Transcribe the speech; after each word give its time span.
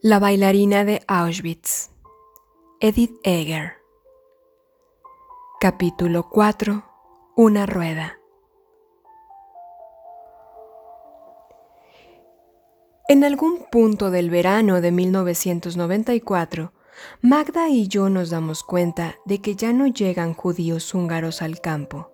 La 0.00 0.20
bailarina 0.20 0.84
de 0.84 1.02
Auschwitz, 1.08 1.90
Edith 2.78 3.18
Eger. 3.24 3.72
Capítulo 5.58 6.28
4. 6.28 6.84
Una 7.34 7.66
rueda. 7.66 8.20
En 13.08 13.24
algún 13.24 13.66
punto 13.72 14.12
del 14.12 14.30
verano 14.30 14.80
de 14.80 14.92
1994, 14.92 16.72
Magda 17.20 17.68
y 17.68 17.88
yo 17.88 18.08
nos 18.08 18.30
damos 18.30 18.62
cuenta 18.62 19.16
de 19.24 19.40
que 19.42 19.56
ya 19.56 19.72
no 19.72 19.88
llegan 19.88 20.32
judíos 20.32 20.94
húngaros 20.94 21.42
al 21.42 21.60
campo. 21.60 22.12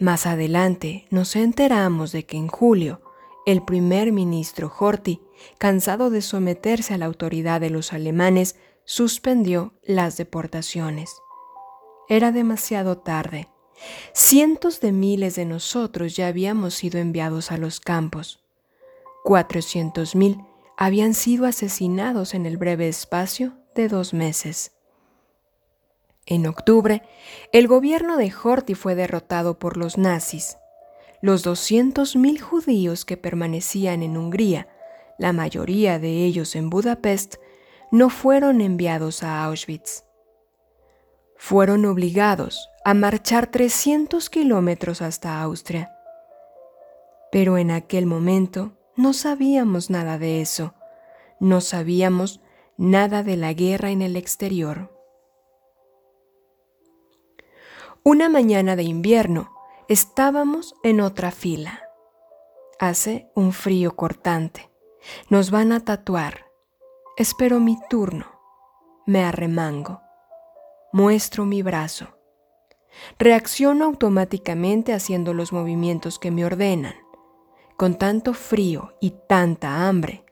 Más 0.00 0.26
adelante 0.26 1.06
nos 1.10 1.36
enteramos 1.36 2.10
de 2.10 2.26
que 2.26 2.36
en 2.36 2.48
julio 2.48 3.00
el 3.46 3.62
primer 3.62 4.10
ministro 4.10 4.72
Horthy, 4.76 5.20
cansado 5.58 6.10
de 6.10 6.22
someterse 6.22 6.94
a 6.94 6.98
la 6.98 7.06
autoridad 7.06 7.60
de 7.60 7.70
los 7.70 7.92
alemanes, 7.92 8.56
suspendió 8.84 9.74
las 9.82 10.16
deportaciones. 10.16 11.14
Era 12.08 12.32
demasiado 12.32 12.98
tarde. 12.98 13.48
Cientos 14.12 14.80
de 14.80 14.92
miles 14.92 15.34
de 15.36 15.44
nosotros 15.44 16.16
ya 16.16 16.28
habíamos 16.28 16.74
sido 16.74 16.98
enviados 17.00 17.50
a 17.50 17.56
los 17.56 17.80
campos. 17.80 18.44
Cuatrocientos 19.24 20.14
mil 20.14 20.38
habían 20.76 21.14
sido 21.14 21.46
asesinados 21.46 22.34
en 22.34 22.46
el 22.46 22.56
breve 22.56 22.88
espacio 22.88 23.54
de 23.74 23.88
dos 23.88 24.12
meses. 24.14 24.72
En 26.26 26.46
octubre, 26.46 27.02
el 27.52 27.68
gobierno 27.68 28.16
de 28.16 28.32
Horthy 28.32 28.74
fue 28.74 28.94
derrotado 28.94 29.58
por 29.58 29.76
los 29.76 29.98
nazis 29.98 30.56
los 31.24 31.46
200.000 31.46 32.38
judíos 32.38 33.06
que 33.06 33.16
permanecían 33.16 34.02
en 34.02 34.18
Hungría, 34.18 34.68
la 35.18 35.32
mayoría 35.32 35.98
de 35.98 36.24
ellos 36.24 36.56
en 36.56 36.70
Budapest, 36.70 37.36
no 37.90 38.10
fueron 38.10 38.60
enviados 38.60 39.22
a 39.22 39.44
Auschwitz. 39.44 40.04
Fueron 41.36 41.84
obligados 41.84 42.68
a 42.84 42.94
marchar 42.94 43.46
300 43.46 44.30
kilómetros 44.30 45.02
hasta 45.02 45.40
Austria. 45.42 45.92
Pero 47.30 47.58
en 47.58 47.70
aquel 47.70 48.06
momento 48.06 48.72
no 48.96 49.12
sabíamos 49.12 49.90
nada 49.90 50.18
de 50.18 50.40
eso, 50.40 50.74
no 51.40 51.60
sabíamos 51.60 52.40
nada 52.76 53.22
de 53.22 53.36
la 53.36 53.52
guerra 53.52 53.90
en 53.90 54.02
el 54.02 54.16
exterior. 54.16 54.90
Una 58.02 58.28
mañana 58.28 58.76
de 58.76 58.82
invierno, 58.82 59.54
Estábamos 59.86 60.74
en 60.82 61.02
otra 61.02 61.30
fila. 61.30 61.82
Hace 62.78 63.30
un 63.34 63.52
frío 63.52 63.94
cortante. 63.94 64.70
Nos 65.28 65.50
van 65.50 65.72
a 65.72 65.80
tatuar. 65.80 66.46
Espero 67.16 67.60
mi 67.60 67.78
turno. 67.88 68.26
Me 69.06 69.24
arremango. 69.24 70.00
Muestro 70.92 71.44
mi 71.44 71.62
brazo. 71.62 72.18
Reacciono 73.18 73.84
automáticamente 73.84 74.92
haciendo 74.92 75.34
los 75.34 75.52
movimientos 75.52 76.18
que 76.18 76.30
me 76.30 76.44
ordenan. 76.44 76.94
Con 77.76 77.96
tanto 77.98 78.34
frío 78.34 78.94
y 79.00 79.10
tanta 79.28 79.88
hambre, 79.88 80.24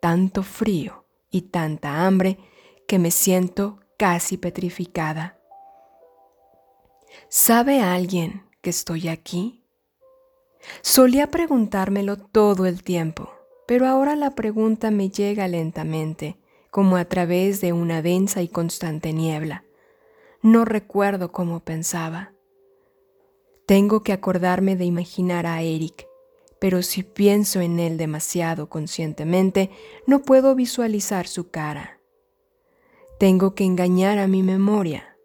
tanto 0.00 0.42
frío 0.44 1.06
y 1.30 1.42
tanta 1.42 2.06
hambre 2.06 2.38
que 2.86 3.00
me 3.00 3.10
siento 3.10 3.80
casi 3.98 4.36
petrificada. 4.36 5.38
¿Sabe 7.28 7.80
alguien 7.80 8.48
que 8.60 8.70
estoy 8.70 9.08
aquí? 9.08 9.64
Solía 10.82 11.30
preguntármelo 11.30 12.16
todo 12.16 12.66
el 12.66 12.82
tiempo, 12.82 13.33
pero 13.66 13.86
ahora 13.86 14.16
la 14.16 14.30
pregunta 14.32 14.90
me 14.90 15.10
llega 15.10 15.48
lentamente, 15.48 16.36
como 16.70 16.96
a 16.96 17.04
través 17.04 17.60
de 17.60 17.72
una 17.72 18.02
densa 18.02 18.42
y 18.42 18.48
constante 18.48 19.12
niebla. 19.12 19.64
No 20.42 20.64
recuerdo 20.64 21.32
cómo 21.32 21.60
pensaba. 21.60 22.32
Tengo 23.66 24.02
que 24.02 24.12
acordarme 24.12 24.76
de 24.76 24.84
imaginar 24.84 25.46
a 25.46 25.62
Eric, 25.62 26.06
pero 26.58 26.82
si 26.82 27.02
pienso 27.02 27.60
en 27.60 27.78
él 27.80 27.96
demasiado 27.96 28.68
conscientemente, 28.68 29.70
no 30.06 30.22
puedo 30.22 30.54
visualizar 30.54 31.26
su 31.26 31.50
cara. 31.50 32.00
Tengo 33.18 33.54
que 33.54 33.64
engañar 33.64 34.18
a 34.18 34.26
mi 34.26 34.42
memoria, 34.42 35.16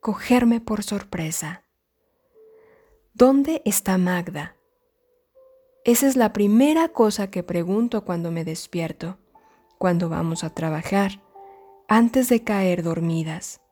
cogerme 0.00 0.60
por 0.60 0.82
sorpresa. 0.84 1.64
¿Dónde 3.14 3.62
está 3.64 3.98
Magda? 3.98 4.57
Esa 5.88 6.06
es 6.06 6.16
la 6.16 6.34
primera 6.34 6.88
cosa 6.90 7.30
que 7.30 7.42
pregunto 7.42 8.04
cuando 8.04 8.30
me 8.30 8.44
despierto, 8.44 9.16
cuando 9.78 10.10
vamos 10.10 10.44
a 10.44 10.50
trabajar, 10.50 11.22
antes 11.88 12.28
de 12.28 12.44
caer 12.44 12.82
dormidas. 12.82 13.62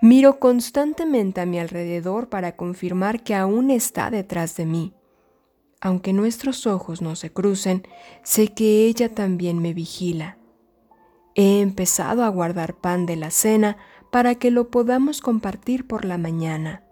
Miro 0.00 0.38
constantemente 0.38 1.42
a 1.42 1.44
mi 1.44 1.58
alrededor 1.58 2.30
para 2.30 2.56
confirmar 2.56 3.22
que 3.22 3.34
aún 3.34 3.70
está 3.70 4.10
detrás 4.10 4.56
de 4.56 4.64
mí. 4.64 4.94
Aunque 5.82 6.14
nuestros 6.14 6.66
ojos 6.66 7.02
no 7.02 7.14
se 7.14 7.30
crucen, 7.30 7.86
sé 8.22 8.54
que 8.54 8.86
ella 8.86 9.14
también 9.14 9.60
me 9.60 9.74
vigila. 9.74 10.38
He 11.34 11.60
empezado 11.60 12.24
a 12.24 12.30
guardar 12.30 12.76
pan 12.76 13.04
de 13.04 13.16
la 13.16 13.30
cena 13.30 13.76
para 14.10 14.36
que 14.36 14.50
lo 14.50 14.70
podamos 14.70 15.20
compartir 15.20 15.86
por 15.86 16.06
la 16.06 16.16
mañana. 16.16 16.83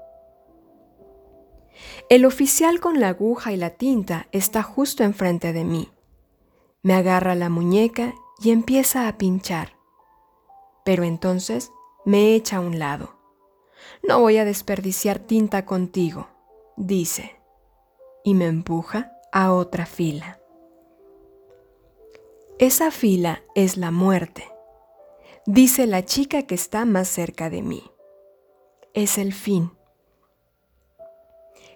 El 2.08 2.24
oficial 2.24 2.80
con 2.80 3.00
la 3.00 3.08
aguja 3.08 3.52
y 3.52 3.56
la 3.56 3.70
tinta 3.70 4.28
está 4.32 4.62
justo 4.62 5.04
enfrente 5.04 5.52
de 5.52 5.64
mí. 5.64 5.90
Me 6.82 6.94
agarra 6.94 7.34
la 7.34 7.48
muñeca 7.48 8.14
y 8.42 8.50
empieza 8.50 9.08
a 9.08 9.18
pinchar. 9.18 9.74
Pero 10.84 11.04
entonces 11.04 11.70
me 12.04 12.34
echa 12.34 12.56
a 12.56 12.60
un 12.60 12.78
lado. 12.78 13.14
No 14.02 14.20
voy 14.20 14.36
a 14.38 14.44
desperdiciar 14.44 15.18
tinta 15.18 15.64
contigo, 15.64 16.28
dice, 16.76 17.36
y 18.24 18.34
me 18.34 18.46
empuja 18.46 19.12
a 19.32 19.52
otra 19.52 19.86
fila. 19.86 20.40
Esa 22.58 22.90
fila 22.90 23.42
es 23.54 23.76
la 23.76 23.90
muerte, 23.90 24.48
dice 25.46 25.86
la 25.86 26.04
chica 26.04 26.42
que 26.42 26.54
está 26.54 26.84
más 26.84 27.08
cerca 27.08 27.50
de 27.50 27.62
mí. 27.62 27.90
Es 28.94 29.18
el 29.18 29.32
fin. 29.32 29.72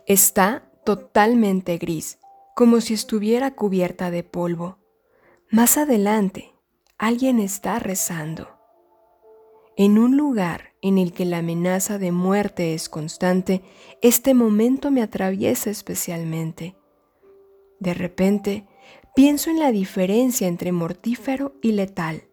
Está 0.07 0.71
totalmente 0.85 1.79
gris, 1.79 2.21
como 2.55 2.81
si 2.81 2.95
estuviera 2.95 3.57
cubierta 3.57 4.13
de 4.13 4.23
polvo. 4.23 4.79
Más 5.51 5.77
adelante, 5.77 6.55
alguien 6.97 7.41
está 7.41 7.81
rezando. 7.81 8.49
En 9.77 9.99
un 9.99 10.17
lugar 10.17 10.75
en 10.81 10.99
el 10.99 11.13
que 11.13 11.25
la 11.25 11.39
amenaza 11.39 11.99
de 11.99 12.13
muerte 12.13 12.73
es 12.73 12.89
constante, 12.89 13.63
este 14.01 14.33
momento 14.33 14.93
me 14.93 15.03
atraviesa 15.03 15.71
especialmente. 15.71 16.77
De 17.81 17.93
repente, 17.93 18.69
pienso 19.17 19.51
en 19.51 19.59
la 19.59 19.73
diferencia 19.73 20.47
entre 20.47 20.71
mortífero 20.71 21.57
y 21.63 21.73
letal. 21.73 22.29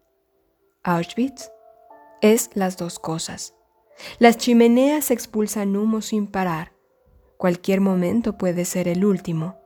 Auschwitz 0.83 1.49
es 2.21 2.51
las 2.53 2.77
dos 2.77 2.99
cosas. 2.99 3.55
Las 4.19 4.37
chimeneas 4.37 5.09
expulsan 5.09 5.75
humo 5.75 6.01
sin 6.01 6.27
parar 6.27 6.72
Cualquier 7.43 7.81
momento 7.81 8.37
puede 8.37 8.63
ser 8.63 8.87
el 8.87 9.03
último. 9.03 9.57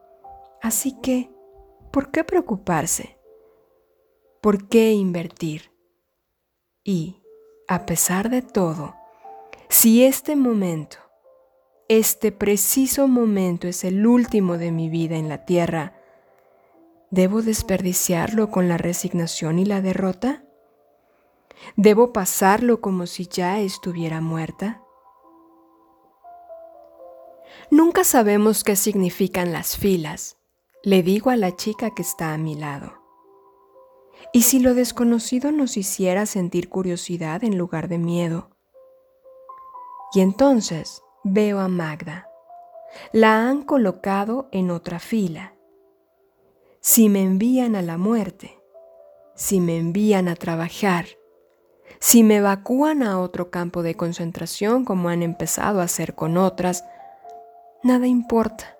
Así 0.64 1.00
que, 1.00 1.30
¿por 1.92 2.10
qué 2.10 2.24
preocuparse? 2.24 3.20
¿Por 4.42 4.68
qué 4.68 4.94
invertir? 4.94 5.70
Y, 6.84 7.22
a 7.68 7.86
pesar 7.86 8.32
de 8.32 8.42
todo, 8.42 8.96
si 9.70 10.04
este 10.04 10.36
momento, 10.36 10.98
este 11.88 12.32
preciso 12.32 13.08
momento 13.08 13.68
es 13.68 13.84
el 13.84 14.08
último 14.08 14.58
de 14.58 14.72
mi 14.72 14.90
vida 14.90 15.16
en 15.18 15.30
la 15.30 15.46
tierra, 15.46 16.02
¿debo 17.12 17.44
desperdiciarlo 17.44 18.50
con 18.50 18.68
la 18.68 18.80
resignación 18.80 19.60
y 19.60 19.66
la 19.66 19.82
derrota? 19.82 20.44
¿Debo 21.76 22.12
pasarlo 22.12 22.82
como 22.82 23.06
si 23.06 23.28
ya 23.28 23.60
estuviera 23.60 24.20
muerta? 24.20 24.82
Nunca 27.70 28.06
sabemos 28.06 28.64
qué 28.64 28.78
significan 28.78 29.52
las 29.52 29.76
filas, 29.76 30.38
le 30.84 31.04
digo 31.04 31.32
a 31.32 31.36
la 31.36 31.56
chica 31.56 31.94
que 31.94 32.02
está 32.02 32.34
a 32.34 32.38
mi 32.38 32.56
lado. 32.56 32.94
¿Y 34.32 34.44
si 34.44 34.60
lo 34.60 34.74
desconocido 34.74 35.52
nos 35.52 35.76
hiciera 35.76 36.26
sentir 36.26 36.70
curiosidad 36.70 37.44
en 37.44 37.58
lugar 37.58 37.90
de 37.90 37.98
miedo? 37.98 38.50
Y 40.14 40.22
entonces 40.22 41.02
veo 41.24 41.60
a 41.60 41.68
Magda. 41.68 42.30
La 43.12 43.50
han 43.50 43.64
colocado 43.64 44.48
en 44.54 44.72
otra 44.72 45.00
fila. 45.00 45.54
Si 46.80 47.10
me 47.10 47.22
envían 47.22 47.76
a 47.76 47.82
la 47.82 47.98
muerte, 47.98 48.62
si 49.36 49.60
me 49.60 49.78
envían 49.78 50.30
a 50.30 50.36
trabajar, 50.36 51.06
si 52.00 52.24
me 52.24 52.38
evacúan 52.38 53.04
a 53.04 53.20
otro 53.20 53.50
campo 53.50 53.84
de 53.84 53.96
concentración 53.96 54.86
como 54.86 55.10
han 55.10 55.22
empezado 55.22 55.82
a 55.82 55.86
hacer 55.86 56.16
con 56.16 56.38
otras, 56.38 56.86
Nada 57.84 58.08
importa, 58.08 58.76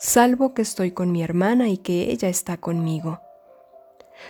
salvo 0.00 0.52
que 0.52 0.62
estoy 0.62 0.90
con 0.90 1.12
mi 1.12 1.22
hermana 1.22 1.68
y 1.68 1.78
que 1.78 2.10
ella 2.10 2.28
está 2.28 2.56
conmigo. 2.56 3.20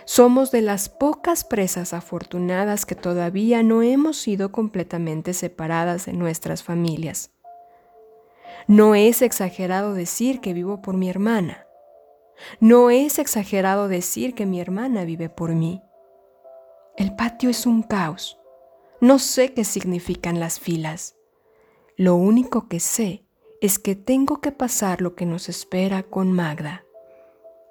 Somos 0.05 0.51
de 0.51 0.61
las 0.61 0.87
pocas 0.87 1.43
presas 1.43 1.93
afortunadas 1.93 2.85
que 2.85 2.93
todavía 2.93 3.63
no 3.63 3.81
hemos 3.81 4.17
sido 4.17 4.51
completamente 4.51 5.33
separadas 5.33 6.05
de 6.05 6.13
nuestras 6.13 6.61
familias. 6.61 7.31
No 8.67 8.95
es 8.95 9.21
exagerado 9.21 9.93
decir 9.93 10.41
que 10.41 10.53
vivo 10.53 10.81
por 10.81 10.95
mi 10.95 11.09
hermana. 11.09 11.65
No 12.59 12.91
es 12.91 13.17
exagerado 13.17 13.87
decir 13.87 14.35
que 14.35 14.45
mi 14.45 14.61
hermana 14.61 15.05
vive 15.05 15.29
por 15.29 15.55
mí. 15.55 15.81
El 16.97 17.15
patio 17.15 17.49
es 17.49 17.65
un 17.65 17.81
caos. 17.81 18.39
No 19.01 19.17
sé 19.17 19.53
qué 19.53 19.63
significan 19.63 20.39
las 20.39 20.59
filas. 20.59 21.15
Lo 21.95 22.15
único 22.15 22.67
que 22.67 22.79
sé 22.79 23.26
es 23.61 23.79
que 23.79 23.95
tengo 23.95 24.39
que 24.39 24.51
pasar 24.51 25.01
lo 25.01 25.15
que 25.15 25.25
nos 25.25 25.49
espera 25.49 26.03
con 26.03 26.31
Magda, 26.31 26.85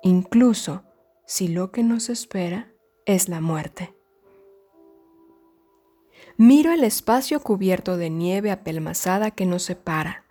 incluso 0.02 0.82
si 1.26 1.48
lo 1.48 1.70
que 1.70 1.82
nos 1.82 2.08
espera 2.08 2.72
es 3.04 3.28
la 3.28 3.40
muerte. 3.40 3.94
Miro 6.36 6.72
el 6.72 6.84
espacio 6.84 7.40
cubierto 7.40 7.96
de 7.96 8.10
nieve 8.10 8.50
apelmazada 8.50 9.30
que 9.30 9.46
nos 9.46 9.62
separa. 9.62 10.24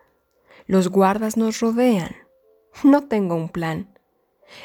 Los 0.68 0.90
guardas 0.90 1.38
nos 1.38 1.60
rodean. 1.62 2.16
No 2.84 3.08
tengo 3.08 3.36
un 3.36 3.50
plan. 3.50 3.98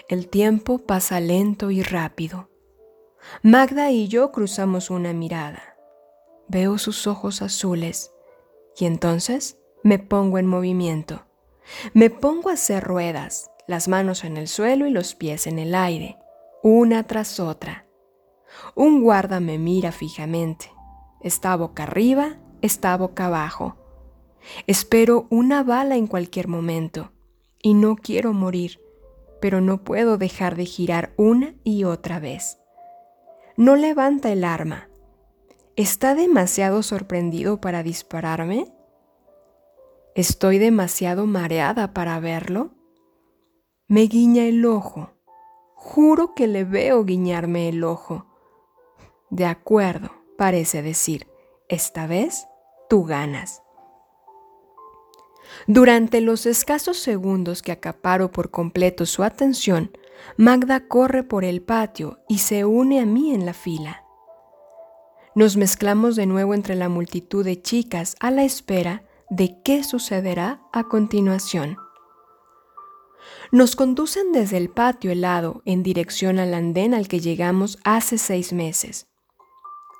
El 0.08 0.28
tiempo 0.28 0.78
pasa 0.78 1.20
lento 1.20 1.70
y 1.70 1.82
rápido. 1.82 2.50
Magda 3.42 3.90
y 3.90 4.08
yo 4.08 4.32
cruzamos 4.32 4.90
una 4.90 5.12
mirada. 5.12 5.76
Veo 6.48 6.78
sus 6.78 7.06
ojos 7.06 7.42
azules 7.42 8.12
y 8.76 8.86
entonces 8.86 9.59
me 9.82 9.98
pongo 9.98 10.38
en 10.38 10.46
movimiento. 10.46 11.26
Me 11.94 12.10
pongo 12.10 12.50
a 12.50 12.54
hacer 12.54 12.84
ruedas, 12.84 13.50
las 13.66 13.88
manos 13.88 14.24
en 14.24 14.36
el 14.36 14.48
suelo 14.48 14.86
y 14.86 14.90
los 14.90 15.14
pies 15.14 15.46
en 15.46 15.58
el 15.58 15.74
aire, 15.74 16.18
una 16.62 17.04
tras 17.06 17.40
otra. 17.40 17.86
Un 18.74 19.02
guarda 19.02 19.40
me 19.40 19.58
mira 19.58 19.92
fijamente. 19.92 20.70
Está 21.20 21.56
boca 21.56 21.84
arriba, 21.84 22.36
está 22.62 22.96
boca 22.96 23.26
abajo. 23.26 23.76
Espero 24.66 25.26
una 25.30 25.62
bala 25.62 25.96
en 25.96 26.06
cualquier 26.06 26.48
momento 26.48 27.12
y 27.62 27.74
no 27.74 27.96
quiero 27.96 28.32
morir, 28.32 28.80
pero 29.40 29.60
no 29.60 29.84
puedo 29.84 30.18
dejar 30.18 30.56
de 30.56 30.64
girar 30.64 31.12
una 31.16 31.54
y 31.62 31.84
otra 31.84 32.18
vez. 32.20 32.58
No 33.56 33.76
levanta 33.76 34.32
el 34.32 34.44
arma. 34.44 34.88
¿Está 35.76 36.14
demasiado 36.14 36.82
sorprendido 36.82 37.60
para 37.60 37.82
dispararme? 37.82 38.66
¿Estoy 40.14 40.58
demasiado 40.58 41.26
mareada 41.26 41.94
para 41.94 42.18
verlo? 42.18 42.72
Me 43.86 44.02
guiña 44.02 44.44
el 44.44 44.66
ojo. 44.66 45.10
Juro 45.74 46.34
que 46.34 46.48
le 46.48 46.64
veo 46.64 47.04
guiñarme 47.04 47.68
el 47.68 47.84
ojo. 47.84 48.26
De 49.30 49.46
acuerdo, 49.46 50.10
parece 50.36 50.82
decir, 50.82 51.28
esta 51.68 52.08
vez 52.08 52.48
tú 52.88 53.04
ganas. 53.04 53.62
Durante 55.68 56.20
los 56.20 56.44
escasos 56.44 56.98
segundos 56.98 57.62
que 57.62 57.72
acaparo 57.72 58.32
por 58.32 58.50
completo 58.50 59.06
su 59.06 59.22
atención, 59.22 59.92
Magda 60.36 60.88
corre 60.88 61.22
por 61.22 61.44
el 61.44 61.62
patio 61.62 62.18
y 62.28 62.38
se 62.38 62.64
une 62.64 63.00
a 63.00 63.06
mí 63.06 63.32
en 63.32 63.46
la 63.46 63.54
fila. 63.54 64.04
Nos 65.36 65.56
mezclamos 65.56 66.16
de 66.16 66.26
nuevo 66.26 66.54
entre 66.54 66.74
la 66.74 66.88
multitud 66.88 67.44
de 67.44 67.62
chicas 67.62 68.16
a 68.18 68.32
la 68.32 68.42
espera 68.42 69.04
de 69.30 69.62
qué 69.62 69.84
sucederá 69.84 70.60
a 70.72 70.84
continuación. 70.84 71.78
Nos 73.52 73.76
conducen 73.76 74.32
desde 74.32 74.56
el 74.56 74.70
patio 74.70 75.12
helado 75.12 75.62
en 75.64 75.82
dirección 75.82 76.40
al 76.40 76.52
andén 76.52 76.94
al 76.94 77.06
que 77.06 77.20
llegamos 77.20 77.78
hace 77.84 78.18
seis 78.18 78.52
meses, 78.52 79.08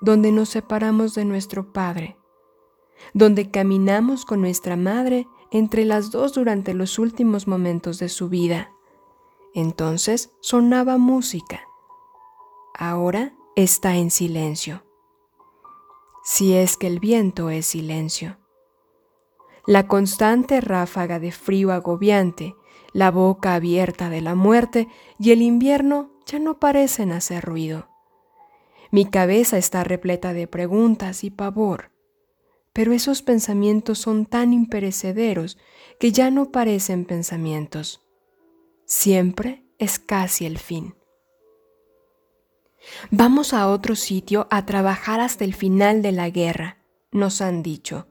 donde 0.01 0.33
nos 0.33 0.49
separamos 0.49 1.15
de 1.15 1.25
nuestro 1.25 1.73
padre, 1.73 2.17
donde 3.15 3.51
caminamos 3.51 4.25
con 4.25 4.41
nuestra 4.41 4.77
madre 4.77 5.29
entre 5.53 5.85
las 5.85 6.11
dos 6.11 6.33
durante 6.33 6.75
los 6.75 6.99
últimos 6.99 7.47
momentos 7.47 7.99
de 7.99 8.09
su 8.09 8.29
vida. 8.29 8.73
Entonces 9.55 10.31
sonaba 10.41 10.99
música. 10.99 11.61
Ahora 12.75 13.35
está 13.55 13.97
en 13.97 14.11
silencio. 14.11 14.85
Si 16.25 16.55
es 16.55 16.77
que 16.77 16.87
el 16.87 16.99
viento 16.99 17.51
es 17.51 17.67
silencio 17.67 18.40
la 19.71 19.87
constante 19.87 20.61
ráfaga 20.61 21.21
de 21.21 21.31
frío 21.31 21.71
agobiante, 21.71 22.57
la 22.93 23.13
boca 23.13 23.55
abierta 23.55 24.11
de 24.11 24.21
la 24.21 24.35
muerte 24.35 24.89
y 25.17 25.31
el 25.31 25.43
invierno 25.43 26.11
ya 26.27 26.41
no 26.41 26.59
parecen 26.59 27.13
hacer 27.13 27.45
ruido. 27.45 27.89
Mi 28.91 29.05
cabeza 29.05 29.59
está 29.59 29.85
repleta 29.85 30.33
de 30.33 30.49
preguntas 30.49 31.23
y 31.23 31.31
pavor, 31.31 31.93
pero 32.73 32.93
esos 32.93 33.23
pensamientos 33.23 34.01
son 34.01 34.27
tan 34.27 34.53
imperecederos 34.53 35.57
que 36.01 36.11
ya 36.11 36.33
no 36.33 36.51
parecen 36.51 37.05
pensamientos. 37.05 38.03
Siempre 38.87 39.63
es 39.79 40.01
casi 40.01 40.47
el 40.47 40.59
fin. 40.59 40.97
Vamos 43.13 43.55
a 43.55 43.69
otro 43.69 43.95
sitio 43.95 44.49
a 44.51 44.67
trabajar 44.67 45.21
hasta 45.21 45.45
el 45.45 45.55
final 45.55 46.03
de 46.03 46.11
la 46.11 46.29
guerra, 46.29 46.79
nos 47.13 47.41
han 47.41 47.63
dicho, 47.63 48.09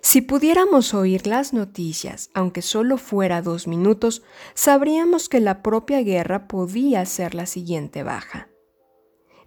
si 0.00 0.22
pudiéramos 0.22 0.94
oír 0.94 1.26
las 1.26 1.52
noticias, 1.52 2.30
aunque 2.34 2.62
solo 2.62 2.96
fuera 2.96 3.42
dos 3.42 3.66
minutos, 3.66 4.22
sabríamos 4.54 5.28
que 5.28 5.40
la 5.40 5.62
propia 5.62 6.02
guerra 6.02 6.48
podía 6.48 7.04
ser 7.06 7.34
la 7.34 7.46
siguiente 7.46 8.02
baja. 8.02 8.48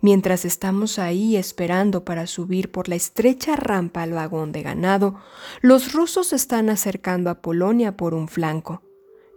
Mientras 0.01 0.43
estamos 0.43 0.99
ahí 0.99 1.37
esperando 1.37 2.03
para 2.03 2.27
subir 2.27 2.71
por 2.71 2.89
la 2.89 2.95
estrecha 2.95 3.55
rampa 3.55 4.03
al 4.03 4.11
vagón 4.11 4.51
de 4.51 4.61
ganado, 4.61 5.15
los 5.61 5.93
rusos 5.93 6.33
están 6.33 6.69
acercando 6.69 7.29
a 7.29 7.41
Polonia 7.41 7.95
por 7.95 8.13
un 8.13 8.27
flanco, 8.27 8.83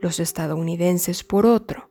los 0.00 0.18
estadounidenses 0.18 1.22
por 1.22 1.46
otro. 1.46 1.88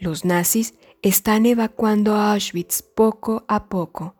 Los 0.00 0.24
nazis 0.24 0.74
están 1.02 1.46
evacuando 1.46 2.16
a 2.16 2.32
Auschwitz 2.32 2.82
poco 2.82 3.44
a 3.46 3.68
poco. 3.68 4.16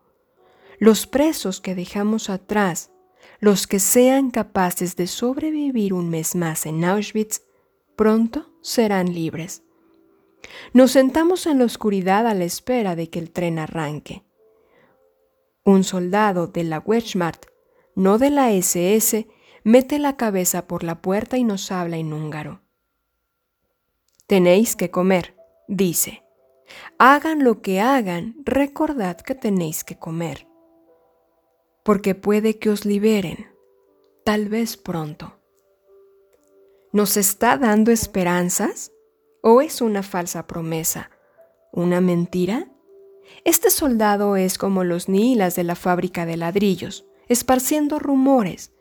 Los 0.78 1.08
presos 1.08 1.60
que 1.60 1.74
dejamos 1.74 2.30
atrás 2.30 2.92
los 3.40 3.66
que 3.66 3.78
sean 3.78 4.30
capaces 4.30 4.96
de 4.96 5.06
sobrevivir 5.06 5.94
un 5.94 6.10
mes 6.10 6.34
más 6.34 6.66
en 6.66 6.84
Auschwitz 6.84 7.42
pronto 7.96 8.50
serán 8.62 9.14
libres. 9.14 9.62
Nos 10.72 10.92
sentamos 10.92 11.46
en 11.46 11.58
la 11.58 11.64
oscuridad 11.64 12.26
a 12.26 12.34
la 12.34 12.44
espera 12.44 12.96
de 12.96 13.10
que 13.10 13.18
el 13.18 13.30
tren 13.30 13.58
arranque. 13.58 14.24
Un 15.64 15.84
soldado 15.84 16.46
de 16.46 16.64
la 16.64 16.80
Wehrmacht, 16.80 17.46
no 17.94 18.18
de 18.18 18.30
la 18.30 18.52
SS, 18.52 19.28
mete 19.62 19.98
la 19.98 20.16
cabeza 20.16 20.66
por 20.66 20.82
la 20.82 21.00
puerta 21.00 21.36
y 21.36 21.44
nos 21.44 21.70
habla 21.70 21.96
en 21.96 22.12
húngaro. 22.12 22.62
Tenéis 24.26 24.76
que 24.76 24.90
comer, 24.90 25.36
dice. 25.68 26.22
Hagan 26.98 27.44
lo 27.44 27.62
que 27.62 27.80
hagan, 27.80 28.36
recordad 28.44 29.16
que 29.16 29.34
tenéis 29.34 29.84
que 29.84 29.98
comer 29.98 30.47
porque 31.88 32.14
puede 32.14 32.58
que 32.58 32.68
os 32.68 32.84
liberen, 32.84 33.46
tal 34.22 34.50
vez 34.50 34.76
pronto. 34.76 35.38
¿Nos 36.92 37.16
está 37.16 37.56
dando 37.56 37.90
esperanzas? 37.90 38.92
¿O 39.40 39.62
es 39.62 39.80
una 39.80 40.02
falsa 40.02 40.46
promesa? 40.46 41.10
¿Una 41.72 42.02
mentira? 42.02 42.68
Este 43.46 43.70
soldado 43.70 44.36
es 44.36 44.58
como 44.58 44.84
los 44.84 45.08
nihilas 45.08 45.56
de 45.56 45.64
la 45.64 45.76
fábrica 45.76 46.26
de 46.26 46.36
ladrillos, 46.36 47.06
esparciendo 47.26 47.98
rumores, 47.98 48.74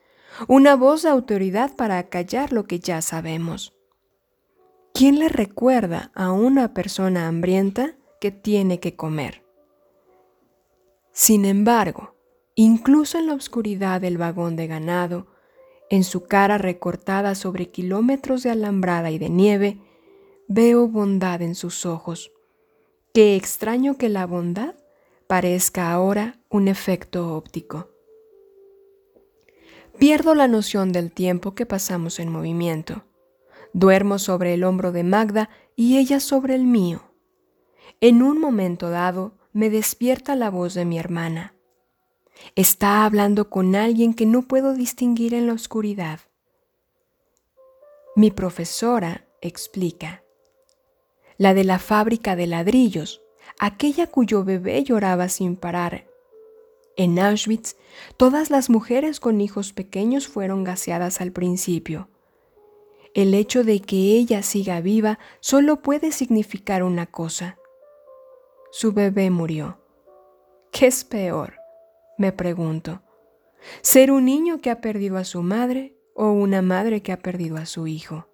una 0.50 0.76
voz 0.76 1.04
de 1.04 1.10
autoridad 1.10 1.78
para 1.78 2.00
acallar 2.00 2.52
lo 2.52 2.66
que 2.66 2.82
ya 2.82 3.02
sabemos. 3.02 3.74
¿Quién 4.94 5.20
le 5.20 5.30
recuerda 5.30 6.12
a 6.14 6.34
una 6.34 6.74
persona 6.74 7.30
hambrienta 7.30 7.96
que 8.20 8.32
tiene 8.32 8.82
que 8.82 8.98
comer? 8.98 9.46
Sin 11.14 11.46
embargo, 11.46 12.17
Incluso 12.60 13.20
en 13.20 13.28
la 13.28 13.36
oscuridad 13.36 14.02
del 14.02 14.18
vagón 14.18 14.56
de 14.56 14.66
ganado, 14.66 15.28
en 15.92 16.04
su 16.04 16.24
cara 16.24 16.58
recortada 16.58 17.36
sobre 17.36 17.70
kilómetros 17.70 18.42
de 18.42 18.50
alambrada 18.50 19.12
y 19.12 19.20
de 19.20 19.30
nieve, 19.30 19.80
veo 20.48 20.88
bondad 20.88 21.44
en 21.44 21.54
sus 21.54 21.86
ojos. 21.86 22.32
Qué 23.14 23.36
extraño 23.36 24.00
que 24.00 24.10
la 24.10 24.26
bondad 24.26 24.74
parezca 25.28 25.92
ahora 25.92 26.40
un 26.50 26.68
efecto 26.68 27.36
óptico. 27.36 27.92
Pierdo 30.00 30.34
la 30.34 30.48
noción 30.48 30.92
del 30.92 31.12
tiempo 31.12 31.54
que 31.54 31.68
pasamos 31.68 32.20
en 32.20 32.30
movimiento. 32.30 33.04
Duermo 33.72 34.18
sobre 34.18 34.56
el 34.56 34.64
hombro 34.64 34.92
de 34.92 35.04
Magda 35.04 35.52
y 35.76 36.00
ella 36.00 36.20
sobre 36.20 36.56
el 36.56 36.64
mío. 36.64 37.04
En 38.02 38.24
un 38.24 38.42
momento 38.42 38.90
dado 38.90 39.38
me 39.54 39.70
despierta 39.70 40.36
la 40.36 40.50
voz 40.50 40.74
de 40.74 40.86
mi 40.86 40.98
hermana. 40.98 41.54
Está 42.56 43.06
hablando 43.06 43.50
con 43.50 43.76
alguien 43.76 44.14
que 44.14 44.26
no 44.26 44.42
puedo 44.44 44.74
distinguir 44.74 45.34
en 45.34 45.48
la 45.48 45.54
oscuridad. 45.54 46.20
Mi 48.16 48.32
profesora 48.32 49.28
explica. 49.42 50.24
La 51.38 51.54
de 51.54 51.64
la 51.64 51.78
fábrica 51.78 52.36
de 52.36 52.48
ladrillos, 52.48 53.22
aquella 53.60 54.08
cuyo 54.08 54.44
bebé 54.44 54.84
lloraba 54.84 55.30
sin 55.30 55.56
parar. 55.56 56.08
En 56.96 57.20
Auschwitz, 57.20 57.76
todas 58.18 58.50
las 58.50 58.72
mujeres 58.72 59.20
con 59.20 59.40
hijos 59.40 59.72
pequeños 59.72 60.28
fueron 60.28 60.64
gaseadas 60.64 61.22
al 61.22 61.32
principio. 61.32 62.10
El 63.14 63.36
hecho 63.36 63.64
de 63.64 63.82
que 63.82 63.96
ella 63.96 64.42
siga 64.42 64.82
viva 64.82 65.20
solo 65.40 65.84
puede 65.84 66.12
significar 66.12 66.82
una 66.82 67.06
cosa. 67.06 67.60
Su 68.72 68.94
bebé 68.94 69.30
murió. 69.30 69.80
¿Qué 70.72 70.88
es 70.88 71.04
peor? 71.04 71.57
Me 72.18 72.32
pregunto. 72.32 73.02
¿Ser 73.82 74.12
un 74.12 74.26
niño 74.26 74.60
que 74.60 74.72
ha 74.72 74.82
perdido 74.82 75.18
a 75.18 75.24
su 75.24 75.44
madre 75.44 75.96
o 76.16 76.32
una 76.32 76.62
madre 76.62 77.02
que 77.02 77.12
ha 77.12 77.20
perdido 77.20 77.58
a 77.58 77.66
su 77.66 77.86
hijo? 77.86 78.28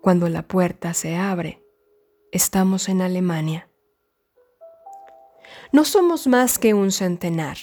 Cuando 0.00 0.28
la 0.28 0.42
puerta 0.42 0.94
se 0.94 1.16
abre, 1.16 1.60
estamos 2.30 2.88
en 2.88 3.02
Alemania. 3.02 3.68
No 5.72 5.84
somos 5.84 6.28
más 6.28 6.58
que 6.60 6.74
un 6.74 6.92
centenar. 6.92 7.56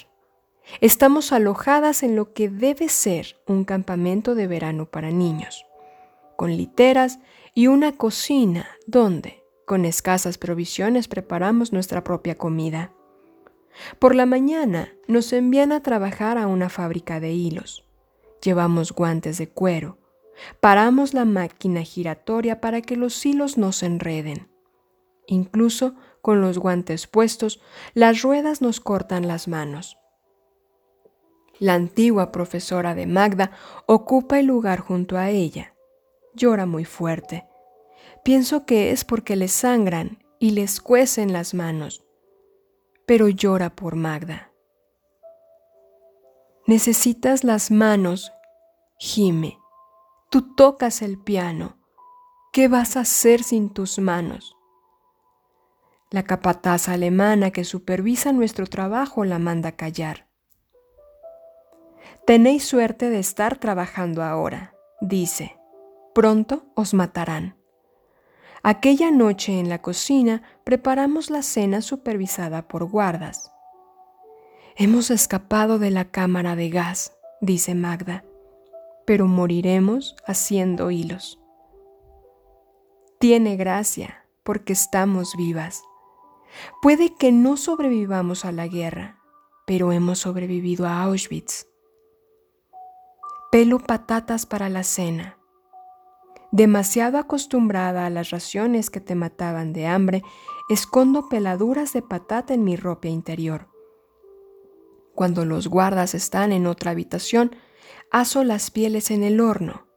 Estamos 0.81 1.31
alojadas 1.31 2.03
en 2.03 2.17
lo 2.17 2.33
que 2.33 2.49
debe 2.49 2.89
ser 2.89 3.37
un 3.47 3.63
campamento 3.63 4.35
de 4.35 4.47
verano 4.47 4.85
para 4.85 5.11
niños, 5.11 5.65
con 6.35 6.57
literas 6.57 7.19
y 7.53 7.67
una 7.67 7.93
cocina 7.93 8.67
donde, 8.87 9.43
con 9.65 9.85
escasas 9.85 10.37
provisiones, 10.37 11.07
preparamos 11.07 11.71
nuestra 11.71 12.03
propia 12.03 12.37
comida. 12.37 12.91
Por 13.99 14.15
la 14.15 14.25
mañana 14.25 14.93
nos 15.07 15.33
envían 15.33 15.71
a 15.71 15.81
trabajar 15.81 16.37
a 16.37 16.47
una 16.47 16.69
fábrica 16.69 17.19
de 17.19 17.31
hilos. 17.31 17.85
Llevamos 18.41 18.91
guantes 18.91 19.37
de 19.37 19.49
cuero. 19.49 19.97
Paramos 20.59 21.13
la 21.13 21.25
máquina 21.25 21.83
giratoria 21.83 22.59
para 22.59 22.81
que 22.81 22.97
los 22.97 23.25
hilos 23.25 23.57
no 23.57 23.71
se 23.71 23.85
enreden. 23.85 24.49
Incluso 25.27 25.95
con 26.21 26.41
los 26.41 26.57
guantes 26.57 27.07
puestos, 27.07 27.61
las 27.93 28.21
ruedas 28.21 28.61
nos 28.61 28.79
cortan 28.79 29.27
las 29.27 29.47
manos. 29.47 29.97
La 31.59 31.75
antigua 31.75 32.31
profesora 32.31 32.95
de 32.95 33.05
Magda 33.05 33.51
ocupa 33.85 34.39
el 34.39 34.47
lugar 34.47 34.79
junto 34.79 35.17
a 35.17 35.29
ella. 35.29 35.75
Llora 36.33 36.65
muy 36.65 36.83
fuerte. 36.83 37.45
Pienso 38.23 38.65
que 38.65 38.91
es 38.91 39.05
porque 39.05 39.35
le 39.35 39.47
sangran 39.47 40.23
y 40.39 40.51
les 40.51 40.81
cuecen 40.81 41.31
las 41.31 41.53
manos, 41.53 42.03
pero 43.13 43.29
llora 43.29 43.69
por 43.69 43.95
Magda. 43.95 44.51
Necesitas 46.65 47.43
las 47.43 47.69
manos, 47.69 48.33
gime. 48.97 49.59
Tú 50.31 50.55
tocas 50.55 51.03
el 51.03 51.19
piano. 51.19 51.77
¿Qué 52.51 52.67
vas 52.67 52.97
a 52.97 53.01
hacer 53.01 53.43
sin 53.43 53.69
tus 53.69 53.99
manos? 53.99 54.55
La 56.09 56.23
capataz 56.23 56.89
alemana 56.89 57.51
que 57.51 57.65
supervisa 57.65 58.33
nuestro 58.33 58.65
trabajo 58.65 59.25
la 59.25 59.37
manda 59.37 59.73
callar. 59.73 60.27
Tenéis 62.25 62.65
suerte 62.65 63.11
de 63.11 63.19
estar 63.19 63.59
trabajando 63.59 64.23
ahora, 64.23 64.73
dice. 65.01 65.55
Pronto 66.15 66.65
os 66.73 66.95
matarán. 66.95 67.62
Aquella 68.65 69.11
noche 69.11 69.59
en 69.59 69.67
la 69.67 69.81
cocina 69.81 70.41
preparamos 70.63 71.29
la 71.29 71.41
cena 71.41 71.81
supervisada 71.81 72.65
por 72.69 72.85
guardas. 72.85 73.51
Hemos 74.77 75.11
escapado 75.11 75.79
de 75.79 75.91
la 75.91 76.05
cámara 76.05 76.55
de 76.55 76.69
gas, 76.69 77.13
dice 77.41 77.75
Magda, 77.75 78.23
pero 79.05 79.27
moriremos 79.27 80.15
haciendo 80.25 80.91
hilos. 80.91 81.41
Tiene 83.19 83.57
gracia 83.57 84.25
porque 84.43 84.71
estamos 84.71 85.35
vivas. 85.35 85.83
Puede 86.81 87.13
que 87.15 87.33
no 87.33 87.57
sobrevivamos 87.57 88.45
a 88.45 88.53
la 88.53 88.67
guerra, 88.67 89.19
pero 89.67 89.91
hemos 89.91 90.19
sobrevivido 90.19 90.87
a 90.87 91.03
Auschwitz. 91.03 91.67
Pelo 93.51 93.79
patatas 93.79 94.45
para 94.45 94.69
la 94.69 94.83
cena. 94.83 95.37
Demasiado 96.53 97.17
acostumbrada 97.17 98.05
a 98.05 98.09
las 98.09 98.29
raciones 98.29 98.89
que 98.89 99.01
te 99.01 99.15
mataban 99.15 99.73
de 99.73 99.87
hambre, 99.87 100.23
escondo 100.69 101.27
peladuras 101.27 101.91
de 101.91 102.01
patata 102.01 102.53
en 102.53 102.63
mi 102.63 102.77
ropa 102.77 103.09
interior. 103.09 103.67
Cuando 105.13 105.43
los 105.43 105.67
guardas 105.67 106.15
están 106.15 106.53
en 106.53 106.65
otra 106.65 106.91
habitación, 106.91 107.55
aso 108.09 108.45
las 108.45 108.71
pieles 108.71 109.11
en 109.11 109.23
el 109.23 109.41
horno 109.41 109.87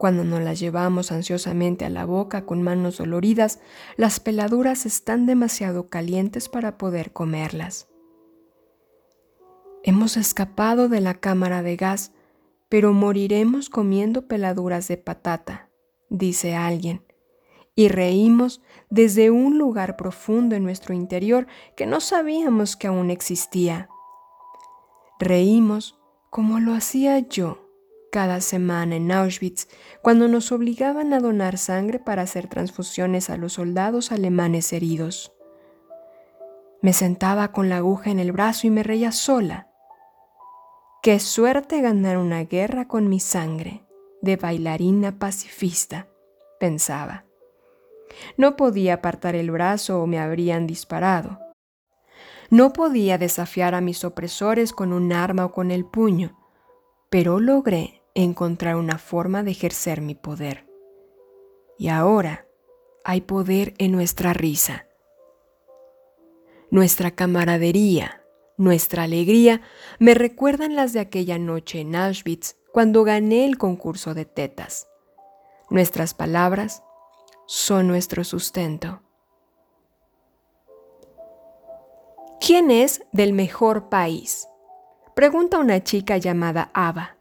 cuando 0.00 0.24
nos 0.24 0.40
las 0.40 0.58
llevamos 0.58 1.12
ansiosamente 1.12 1.84
a 1.84 1.90
la 1.90 2.06
boca 2.06 2.46
con 2.46 2.62
manos 2.62 2.96
doloridas, 2.96 3.60
las 3.98 4.18
peladuras 4.18 4.86
están 4.86 5.26
demasiado 5.26 5.90
calientes 5.90 6.48
para 6.48 6.78
poder 6.78 7.12
comerlas. 7.12 7.86
Hemos 9.82 10.16
escapado 10.16 10.88
de 10.88 11.02
la 11.02 11.20
cámara 11.20 11.62
de 11.62 11.76
gas, 11.76 12.12
pero 12.70 12.94
moriremos 12.94 13.68
comiendo 13.68 14.26
peladuras 14.26 14.88
de 14.88 14.96
patata, 14.96 15.68
dice 16.08 16.54
alguien, 16.54 17.04
y 17.74 17.88
reímos 17.88 18.62
desde 18.88 19.30
un 19.30 19.58
lugar 19.58 19.96
profundo 19.96 20.56
en 20.56 20.64
nuestro 20.64 20.94
interior 20.94 21.46
que 21.76 21.84
no 21.84 22.00
sabíamos 22.00 22.76
que 22.76 22.86
aún 22.86 23.10
existía. 23.10 23.90
Reímos 25.18 26.00
como 26.30 26.60
lo 26.60 26.72
hacía 26.72 27.18
yo 27.18 27.66
cada 28.12 28.40
semana 28.40 28.96
en 28.96 29.10
Auschwitz 29.10 29.68
cuando 30.02 30.28
nos 30.28 30.52
obligaban 30.52 31.12
a 31.12 31.20
donar 31.20 31.58
sangre 31.58 31.98
para 31.98 32.22
hacer 32.22 32.48
transfusiones 32.48 33.30
a 33.30 33.36
los 33.36 33.54
soldados 33.54 34.12
alemanes 34.12 34.72
heridos. 34.72 35.32
Me 36.82 36.92
sentaba 36.92 37.52
con 37.52 37.68
la 37.68 37.78
aguja 37.78 38.10
en 38.10 38.20
el 38.20 38.32
brazo 38.32 38.66
y 38.66 38.70
me 38.70 38.82
reía 38.82 39.12
sola. 39.12 39.69
Qué 41.02 41.18
suerte 41.18 41.80
ganar 41.80 42.18
una 42.18 42.44
guerra 42.44 42.86
con 42.86 43.08
mi 43.08 43.20
sangre, 43.20 43.86
de 44.20 44.36
bailarina 44.36 45.18
pacifista, 45.18 46.08
pensaba. 46.58 47.24
No 48.36 48.54
podía 48.54 48.94
apartar 48.94 49.34
el 49.34 49.50
brazo 49.50 50.02
o 50.02 50.06
me 50.06 50.18
habrían 50.18 50.66
disparado. 50.66 51.38
No 52.50 52.74
podía 52.74 53.16
desafiar 53.16 53.74
a 53.74 53.80
mis 53.80 54.04
opresores 54.04 54.74
con 54.74 54.92
un 54.92 55.14
arma 55.14 55.46
o 55.46 55.52
con 55.52 55.70
el 55.70 55.86
puño, 55.86 56.38
pero 57.08 57.40
logré 57.40 58.02
encontrar 58.14 58.76
una 58.76 58.98
forma 58.98 59.42
de 59.42 59.52
ejercer 59.52 60.02
mi 60.02 60.14
poder. 60.14 60.66
Y 61.78 61.88
ahora 61.88 62.46
hay 63.04 63.22
poder 63.22 63.72
en 63.78 63.92
nuestra 63.92 64.34
risa. 64.34 64.86
Nuestra 66.70 67.12
camaradería, 67.12 68.19
nuestra 68.60 69.04
alegría 69.04 69.60
me 69.98 70.14
recuerdan 70.14 70.76
las 70.76 70.92
de 70.92 71.00
aquella 71.00 71.38
noche 71.38 71.80
en 71.80 71.96
Auschwitz 71.96 72.56
cuando 72.72 73.04
gané 73.04 73.44
el 73.44 73.58
concurso 73.58 74.14
de 74.14 74.24
tetas. 74.24 74.86
Nuestras 75.70 76.14
palabras 76.14 76.82
son 77.46 77.88
nuestro 77.88 78.22
sustento. 78.22 79.02
¿Quién 82.40 82.70
es 82.70 83.02
del 83.12 83.32
mejor 83.32 83.88
país? 83.88 84.46
Pregunta 85.14 85.58
una 85.58 85.82
chica 85.82 86.16
llamada 86.16 86.70
Ava 86.74 87.16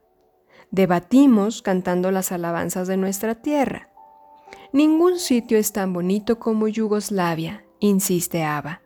debatimos 0.72 1.62
cantando 1.62 2.12
las 2.12 2.31
alabanzas 2.31 2.88
de 2.88 2.98
nuestra 2.98 3.36
tierra. 3.36 3.89
Ningún 4.72 5.19
sitio 5.19 5.58
es 5.58 5.72
tan 5.72 5.93
bonito 5.93 6.39
como 6.39 6.67
Yugoslavia, 6.67 7.65
insiste 7.79 8.43
Ava. 8.43 8.81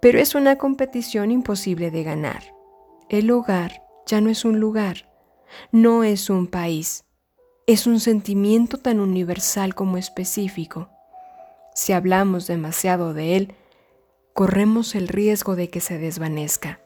Pero 0.00 0.18
es 0.18 0.34
una 0.34 0.56
competición 0.56 1.30
imposible 1.30 1.90
de 1.90 2.02
ganar. 2.02 2.54
El 3.08 3.30
hogar 3.30 3.82
ya 4.06 4.20
no 4.20 4.30
es 4.30 4.44
un 4.44 4.60
lugar, 4.60 5.10
no 5.72 6.04
es 6.04 6.30
un 6.30 6.46
país, 6.46 7.04
es 7.66 7.86
un 7.86 8.00
sentimiento 8.00 8.78
tan 8.78 9.00
universal 9.00 9.74
como 9.74 9.96
específico. 9.96 10.88
Si 11.74 11.92
hablamos 11.92 12.46
demasiado 12.46 13.14
de 13.14 13.36
él, 13.36 13.54
corremos 14.32 14.94
el 14.94 15.08
riesgo 15.08 15.56
de 15.56 15.68
que 15.70 15.80
se 15.80 15.98
desvanezca. 15.98 16.80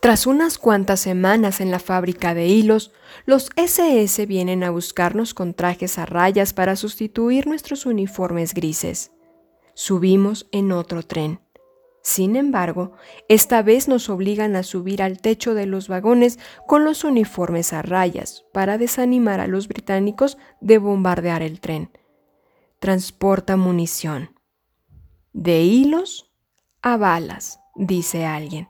Tras 0.00 0.26
unas 0.26 0.58
cuantas 0.58 1.00
semanas 1.00 1.60
en 1.60 1.70
la 1.70 1.78
fábrica 1.78 2.34
de 2.34 2.46
hilos, 2.46 2.92
los 3.26 3.50
SS 3.56 4.24
vienen 4.26 4.62
a 4.62 4.70
buscarnos 4.70 5.34
con 5.34 5.54
trajes 5.54 5.98
a 5.98 6.06
rayas 6.06 6.52
para 6.52 6.76
sustituir 6.76 7.46
nuestros 7.46 7.86
uniformes 7.86 8.54
grises. 8.54 9.10
Subimos 9.82 10.46
en 10.52 10.72
otro 10.72 11.02
tren. 11.02 11.40
Sin 12.02 12.36
embargo, 12.36 12.92
esta 13.30 13.62
vez 13.62 13.88
nos 13.88 14.10
obligan 14.10 14.54
a 14.54 14.62
subir 14.62 15.02
al 15.02 15.22
techo 15.22 15.54
de 15.54 15.64
los 15.64 15.88
vagones 15.88 16.38
con 16.66 16.84
los 16.84 17.02
uniformes 17.02 17.72
a 17.72 17.80
rayas 17.80 18.44
para 18.52 18.76
desanimar 18.76 19.40
a 19.40 19.46
los 19.46 19.68
británicos 19.68 20.36
de 20.60 20.76
bombardear 20.76 21.40
el 21.40 21.60
tren. 21.60 21.90
Transporta 22.78 23.56
munición. 23.56 24.38
De 25.32 25.62
hilos 25.62 26.30
a 26.82 26.98
balas, 26.98 27.58
dice 27.74 28.26
alguien. 28.26 28.68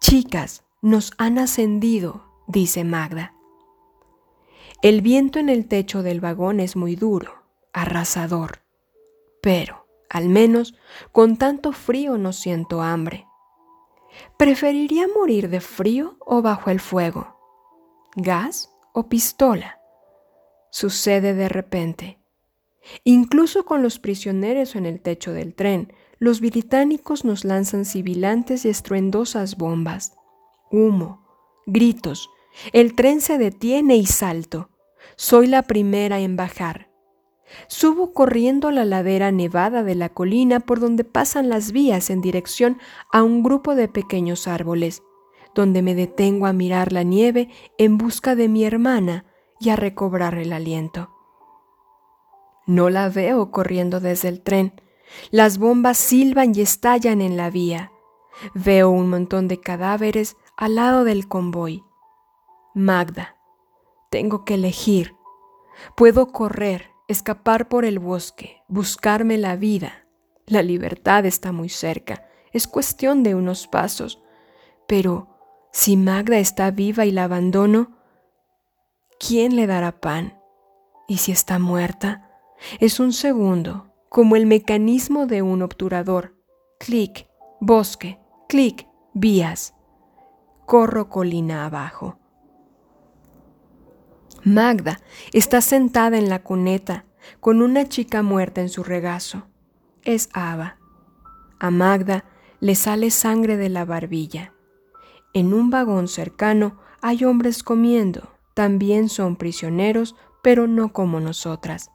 Chicas, 0.00 0.64
nos 0.82 1.12
han 1.16 1.38
ascendido, 1.38 2.24
dice 2.48 2.82
Magda. 2.82 3.34
El 4.82 5.00
viento 5.00 5.38
en 5.38 5.48
el 5.48 5.68
techo 5.68 6.02
del 6.02 6.20
vagón 6.20 6.58
es 6.58 6.74
muy 6.74 6.96
duro, 6.96 7.44
arrasador. 7.72 8.68
Pero, 9.40 9.86
al 10.08 10.28
menos, 10.28 10.74
con 11.12 11.36
tanto 11.36 11.72
frío 11.72 12.18
no 12.18 12.32
siento 12.32 12.82
hambre. 12.82 13.26
¿Preferiría 14.36 15.06
morir 15.08 15.48
de 15.48 15.60
frío 15.60 16.16
o 16.20 16.42
bajo 16.42 16.70
el 16.70 16.80
fuego? 16.80 17.36
¿Gas 18.16 18.74
o 18.92 19.08
pistola? 19.08 19.80
Sucede 20.70 21.34
de 21.34 21.48
repente. 21.48 22.18
Incluso 23.04 23.64
con 23.64 23.82
los 23.82 23.98
prisioneros 23.98 24.74
en 24.74 24.86
el 24.86 25.00
techo 25.00 25.32
del 25.32 25.54
tren, 25.54 25.92
los 26.18 26.40
británicos 26.40 27.24
nos 27.24 27.44
lanzan 27.44 27.84
sibilantes 27.84 28.64
y 28.64 28.68
estruendosas 28.68 29.56
bombas. 29.56 30.14
Humo, 30.70 31.26
gritos. 31.66 32.28
El 32.72 32.94
tren 32.94 33.20
se 33.20 33.38
detiene 33.38 33.96
y 33.96 34.06
salto. 34.06 34.70
Soy 35.16 35.46
la 35.46 35.62
primera 35.62 36.20
en 36.20 36.36
bajar. 36.36 36.89
Subo 37.66 38.12
corriendo 38.12 38.70
la 38.70 38.84
ladera 38.84 39.32
nevada 39.32 39.82
de 39.82 39.94
la 39.94 40.08
colina 40.08 40.60
por 40.60 40.80
donde 40.80 41.04
pasan 41.04 41.48
las 41.48 41.72
vías 41.72 42.10
en 42.10 42.20
dirección 42.20 42.78
a 43.12 43.22
un 43.22 43.42
grupo 43.42 43.74
de 43.74 43.88
pequeños 43.88 44.46
árboles, 44.46 45.02
donde 45.54 45.82
me 45.82 45.94
detengo 45.94 46.46
a 46.46 46.52
mirar 46.52 46.92
la 46.92 47.02
nieve 47.02 47.48
en 47.78 47.98
busca 47.98 48.34
de 48.34 48.48
mi 48.48 48.64
hermana 48.64 49.24
y 49.58 49.70
a 49.70 49.76
recobrar 49.76 50.34
el 50.34 50.52
aliento. 50.52 51.10
No 52.66 52.88
la 52.88 53.08
veo 53.08 53.50
corriendo 53.50 54.00
desde 54.00 54.28
el 54.28 54.42
tren. 54.42 54.80
Las 55.30 55.58
bombas 55.58 55.98
silban 55.98 56.54
y 56.54 56.60
estallan 56.60 57.20
en 57.20 57.36
la 57.36 57.50
vía. 57.50 57.90
Veo 58.54 58.90
un 58.90 59.10
montón 59.10 59.48
de 59.48 59.60
cadáveres 59.60 60.36
al 60.56 60.76
lado 60.76 61.04
del 61.04 61.26
convoy. 61.26 61.82
Magda, 62.74 63.36
tengo 64.08 64.44
que 64.44 64.54
elegir. 64.54 65.16
Puedo 65.96 66.30
correr 66.30 66.90
escapar 67.10 67.68
por 67.68 67.84
el 67.84 67.98
bosque, 67.98 68.62
buscarme 68.68 69.36
la 69.36 69.56
vida. 69.56 70.06
La 70.46 70.62
libertad 70.62 71.26
está 71.26 71.50
muy 71.50 71.68
cerca, 71.68 72.24
es 72.52 72.68
cuestión 72.68 73.24
de 73.24 73.34
unos 73.34 73.66
pasos. 73.66 74.22
Pero 74.86 75.28
si 75.72 75.96
Magda 75.96 76.38
está 76.38 76.70
viva 76.70 77.06
y 77.06 77.10
la 77.10 77.24
abandono, 77.24 77.98
¿quién 79.18 79.56
le 79.56 79.66
dará 79.66 80.00
pan? 80.00 80.40
¿Y 81.08 81.16
si 81.18 81.32
está 81.32 81.58
muerta? 81.58 82.30
Es 82.78 83.00
un 83.00 83.12
segundo, 83.12 83.92
como 84.08 84.36
el 84.36 84.46
mecanismo 84.46 85.26
de 85.26 85.42
un 85.42 85.62
obturador. 85.62 86.36
Clic, 86.78 87.28
bosque, 87.60 88.20
clic, 88.48 88.86
vías. 89.14 89.74
Corro 90.64 91.08
colina 91.08 91.66
abajo. 91.66 92.19
Magda 94.44 95.00
está 95.32 95.60
sentada 95.60 96.16
en 96.16 96.30
la 96.30 96.42
cuneta 96.42 97.04
con 97.40 97.60
una 97.60 97.88
chica 97.88 98.22
muerta 98.22 98.62
en 98.62 98.70
su 98.70 98.82
regazo. 98.82 99.46
Es 100.02 100.30
Ava. 100.32 100.78
A 101.58 101.70
Magda 101.70 102.24
le 102.60 102.74
sale 102.74 103.10
sangre 103.10 103.56
de 103.58 103.68
la 103.68 103.84
barbilla. 103.84 104.54
En 105.34 105.52
un 105.52 105.68
vagón 105.70 106.08
cercano 106.08 106.78
hay 107.02 107.24
hombres 107.24 107.62
comiendo. 107.62 108.30
También 108.54 109.08
son 109.08 109.36
prisioneros, 109.36 110.16
pero 110.42 110.66
no 110.66 110.92
como 110.92 111.20
nosotras. 111.20 111.90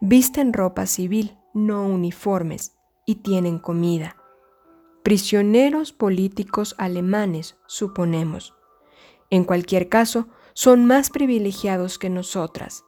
Visten 0.00 0.52
ropa 0.52 0.86
civil, 0.86 1.38
no 1.54 1.86
uniformes, 1.86 2.76
y 3.06 3.16
tienen 3.16 3.58
comida. 3.58 4.16
Prisioneros 5.02 5.92
políticos 5.92 6.74
alemanes, 6.78 7.56
suponemos. 7.66 8.54
En 9.30 9.44
cualquier 9.44 9.88
caso, 9.88 10.28
son 10.54 10.86
más 10.86 11.10
privilegiados 11.10 11.98
que 11.98 12.08
nosotras. 12.08 12.84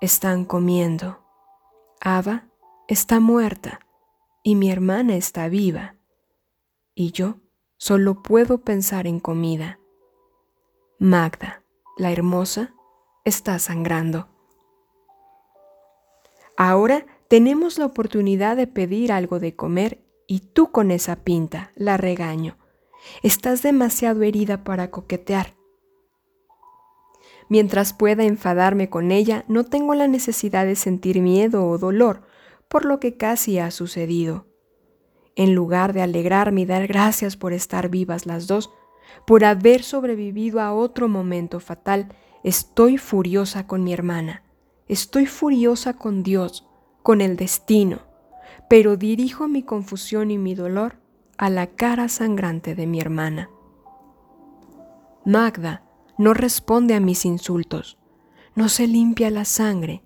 Están 0.00 0.44
comiendo. 0.44 1.20
Ava 2.00 2.44
está 2.88 3.20
muerta 3.20 3.80
y 4.42 4.54
mi 4.54 4.70
hermana 4.70 5.16
está 5.16 5.48
viva. 5.48 5.96
Y 6.94 7.12
yo 7.12 7.36
solo 7.76 8.22
puedo 8.22 8.58
pensar 8.58 9.06
en 9.06 9.20
comida. 9.20 9.78
Magda, 10.98 11.62
la 11.96 12.10
hermosa, 12.10 12.74
está 13.24 13.58
sangrando. 13.58 14.28
Ahora 16.56 17.06
tenemos 17.28 17.78
la 17.78 17.86
oportunidad 17.86 18.56
de 18.56 18.66
pedir 18.66 19.12
algo 19.12 19.38
de 19.38 19.54
comer 19.54 20.04
y 20.26 20.40
tú 20.40 20.72
con 20.72 20.90
esa 20.90 21.16
pinta 21.16 21.72
la 21.76 21.96
regaño. 21.96 22.56
Estás 23.22 23.62
demasiado 23.62 24.22
herida 24.22 24.64
para 24.64 24.90
coquetear. 24.90 25.57
Mientras 27.48 27.92
pueda 27.92 28.24
enfadarme 28.24 28.90
con 28.90 29.10
ella, 29.10 29.44
no 29.48 29.64
tengo 29.64 29.94
la 29.94 30.06
necesidad 30.06 30.66
de 30.66 30.76
sentir 30.76 31.20
miedo 31.20 31.66
o 31.66 31.78
dolor 31.78 32.22
por 32.68 32.84
lo 32.84 33.00
que 33.00 33.16
casi 33.16 33.58
ha 33.58 33.70
sucedido. 33.70 34.46
En 35.34 35.54
lugar 35.54 35.92
de 35.92 36.02
alegrarme 36.02 36.62
y 36.62 36.66
dar 36.66 36.86
gracias 36.86 37.36
por 37.36 37.52
estar 37.52 37.88
vivas 37.88 38.26
las 38.26 38.46
dos, 38.46 38.70
por 39.26 39.44
haber 39.44 39.82
sobrevivido 39.82 40.60
a 40.60 40.74
otro 40.74 41.08
momento 41.08 41.60
fatal, 41.60 42.08
estoy 42.44 42.98
furiosa 42.98 43.66
con 43.66 43.84
mi 43.84 43.92
hermana, 43.92 44.42
estoy 44.86 45.26
furiosa 45.26 45.94
con 45.94 46.22
Dios, 46.22 46.66
con 47.02 47.20
el 47.20 47.36
destino, 47.36 48.00
pero 48.68 48.96
dirijo 48.96 49.48
mi 49.48 49.62
confusión 49.62 50.30
y 50.30 50.38
mi 50.38 50.54
dolor 50.54 50.96
a 51.38 51.48
la 51.48 51.68
cara 51.68 52.08
sangrante 52.08 52.74
de 52.74 52.86
mi 52.86 53.00
hermana. 53.00 53.48
Magda, 55.24 55.84
no 56.18 56.34
responde 56.34 56.94
a 56.94 57.00
mis 57.00 57.24
insultos, 57.24 57.96
no 58.54 58.68
se 58.68 58.86
limpia 58.86 59.30
la 59.30 59.44
sangre. 59.44 60.02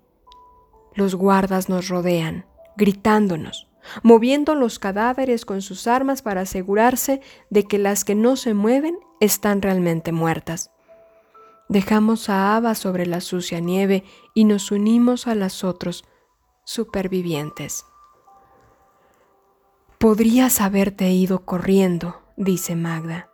Los 0.93 1.15
guardas 1.15 1.69
nos 1.69 1.89
rodean, 1.89 2.45
gritándonos, 2.77 3.67
moviendo 4.03 4.55
los 4.55 4.79
cadáveres 4.79 5.45
con 5.45 5.61
sus 5.61 5.87
armas 5.87 6.21
para 6.21 6.41
asegurarse 6.41 7.21
de 7.49 7.63
que 7.63 7.79
las 7.79 8.05
que 8.05 8.15
no 8.15 8.35
se 8.35 8.53
mueven 8.53 8.97
están 9.19 9.61
realmente 9.61 10.11
muertas. 10.11 10.71
Dejamos 11.67 12.29
a 12.29 12.55
Ava 12.55 12.75
sobre 12.75 13.05
la 13.05 13.21
sucia 13.21 13.59
nieve 13.59 14.03
y 14.33 14.45
nos 14.45 14.71
unimos 14.71 15.27
a 15.27 15.33
las 15.33 15.63
otros 15.63 16.05
supervivientes. 16.63 17.85
Podrías 19.97 20.61
haberte 20.61 21.09
ido 21.09 21.45
corriendo, 21.45 22.21
dice 22.35 22.75
Magda. 22.75 23.32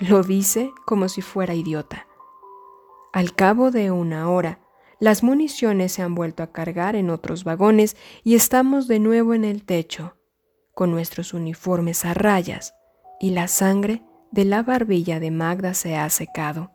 Lo 0.00 0.22
dice 0.22 0.72
como 0.86 1.08
si 1.08 1.22
fuera 1.22 1.54
idiota. 1.54 2.06
Al 3.12 3.34
cabo 3.34 3.72
de 3.72 3.90
una 3.90 4.30
hora, 4.30 4.60
las 5.00 5.24
municiones 5.24 5.92
se 5.92 6.02
han 6.02 6.14
vuelto 6.14 6.44
a 6.44 6.52
cargar 6.52 6.94
en 6.94 7.10
otros 7.10 7.42
vagones 7.42 7.96
y 8.22 8.36
estamos 8.36 8.86
de 8.86 9.00
nuevo 9.00 9.34
en 9.34 9.44
el 9.44 9.64
techo, 9.64 10.16
con 10.72 10.92
nuestros 10.92 11.34
uniformes 11.34 12.04
a 12.04 12.14
rayas, 12.14 12.74
y 13.18 13.30
la 13.30 13.48
sangre 13.48 14.04
de 14.30 14.44
la 14.44 14.62
barbilla 14.62 15.18
de 15.18 15.32
Magda 15.32 15.74
se 15.74 15.96
ha 15.96 16.08
secado. 16.10 16.70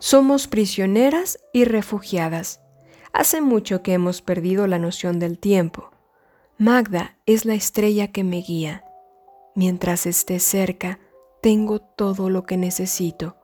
Somos 0.00 0.48
prisioneras 0.48 1.38
y 1.52 1.64
refugiadas. 1.64 2.60
Hace 3.12 3.40
mucho 3.40 3.84
que 3.84 3.92
hemos 3.92 4.20
perdido 4.20 4.66
la 4.66 4.80
noción 4.80 5.20
del 5.20 5.38
tiempo. 5.38 5.92
Magda 6.58 7.16
es 7.24 7.44
la 7.44 7.54
estrella 7.54 8.10
que 8.10 8.24
me 8.24 8.38
guía 8.38 8.82
Mientras 9.58 10.06
esté 10.06 10.38
cerca, 10.38 11.00
tengo 11.42 11.80
todo 11.80 12.30
lo 12.30 12.44
que 12.44 12.56
necesito. 12.56 13.34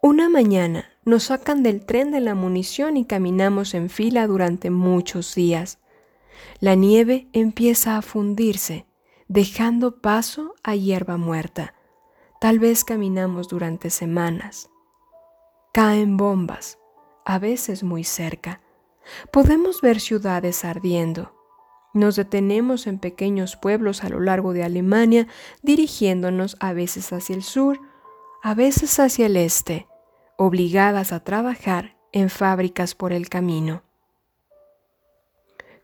Una 0.00 0.30
mañana 0.30 0.86
nos 1.04 1.24
sacan 1.24 1.62
del 1.62 1.84
tren 1.84 2.12
de 2.12 2.20
la 2.20 2.34
munición 2.34 2.96
y 2.96 3.04
caminamos 3.04 3.74
en 3.74 3.90
fila 3.90 4.26
durante 4.26 4.70
muchos 4.70 5.34
días. 5.34 5.80
La 6.60 6.76
nieve 6.76 7.28
empieza 7.34 7.98
a 7.98 8.00
fundirse, 8.00 8.86
dejando 9.28 10.00
paso 10.00 10.54
a 10.62 10.76
hierba 10.76 11.18
muerta. 11.18 11.74
Tal 12.40 12.58
vez 12.58 12.82
caminamos 12.82 13.48
durante 13.48 13.90
semanas. 13.90 14.70
Caen 15.74 16.16
bombas, 16.16 16.78
a 17.26 17.38
veces 17.38 17.82
muy 17.82 18.04
cerca. 18.04 18.62
Podemos 19.30 19.82
ver 19.82 20.00
ciudades 20.00 20.64
ardiendo. 20.64 21.41
Nos 21.94 22.16
detenemos 22.16 22.86
en 22.86 22.98
pequeños 22.98 23.56
pueblos 23.56 24.02
a 24.02 24.08
lo 24.08 24.20
largo 24.20 24.52
de 24.52 24.62
Alemania, 24.62 25.28
dirigiéndonos 25.62 26.56
a 26.60 26.72
veces 26.72 27.12
hacia 27.12 27.36
el 27.36 27.42
sur, 27.42 27.80
a 28.42 28.54
veces 28.54 28.98
hacia 28.98 29.26
el 29.26 29.36
este, 29.36 29.86
obligadas 30.36 31.12
a 31.12 31.22
trabajar 31.22 31.96
en 32.12 32.30
fábricas 32.30 32.94
por 32.94 33.12
el 33.12 33.28
camino. 33.28 33.82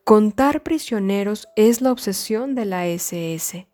Contar 0.05 0.62
prisioneros 0.62 1.49
es 1.55 1.83
la 1.83 1.92
obsesión 1.92 2.55
de 2.55 2.64
la 2.64 2.87
SS. 2.87 3.68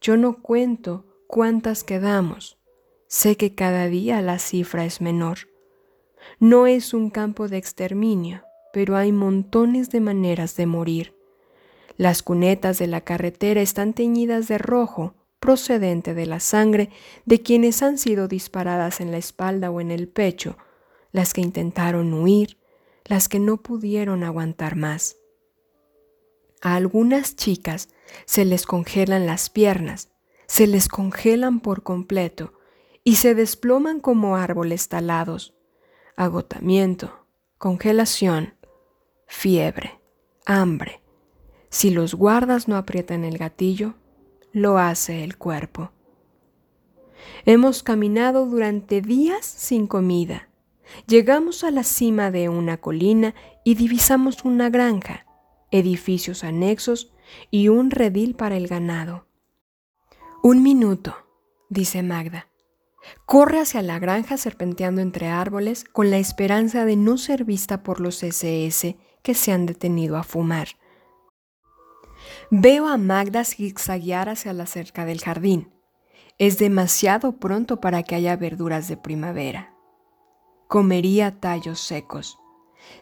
Yo 0.00 0.16
no 0.16 0.40
cuento 0.40 1.04
cuántas 1.26 1.84
quedamos. 1.84 2.58
Sé 3.08 3.36
que 3.36 3.54
cada 3.54 3.86
día 3.86 4.22
la 4.22 4.38
cifra 4.38 4.84
es 4.84 5.00
menor. 5.00 5.38
No 6.40 6.66
es 6.66 6.94
un 6.94 7.10
campo 7.10 7.48
de 7.48 7.58
exterminio, 7.58 8.42
pero 8.72 8.96
hay 8.96 9.12
montones 9.12 9.90
de 9.90 10.00
maneras 10.00 10.56
de 10.56 10.66
morir. 10.66 11.15
Las 11.96 12.22
cunetas 12.22 12.78
de 12.78 12.86
la 12.86 13.00
carretera 13.00 13.60
están 13.60 13.94
teñidas 13.94 14.48
de 14.48 14.58
rojo, 14.58 15.14
procedente 15.40 16.14
de 16.14 16.26
la 16.26 16.40
sangre 16.40 16.90
de 17.24 17.42
quienes 17.42 17.82
han 17.82 17.98
sido 17.98 18.28
disparadas 18.28 19.00
en 19.00 19.10
la 19.10 19.18
espalda 19.18 19.70
o 19.70 19.80
en 19.80 19.90
el 19.90 20.08
pecho, 20.08 20.56
las 21.12 21.32
que 21.32 21.40
intentaron 21.40 22.12
huir, 22.12 22.58
las 23.04 23.28
que 23.28 23.38
no 23.38 23.58
pudieron 23.58 24.24
aguantar 24.24 24.76
más. 24.76 25.16
A 26.60 26.74
algunas 26.74 27.36
chicas 27.36 27.88
se 28.24 28.44
les 28.44 28.66
congelan 28.66 29.26
las 29.26 29.50
piernas, 29.50 30.10
se 30.46 30.66
les 30.66 30.88
congelan 30.88 31.60
por 31.60 31.82
completo 31.82 32.52
y 33.04 33.16
se 33.16 33.34
desploman 33.34 34.00
como 34.00 34.36
árboles 34.36 34.88
talados. 34.88 35.54
Agotamiento, 36.16 37.26
congelación, 37.58 38.54
fiebre, 39.26 40.00
hambre. 40.44 41.05
Si 41.70 41.90
los 41.90 42.14
guardas 42.14 42.68
no 42.68 42.76
aprietan 42.76 43.24
el 43.24 43.38
gatillo, 43.38 43.94
lo 44.52 44.78
hace 44.78 45.24
el 45.24 45.36
cuerpo. 45.36 45.90
Hemos 47.44 47.82
caminado 47.82 48.46
durante 48.46 49.00
días 49.00 49.44
sin 49.44 49.86
comida. 49.86 50.48
Llegamos 51.06 51.64
a 51.64 51.70
la 51.70 51.82
cima 51.82 52.30
de 52.30 52.48
una 52.48 52.78
colina 52.78 53.34
y 53.64 53.74
divisamos 53.74 54.44
una 54.44 54.70
granja, 54.70 55.26
edificios 55.70 56.44
anexos 56.44 57.12
y 57.50 57.68
un 57.68 57.90
redil 57.90 58.34
para 58.36 58.56
el 58.56 58.68
ganado. 58.68 59.26
Un 60.42 60.62
minuto, 60.62 61.16
dice 61.68 62.02
Magda. 62.02 62.48
Corre 63.24 63.60
hacia 63.60 63.82
la 63.82 63.98
granja 63.98 64.36
serpenteando 64.36 65.00
entre 65.00 65.28
árboles 65.28 65.84
con 65.84 66.10
la 66.10 66.18
esperanza 66.18 66.84
de 66.84 66.96
no 66.96 67.18
ser 67.18 67.44
vista 67.44 67.82
por 67.82 68.00
los 68.00 68.22
SS 68.22 68.96
que 69.22 69.34
se 69.34 69.52
han 69.52 69.66
detenido 69.66 70.16
a 70.16 70.22
fumar. 70.22 70.68
Veo 72.50 72.86
a 72.86 72.96
Magda 72.96 73.44
zigzaguear 73.44 74.28
hacia 74.28 74.52
la 74.52 74.66
cerca 74.66 75.04
del 75.04 75.20
jardín. 75.20 75.72
Es 76.38 76.58
demasiado 76.58 77.38
pronto 77.38 77.80
para 77.80 78.04
que 78.04 78.14
haya 78.14 78.36
verduras 78.36 78.86
de 78.86 78.96
primavera. 78.96 79.74
Comería 80.68 81.40
tallos 81.40 81.80
secos. 81.80 82.38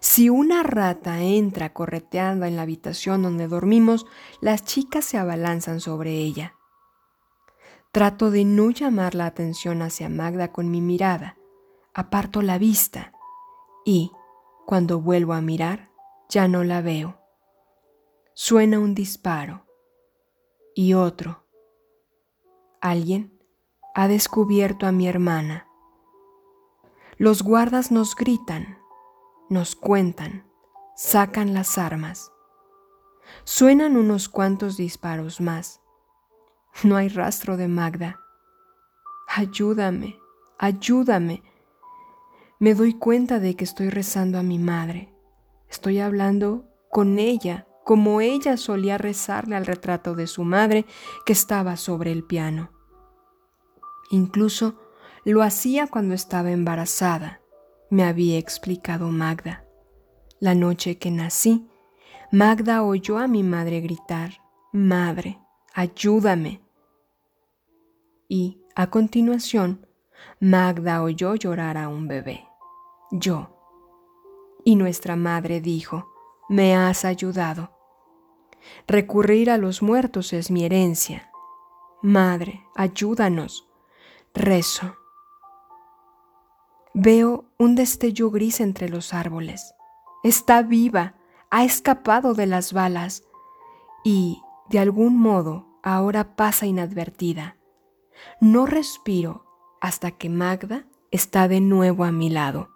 Si 0.00 0.30
una 0.30 0.62
rata 0.62 1.20
entra 1.20 1.74
correteando 1.74 2.46
en 2.46 2.56
la 2.56 2.62
habitación 2.62 3.22
donde 3.22 3.46
dormimos, 3.46 4.06
las 4.40 4.64
chicas 4.64 5.04
se 5.04 5.18
abalanzan 5.18 5.80
sobre 5.80 6.12
ella. 6.12 6.54
Trato 7.92 8.30
de 8.30 8.44
no 8.44 8.70
llamar 8.70 9.14
la 9.14 9.26
atención 9.26 9.82
hacia 9.82 10.08
Magda 10.08 10.52
con 10.52 10.70
mi 10.70 10.80
mirada. 10.80 11.36
Aparto 11.92 12.40
la 12.40 12.56
vista 12.56 13.12
y, 13.84 14.10
cuando 14.64 15.00
vuelvo 15.00 15.34
a 15.34 15.42
mirar, 15.42 15.90
ya 16.30 16.48
no 16.48 16.64
la 16.64 16.80
veo. 16.80 17.23
Suena 18.36 18.80
un 18.80 18.96
disparo 18.96 19.64
y 20.74 20.94
otro. 20.94 21.44
Alguien 22.80 23.40
ha 23.94 24.08
descubierto 24.08 24.88
a 24.88 24.92
mi 24.92 25.06
hermana. 25.06 25.68
Los 27.16 27.44
guardas 27.44 27.92
nos 27.92 28.16
gritan, 28.16 28.76
nos 29.50 29.76
cuentan, 29.76 30.50
sacan 30.96 31.54
las 31.54 31.78
armas. 31.78 32.32
Suenan 33.44 33.96
unos 33.96 34.28
cuantos 34.28 34.76
disparos 34.76 35.40
más. 35.40 35.80
No 36.82 36.96
hay 36.96 37.10
rastro 37.10 37.56
de 37.56 37.68
Magda. 37.68 38.18
Ayúdame, 39.28 40.18
ayúdame. 40.58 41.44
Me 42.58 42.74
doy 42.74 42.94
cuenta 42.94 43.38
de 43.38 43.54
que 43.54 43.62
estoy 43.62 43.90
rezando 43.90 44.40
a 44.40 44.42
mi 44.42 44.58
madre. 44.58 45.14
Estoy 45.68 46.00
hablando 46.00 46.68
con 46.90 47.20
ella 47.20 47.68
como 47.84 48.20
ella 48.20 48.56
solía 48.56 48.98
rezarle 48.98 49.56
al 49.56 49.66
retrato 49.66 50.14
de 50.14 50.26
su 50.26 50.42
madre 50.44 50.86
que 51.26 51.32
estaba 51.32 51.76
sobre 51.76 52.12
el 52.12 52.24
piano. 52.24 52.70
Incluso 54.10 54.80
lo 55.24 55.42
hacía 55.42 55.86
cuando 55.86 56.14
estaba 56.14 56.50
embarazada, 56.50 57.40
me 57.90 58.04
había 58.04 58.38
explicado 58.38 59.08
Magda. 59.08 59.64
La 60.40 60.54
noche 60.54 60.98
que 60.98 61.10
nací, 61.10 61.68
Magda 62.30 62.82
oyó 62.82 63.18
a 63.18 63.28
mi 63.28 63.42
madre 63.42 63.80
gritar, 63.80 64.40
Madre, 64.72 65.38
ayúdame. 65.72 66.60
Y, 68.28 68.60
a 68.74 68.90
continuación, 68.90 69.86
Magda 70.40 71.02
oyó 71.02 71.36
llorar 71.36 71.78
a 71.78 71.88
un 71.88 72.08
bebé, 72.08 72.44
yo. 73.12 73.50
Y 74.64 74.76
nuestra 74.76 75.14
madre 75.16 75.60
dijo, 75.60 76.08
Me 76.48 76.74
has 76.74 77.04
ayudado. 77.04 77.73
Recurrir 78.86 79.50
a 79.50 79.58
los 79.58 79.82
muertos 79.82 80.32
es 80.32 80.50
mi 80.50 80.64
herencia. 80.64 81.30
Madre, 82.02 82.64
ayúdanos. 82.74 83.68
Rezo. 84.34 84.96
Veo 86.92 87.46
un 87.58 87.74
destello 87.74 88.30
gris 88.30 88.60
entre 88.60 88.88
los 88.88 89.14
árboles. 89.14 89.74
Está 90.22 90.62
viva, 90.62 91.14
ha 91.50 91.64
escapado 91.64 92.34
de 92.34 92.46
las 92.46 92.72
balas 92.72 93.24
y, 94.04 94.42
de 94.68 94.78
algún 94.78 95.18
modo, 95.18 95.66
ahora 95.82 96.36
pasa 96.36 96.66
inadvertida. 96.66 97.56
No 98.40 98.66
respiro 98.66 99.44
hasta 99.80 100.12
que 100.12 100.28
Magda 100.28 100.86
está 101.10 101.48
de 101.48 101.60
nuevo 101.60 102.04
a 102.04 102.12
mi 102.12 102.30
lado. 102.30 102.70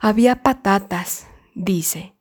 Había 0.00 0.42
patatas, 0.42 1.26
dice. 1.54 2.17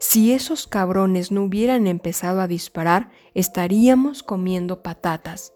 Si 0.00 0.32
esos 0.32 0.66
cabrones 0.66 1.32
no 1.32 1.44
hubieran 1.44 1.86
empezado 1.86 2.40
a 2.40 2.46
disparar, 2.46 3.10
estaríamos 3.34 4.22
comiendo 4.22 4.82
patatas. 4.82 5.52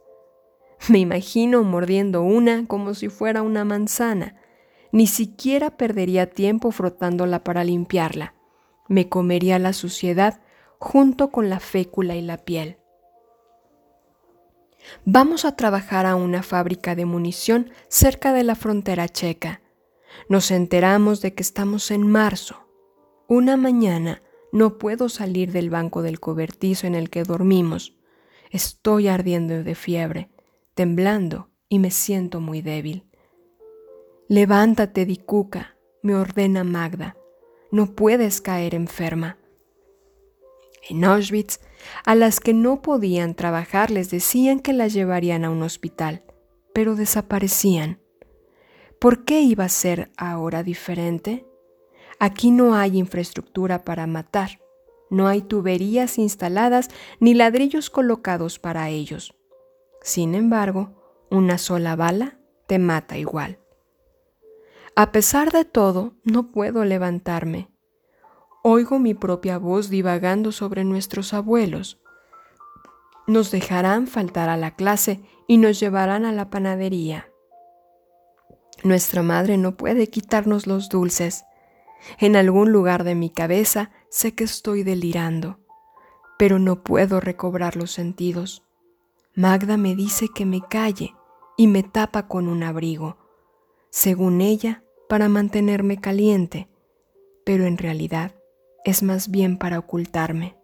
Me 0.89 0.99
imagino 0.99 1.63
mordiendo 1.63 2.23
una 2.23 2.67
como 2.67 2.95
si 2.95 3.09
fuera 3.09 3.43
una 3.43 3.65
manzana. 3.65 4.37
Ni 4.91 5.07
siquiera 5.07 5.77
perdería 5.77 6.31
tiempo 6.31 6.71
frotándola 6.73 7.45
para 7.45 7.65
limpiarla. 7.65 8.35
Me 8.89 9.09
comería 9.09 9.59
la 9.59 9.73
suciedad 9.73 10.41
junto 10.79 11.31
con 11.31 11.49
la 11.49 11.61
fécula 11.61 12.17
y 12.17 12.23
la 12.23 12.39
piel. 12.39 12.79
Vamos 15.05 15.45
a 15.45 15.55
trabajar 15.55 16.07
a 16.07 16.17
una 16.17 16.43
fábrica 16.43 16.97
de 16.97 17.05
munición 17.05 17.71
cerca 17.89 18.33
de 18.33 18.43
la 18.43 18.57
frontera 18.57 19.09
checa. 19.09 19.61
Nos 20.29 20.51
enteramos 20.51 21.21
de 21.21 21.35
que 21.35 21.43
estamos 21.43 21.91
en 21.91 22.07
marzo. 22.07 22.67
Una 23.29 23.57
mañana 23.57 24.23
no 24.53 24.79
puedo 24.79 25.09
salir 25.09 25.53
del 25.53 25.71
banco 25.71 26.03
del 26.03 26.21
cobertizo 26.21 26.87
en 26.87 26.95
el 26.95 27.11
que 27.11 27.23
dormimos. 27.23 27.97
Estoy 28.51 29.09
ardiendo 29.09 29.63
de 29.63 29.75
fiebre 29.75 30.29
temblando 30.75 31.51
y 31.69 31.79
me 31.79 31.91
siento 31.91 32.41
muy 32.41 32.63
débil. 32.63 33.07
Levántate, 34.29 35.05
Dicuca, 35.05 35.77
me 36.03 36.15
ordena 36.15 36.65
Magda. 36.65 37.17
No 37.71 37.95
puedes 37.95 38.41
caer 38.41 38.75
enferma. 38.75 39.39
En 40.89 41.05
Auschwitz, 41.05 41.61
a 42.05 42.15
las 42.15 42.41
que 42.41 42.55
no 42.55 42.83
podían 42.83 43.35
trabajar 43.35 43.91
les 43.91 44.11
decían 44.11 44.61
que 44.61 44.73
las 44.73 44.93
llevarían 44.93 45.45
a 45.45 45.51
un 45.51 45.63
hospital, 45.63 46.25
pero 46.75 46.97
desaparecían. 46.97 48.01
¿Por 48.99 49.25
qué 49.25 49.41
iba 49.41 49.65
a 49.65 49.69
ser 49.69 50.11
ahora 50.17 50.63
diferente? 50.63 51.47
Aquí 52.25 52.53
no 52.53 52.77
hay 52.77 52.99
infraestructura 52.99 53.85
para 53.85 54.07
matar, 54.07 54.61
no 55.11 55.27
hay 55.27 55.43
tuberías 55.43 56.19
instaladas 56.19 56.89
ni 57.19 57.35
ladrillos 57.35 57.91
colocados 57.91 58.61
para 58.61 58.91
ellos. 58.91 59.35
Sin 60.03 60.37
embargo, 60.37 60.93
una 61.33 61.59
sola 61.59 61.97
bala 61.97 62.39
te 62.69 62.79
mata 62.79 63.19
igual. 63.19 63.59
A 64.95 65.11
pesar 65.11 65.51
de 65.51 65.65
todo, 65.65 66.15
no 66.23 66.53
puedo 66.53 66.85
levantarme. 66.85 67.73
Oigo 68.63 69.01
mi 69.01 69.15
propia 69.15 69.59
voz 69.59 69.91
divagando 69.91 70.53
sobre 70.53 70.85
nuestros 70.85 71.35
abuelos. 71.35 72.01
Nos 73.27 73.51
dejarán 73.51 74.07
faltar 74.07 74.49
a 74.49 74.57
la 74.57 74.77
clase 74.77 75.25
y 75.49 75.59
nos 75.59 75.81
llevarán 75.81 76.25
a 76.25 76.31
la 76.31 76.51
panadería. 76.51 77.33
Nuestra 78.85 79.25
madre 79.25 79.59
no 79.59 79.77
puede 79.77 80.07
quitarnos 80.07 80.69
los 80.69 80.89
dulces. 80.89 81.47
En 82.19 82.37
algún 82.37 82.73
lugar 82.73 83.05
de 83.05 83.15
mi 83.15 83.31
cabeza 83.31 83.91
sé 84.09 84.35
que 84.35 84.45
estoy 84.45 84.83
delirando, 84.83 85.61
pero 86.39 86.59
no 86.59 86.83
puedo 86.83 87.21
recobrar 87.21 87.77
los 87.77 87.91
sentidos. 87.93 88.65
Magda 89.35 89.77
me 89.77 89.95
dice 89.95 90.29
que 90.35 90.45
me 90.45 90.61
calle 90.61 91.15
y 91.57 91.67
me 91.67 91.83
tapa 91.83 92.29
con 92.29 92.49
un 92.49 92.63
abrigo, 92.63 93.17
según 93.91 94.41
ella, 94.41 94.83
para 95.09 95.29
mantenerme 95.29 96.01
caliente, 96.01 96.69
pero 97.45 97.65
en 97.67 97.79
realidad 97.79 98.35
es 98.85 99.03
más 99.03 99.31
bien 99.31 99.59
para 99.59 99.79
ocultarme. 99.79 100.57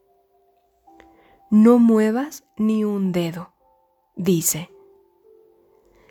No 1.51 1.79
muevas 1.79 2.45
ni 2.57 2.85
un 2.85 3.13
dedo, 3.13 3.55
dice. 4.17 4.71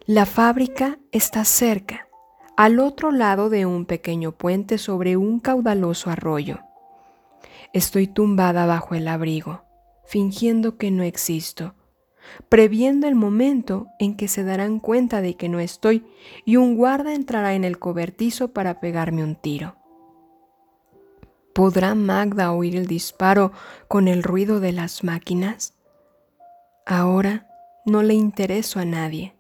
La 0.06 0.26
fábrica 0.26 1.00
está 1.12 1.44
cerca, 1.46 2.07
al 2.58 2.80
otro 2.80 3.12
lado 3.12 3.50
de 3.50 3.66
un 3.66 3.86
pequeño 3.86 4.34
puente 4.34 4.78
sobre 4.78 5.16
un 5.16 5.40
caudaloso 5.40 6.10
arroyo. 6.10 6.60
Estoy 7.72 8.08
tumbada 8.08 8.66
bajo 8.66 8.96
el 8.96 9.08
abrigo, 9.08 9.64
fingiendo 10.06 10.78
que 10.78 10.92
no 10.92 11.04
existo 11.04 11.76
previendo 12.50 13.08
el 13.08 13.16
momento 13.16 13.88
en 14.00 14.16
que 14.16 14.28
se 14.28 14.44
darán 14.44 14.80
cuenta 14.80 15.22
de 15.22 15.36
que 15.36 15.50
no 15.50 15.60
estoy 15.60 16.06
y 16.46 16.58
un 16.58 16.76
guarda 16.76 17.14
entrará 17.14 17.54
en 17.54 17.64
el 17.64 17.80
cobertizo 17.80 18.50
para 18.50 18.80
pegarme 18.80 19.24
un 19.24 19.36
tiro. 19.36 19.76
¿Podrá 21.54 21.96
Magda 21.96 22.52
oír 22.52 22.76
el 22.76 22.86
disparo 22.86 23.52
con 23.88 24.08
el 24.08 24.24
ruido 24.24 24.60
de 24.60 24.74
las 24.74 25.04
máquinas? 25.04 25.74
Ahora 26.86 27.48
no 27.86 28.04
le 28.04 28.14
intereso 28.14 28.80
a 28.80 28.86
nadie. 28.86 29.37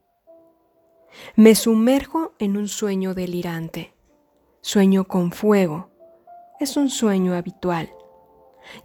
Me 1.35 1.55
sumerjo 1.55 2.33
en 2.39 2.57
un 2.57 2.67
sueño 2.67 3.13
delirante. 3.13 3.93
Sueño 4.61 5.05
con 5.05 5.31
fuego. 5.31 5.89
Es 6.59 6.77
un 6.77 6.89
sueño 6.89 7.33
habitual. 7.33 7.93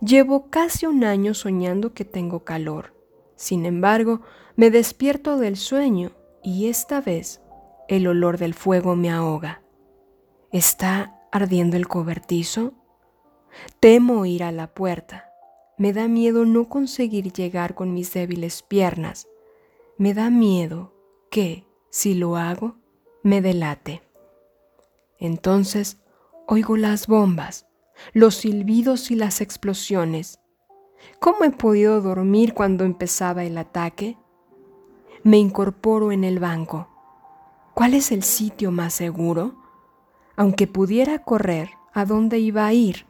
Llevo 0.00 0.50
casi 0.50 0.86
un 0.86 1.04
año 1.04 1.34
soñando 1.34 1.92
que 1.92 2.04
tengo 2.04 2.44
calor. 2.44 2.94
Sin 3.36 3.66
embargo, 3.66 4.20
me 4.56 4.70
despierto 4.70 5.38
del 5.38 5.56
sueño 5.56 6.12
y 6.42 6.68
esta 6.68 7.00
vez 7.00 7.40
el 7.88 8.06
olor 8.06 8.38
del 8.38 8.54
fuego 8.54 8.96
me 8.96 9.10
ahoga. 9.10 9.62
¿Está 10.50 11.20
ardiendo 11.32 11.76
el 11.76 11.88
cobertizo? 11.88 12.74
Temo 13.80 14.26
ir 14.26 14.44
a 14.44 14.52
la 14.52 14.72
puerta. 14.72 15.30
Me 15.78 15.92
da 15.92 16.06
miedo 16.08 16.44
no 16.44 16.68
conseguir 16.68 17.32
llegar 17.32 17.74
con 17.74 17.94
mis 17.94 18.12
débiles 18.12 18.62
piernas. 18.62 19.26
Me 19.98 20.14
da 20.14 20.30
miedo 20.30 20.94
que, 21.30 21.66
si 21.92 22.14
lo 22.14 22.36
hago, 22.38 22.76
me 23.22 23.42
delate. 23.42 24.02
Entonces 25.18 25.98
oigo 26.48 26.78
las 26.78 27.06
bombas, 27.06 27.66
los 28.14 28.36
silbidos 28.36 29.10
y 29.10 29.14
las 29.14 29.42
explosiones. 29.42 30.40
¿Cómo 31.20 31.44
he 31.44 31.50
podido 31.50 32.00
dormir 32.00 32.54
cuando 32.54 32.84
empezaba 32.84 33.44
el 33.44 33.58
ataque? 33.58 34.16
Me 35.22 35.36
incorporo 35.36 36.12
en 36.12 36.24
el 36.24 36.38
banco. 36.38 36.88
¿Cuál 37.74 37.92
es 37.92 38.10
el 38.10 38.22
sitio 38.22 38.70
más 38.70 38.94
seguro? 38.94 39.54
Aunque 40.34 40.66
pudiera 40.66 41.18
correr, 41.22 41.72
¿a 41.92 42.06
dónde 42.06 42.38
iba 42.38 42.64
a 42.64 42.72
ir? 42.72 43.04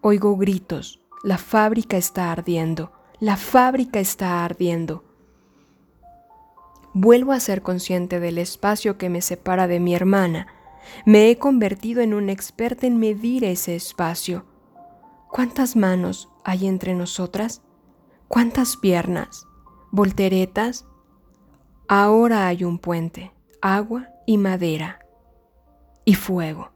Oigo 0.00 0.36
gritos. 0.38 1.02
La 1.22 1.36
fábrica 1.36 1.98
está 1.98 2.32
ardiendo. 2.32 2.92
La 3.20 3.36
fábrica 3.36 4.00
está 4.00 4.42
ardiendo. 4.42 5.05
Vuelvo 6.98 7.32
a 7.32 7.40
ser 7.40 7.60
consciente 7.60 8.20
del 8.20 8.38
espacio 8.38 8.96
que 8.96 9.10
me 9.10 9.20
separa 9.20 9.66
de 9.66 9.80
mi 9.80 9.94
hermana. 9.94 10.46
Me 11.04 11.28
he 11.28 11.36
convertido 11.36 12.00
en 12.00 12.14
una 12.14 12.32
experta 12.32 12.86
en 12.86 12.98
medir 12.98 13.44
ese 13.44 13.76
espacio. 13.76 14.46
¿Cuántas 15.30 15.76
manos 15.76 16.30
hay 16.42 16.66
entre 16.66 16.94
nosotras? 16.94 17.60
¿Cuántas 18.28 18.78
piernas? 18.78 19.46
¿Volteretas? 19.90 20.86
Ahora 21.86 22.46
hay 22.46 22.64
un 22.64 22.78
puente, 22.78 23.30
agua 23.60 24.08
y 24.24 24.38
madera. 24.38 25.00
Y 26.06 26.14
fuego. 26.14 26.72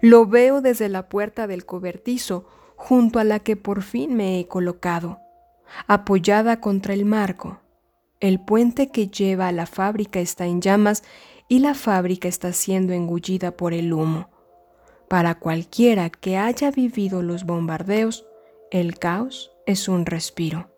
Lo 0.00 0.26
veo 0.26 0.60
desde 0.60 0.88
la 0.88 1.08
puerta 1.08 1.48
del 1.48 1.66
cobertizo, 1.66 2.46
junto 2.76 3.18
a 3.18 3.24
la 3.24 3.40
que 3.40 3.56
por 3.56 3.82
fin 3.82 4.14
me 4.14 4.38
he 4.38 4.46
colocado, 4.46 5.18
apoyada 5.88 6.60
contra 6.60 6.94
el 6.94 7.04
marco. 7.04 7.65
El 8.20 8.40
puente 8.40 8.88
que 8.88 9.08
lleva 9.08 9.48
a 9.48 9.52
la 9.52 9.66
fábrica 9.66 10.20
está 10.20 10.46
en 10.46 10.62
llamas 10.62 11.02
y 11.48 11.58
la 11.58 11.74
fábrica 11.74 12.28
está 12.28 12.52
siendo 12.52 12.92
engullida 12.92 13.56
por 13.56 13.74
el 13.74 13.92
humo. 13.92 14.30
Para 15.08 15.38
cualquiera 15.38 16.08
que 16.10 16.38
haya 16.38 16.70
vivido 16.70 17.22
los 17.22 17.44
bombardeos, 17.44 18.26
el 18.70 18.98
caos 18.98 19.52
es 19.66 19.88
un 19.88 20.06
respiro. 20.06 20.70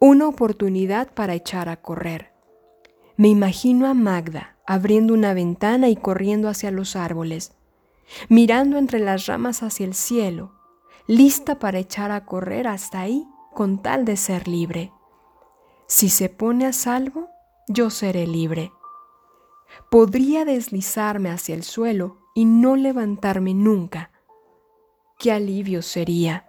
Una 0.00 0.28
oportunidad 0.28 1.14
para 1.14 1.34
echar 1.34 1.68
a 1.68 1.80
correr. 1.80 2.32
Me 3.16 3.28
imagino 3.28 3.86
a 3.86 3.94
Magda 3.94 4.56
abriendo 4.66 5.14
una 5.14 5.34
ventana 5.34 5.88
y 5.88 5.96
corriendo 5.96 6.48
hacia 6.48 6.70
los 6.70 6.96
árboles, 6.96 7.52
mirando 8.28 8.78
entre 8.78 8.98
las 8.98 9.26
ramas 9.26 9.62
hacia 9.62 9.86
el 9.86 9.94
cielo, 9.94 10.52
lista 11.06 11.58
para 11.58 11.78
echar 11.78 12.10
a 12.10 12.24
correr 12.24 12.66
hasta 12.66 13.00
ahí 13.00 13.26
con 13.52 13.80
tal 13.80 14.04
de 14.04 14.16
ser 14.16 14.48
libre. 14.48 14.90
Si 15.86 16.08
se 16.08 16.28
pone 16.28 16.66
a 16.66 16.72
salvo, 16.72 17.28
yo 17.68 17.90
seré 17.90 18.26
libre. 18.26 18.72
Podría 19.90 20.44
deslizarme 20.44 21.30
hacia 21.30 21.54
el 21.54 21.62
suelo 21.62 22.18
y 22.34 22.44
no 22.44 22.76
levantarme 22.76 23.54
nunca. 23.54 24.10
Qué 25.18 25.32
alivio 25.32 25.82
sería. 25.82 26.46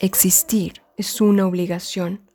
Existir 0.00 0.82
es 0.96 1.20
una 1.20 1.46
obligación. 1.46 2.30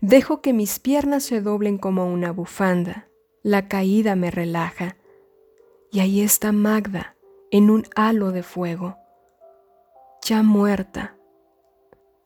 Dejo 0.00 0.40
que 0.40 0.52
mis 0.52 0.78
piernas 0.78 1.24
se 1.24 1.40
doblen 1.40 1.78
como 1.78 2.06
una 2.12 2.32
bufanda. 2.32 3.08
La 3.42 3.68
caída 3.68 4.16
me 4.16 4.30
relaja. 4.30 4.96
Y 5.90 6.00
ahí 6.00 6.20
está 6.20 6.52
Magda, 6.52 7.14
en 7.50 7.70
un 7.70 7.84
halo 7.94 8.32
de 8.32 8.42
fuego, 8.42 8.96
ya 10.22 10.42
muerta, 10.42 11.16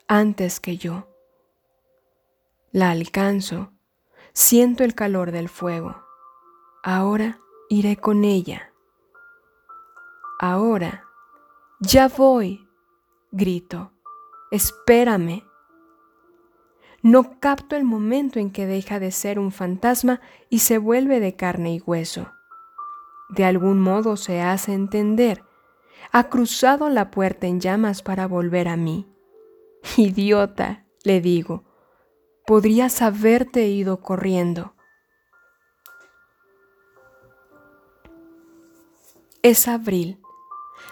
antes 0.07 0.59
que 0.59 0.79
yo. 0.79 1.07
La 2.73 2.91
alcanzo, 2.91 3.73
siento 4.33 4.85
el 4.85 4.95
calor 4.95 5.33
del 5.33 5.49
fuego. 5.49 6.05
Ahora 6.83 7.41
iré 7.69 7.97
con 7.97 8.25
ella. 8.25 8.73
Ahora, 10.39 11.05
ya 11.81 12.09
voy, 12.09 12.69
grito, 13.31 13.93
espérame. 14.51 15.45
No 17.03 17.39
capto 17.41 17.77
el 17.77 17.85
momento 17.85 18.39
en 18.39 18.51
que 18.51 18.67
deja 18.67 18.99
de 18.99 19.11
ser 19.13 19.39
un 19.39 19.53
fantasma 19.53 20.21
y 20.49 20.61
se 20.61 20.79
vuelve 20.79 21.21
de 21.21 21.37
carne 21.37 21.75
y 21.75 21.81
hueso 21.81 22.33
de 23.29 23.45
algún 23.45 23.81
modo 23.81 24.17
se 24.17 24.41
hace 24.41 24.73
entender, 24.73 25.45
ha 26.13 26.29
cruzado 26.29 26.89
la 26.89 27.11
puerta 27.11 27.47
en 27.47 27.61
llamas 27.61 28.03
para 28.03 28.27
volver 28.27 28.69
a 28.69 28.77
mí. 28.77 29.07
Idiota, 29.97 30.87
le 31.05 31.21
digo, 31.21 31.65
podrías 32.49 33.03
haberte 33.03 33.67
ido 33.67 34.01
corriendo. 34.01 34.73
Es 39.43 39.69
abril. 39.69 40.19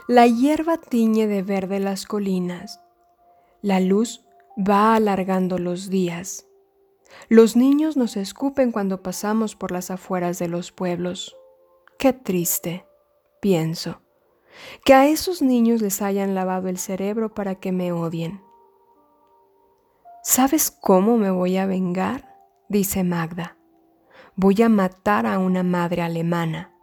La 0.06 0.26
hierba 0.26 0.76
tiñe 0.76 1.26
de 1.26 1.42
verde 1.42 1.80
las 1.80 2.04
colinas. 2.04 2.82
La 3.62 3.80
luz 3.80 4.22
va 4.58 4.96
alargando 4.96 5.56
los 5.56 5.88
días. 5.88 6.46
Los 7.30 7.56
niños 7.56 7.96
nos 7.96 8.18
escupen 8.18 8.70
cuando 8.70 9.02
pasamos 9.02 9.56
por 9.56 9.72
las 9.72 9.90
afueras 9.90 10.38
de 10.38 10.48
los 10.48 10.72
pueblos. 10.72 11.38
Qué 11.98 12.12
triste, 12.12 12.84
pienso, 13.40 14.02
que 14.84 14.92
a 14.92 15.08
esos 15.08 15.40
niños 15.40 15.80
les 15.80 16.02
hayan 16.02 16.34
lavado 16.34 16.68
el 16.68 16.76
cerebro 16.76 17.32
para 17.32 17.54
que 17.54 17.72
me 17.72 17.92
odien. 17.92 18.45
¿Sabes 20.28 20.72
cómo 20.72 21.18
me 21.18 21.30
voy 21.30 21.56
a 21.56 21.66
vengar? 21.66 22.34
dice 22.68 23.04
Magda. 23.04 23.56
Voy 24.34 24.60
a 24.60 24.68
matar 24.68 25.24
a 25.24 25.38
una 25.38 25.62
madre 25.62 26.02
alemana. 26.02 26.74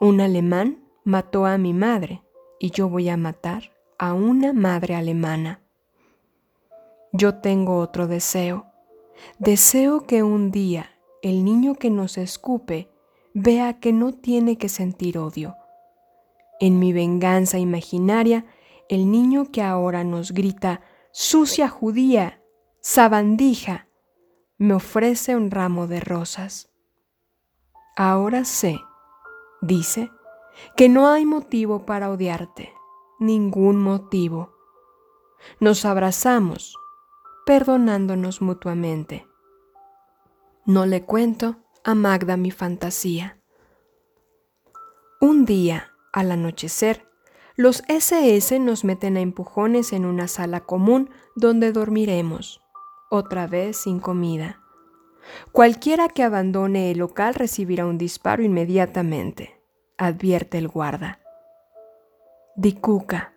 Un 0.00 0.20
alemán 0.20 0.82
mató 1.04 1.46
a 1.46 1.56
mi 1.56 1.72
madre 1.72 2.24
y 2.58 2.72
yo 2.72 2.88
voy 2.88 3.10
a 3.10 3.16
matar 3.16 3.70
a 3.96 4.12
una 4.12 4.52
madre 4.52 4.96
alemana. 4.96 5.62
Yo 7.12 7.36
tengo 7.36 7.78
otro 7.78 8.08
deseo. 8.08 8.66
Deseo 9.38 10.00
que 10.00 10.24
un 10.24 10.50
día 10.50 10.90
el 11.22 11.44
niño 11.44 11.76
que 11.76 11.90
nos 11.90 12.18
escupe 12.18 12.90
vea 13.34 13.78
que 13.78 13.92
no 13.92 14.14
tiene 14.14 14.58
que 14.58 14.68
sentir 14.68 15.16
odio. 15.16 15.54
En 16.58 16.80
mi 16.80 16.92
venganza 16.92 17.56
imaginaria, 17.60 18.46
el 18.88 19.12
niño 19.12 19.52
que 19.52 19.62
ahora 19.62 20.02
nos 20.02 20.32
grita, 20.32 20.80
sucia 21.12 21.68
judía, 21.68 22.40
sabandija, 22.86 23.88
me 24.58 24.74
ofrece 24.74 25.34
un 25.34 25.50
ramo 25.50 25.86
de 25.86 26.00
rosas. 26.00 26.70
Ahora 27.96 28.44
sé, 28.44 28.78
dice, 29.62 30.10
que 30.76 30.90
no 30.90 31.08
hay 31.08 31.24
motivo 31.24 31.86
para 31.86 32.10
odiarte, 32.10 32.74
ningún 33.18 33.80
motivo. 33.80 34.52
Nos 35.60 35.86
abrazamos, 35.86 36.76
perdonándonos 37.46 38.42
mutuamente. 38.42 39.26
No 40.66 40.84
le 40.84 41.04
cuento 41.04 41.56
a 41.84 41.94
Magda 41.94 42.36
mi 42.36 42.50
fantasía. 42.50 43.40
Un 45.22 45.46
día, 45.46 45.94
al 46.12 46.32
anochecer, 46.32 47.08
los 47.56 47.82
SS 47.88 48.58
nos 48.60 48.84
meten 48.84 49.16
a 49.16 49.20
empujones 49.20 49.94
en 49.94 50.04
una 50.04 50.28
sala 50.28 50.60
común 50.60 51.08
donde 51.34 51.72
dormiremos, 51.72 52.60
otra 53.10 53.46
vez 53.46 53.76
sin 53.76 54.00
comida. 54.00 54.60
Cualquiera 55.52 56.08
que 56.08 56.22
abandone 56.22 56.90
el 56.90 56.98
local 56.98 57.34
recibirá 57.34 57.86
un 57.86 57.98
disparo 57.98 58.42
inmediatamente, 58.42 59.60
advierte 59.96 60.58
el 60.58 60.68
guarda. 60.68 61.20
Dicuca, 62.56 63.34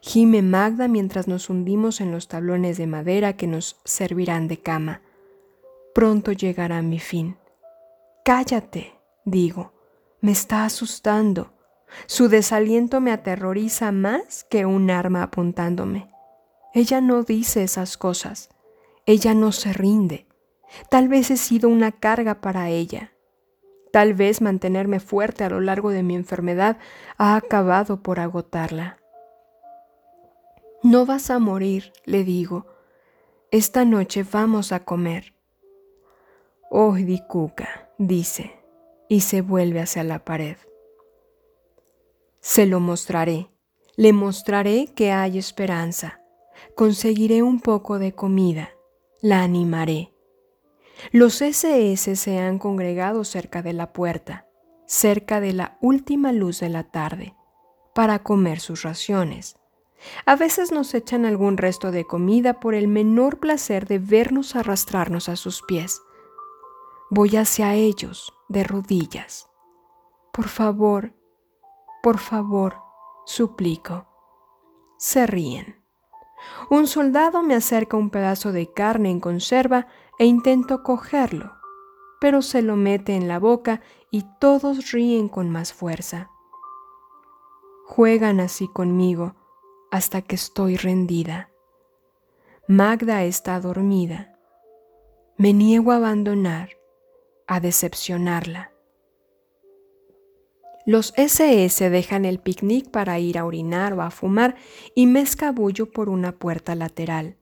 gime 0.00 0.42
Magda 0.42 0.88
mientras 0.88 1.28
nos 1.28 1.50
hundimos 1.50 2.00
en 2.00 2.12
los 2.12 2.28
tablones 2.28 2.78
de 2.78 2.86
madera 2.86 3.34
que 3.34 3.46
nos 3.46 3.80
servirán 3.84 4.48
de 4.48 4.58
cama. 4.60 5.02
Pronto 5.94 6.32
llegará 6.32 6.80
mi 6.82 6.98
fin. 6.98 7.36
Cállate, 8.24 8.94
digo, 9.24 9.72
me 10.20 10.32
está 10.32 10.64
asustando. 10.64 11.52
Su 12.06 12.28
desaliento 12.28 13.00
me 13.00 13.12
aterroriza 13.12 13.92
más 13.92 14.44
que 14.44 14.64
un 14.64 14.90
arma 14.90 15.24
apuntándome. 15.24 16.10
Ella 16.74 17.00
no 17.00 17.22
dice 17.22 17.62
esas 17.62 17.98
cosas. 17.98 18.48
Ella 19.06 19.34
no 19.34 19.52
se 19.52 19.72
rinde. 19.72 20.26
Tal 20.90 21.08
vez 21.08 21.30
he 21.30 21.36
sido 21.36 21.68
una 21.68 21.92
carga 21.92 22.40
para 22.40 22.70
ella. 22.70 23.12
Tal 23.92 24.14
vez 24.14 24.40
mantenerme 24.40 25.00
fuerte 25.00 25.44
a 25.44 25.50
lo 25.50 25.60
largo 25.60 25.90
de 25.90 26.02
mi 26.02 26.14
enfermedad 26.14 26.78
ha 27.18 27.36
acabado 27.36 28.02
por 28.02 28.20
agotarla. 28.20 28.98
No 30.82 31.04
vas 31.04 31.30
a 31.30 31.38
morir, 31.38 31.92
le 32.04 32.24
digo. 32.24 32.66
Esta 33.50 33.84
noche 33.84 34.24
vamos 34.24 34.72
a 34.72 34.84
comer. 34.84 35.34
Oh, 36.70 36.94
Dikuka, 36.94 37.90
dice, 37.98 38.58
y 39.08 39.20
se 39.20 39.42
vuelve 39.42 39.80
hacia 39.80 40.04
la 40.04 40.24
pared. 40.24 40.56
Se 42.40 42.66
lo 42.66 42.80
mostraré, 42.80 43.50
le 43.94 44.14
mostraré 44.14 44.86
que 44.86 45.12
hay 45.12 45.36
esperanza. 45.36 46.20
Conseguiré 46.74 47.42
un 47.42 47.60
poco 47.60 47.98
de 47.98 48.14
comida, 48.14 48.70
la 49.22 49.44
animaré. 49.44 50.12
Los 51.12 51.40
SS 51.40 52.16
se 52.16 52.38
han 52.40 52.58
congregado 52.58 53.22
cerca 53.24 53.62
de 53.62 53.72
la 53.72 53.92
puerta, 53.92 54.46
cerca 54.84 55.40
de 55.40 55.52
la 55.52 55.78
última 55.80 56.32
luz 56.32 56.58
de 56.58 56.68
la 56.68 56.82
tarde, 56.82 57.36
para 57.94 58.24
comer 58.24 58.58
sus 58.58 58.82
raciones. 58.82 59.56
A 60.26 60.34
veces 60.34 60.72
nos 60.72 60.92
echan 60.94 61.24
algún 61.24 61.56
resto 61.56 61.92
de 61.92 62.04
comida 62.04 62.58
por 62.58 62.74
el 62.74 62.88
menor 62.88 63.38
placer 63.38 63.86
de 63.86 64.00
vernos 64.00 64.56
arrastrarnos 64.56 65.28
a 65.28 65.36
sus 65.36 65.62
pies. 65.62 66.02
Voy 67.08 67.36
hacia 67.36 67.74
ellos 67.74 68.34
de 68.48 68.64
rodillas. 68.64 69.48
Por 70.32 70.48
favor, 70.48 71.14
por 72.02 72.18
favor, 72.18 72.74
suplico. 73.24 74.08
Se 74.98 75.28
ríen. 75.28 75.81
Un 76.70 76.86
soldado 76.86 77.42
me 77.42 77.54
acerca 77.54 77.96
un 77.96 78.10
pedazo 78.10 78.52
de 78.52 78.72
carne 78.72 79.10
en 79.10 79.20
conserva 79.20 79.86
e 80.18 80.26
intento 80.26 80.82
cogerlo, 80.82 81.52
pero 82.20 82.42
se 82.42 82.62
lo 82.62 82.76
mete 82.76 83.14
en 83.14 83.28
la 83.28 83.38
boca 83.38 83.80
y 84.10 84.24
todos 84.40 84.92
ríen 84.92 85.28
con 85.28 85.50
más 85.50 85.72
fuerza. 85.72 86.30
Juegan 87.86 88.40
así 88.40 88.68
conmigo 88.68 89.34
hasta 89.90 90.22
que 90.22 90.36
estoy 90.36 90.76
rendida. 90.76 91.50
Magda 92.66 93.24
está 93.24 93.60
dormida. 93.60 94.38
Me 95.36 95.52
niego 95.52 95.92
a 95.92 95.96
abandonar, 95.96 96.70
a 97.46 97.60
decepcionarla. 97.60 98.71
Los 100.84 101.14
SS 101.16 101.90
dejan 101.90 102.24
el 102.24 102.40
picnic 102.40 102.90
para 102.90 103.20
ir 103.20 103.38
a 103.38 103.44
orinar 103.44 103.92
o 103.92 104.02
a 104.02 104.10
fumar 104.10 104.56
y 104.96 105.06
me 105.06 105.20
escabullo 105.20 105.90
por 105.92 106.08
una 106.08 106.32
puerta 106.32 106.74
lateral. 106.74 107.36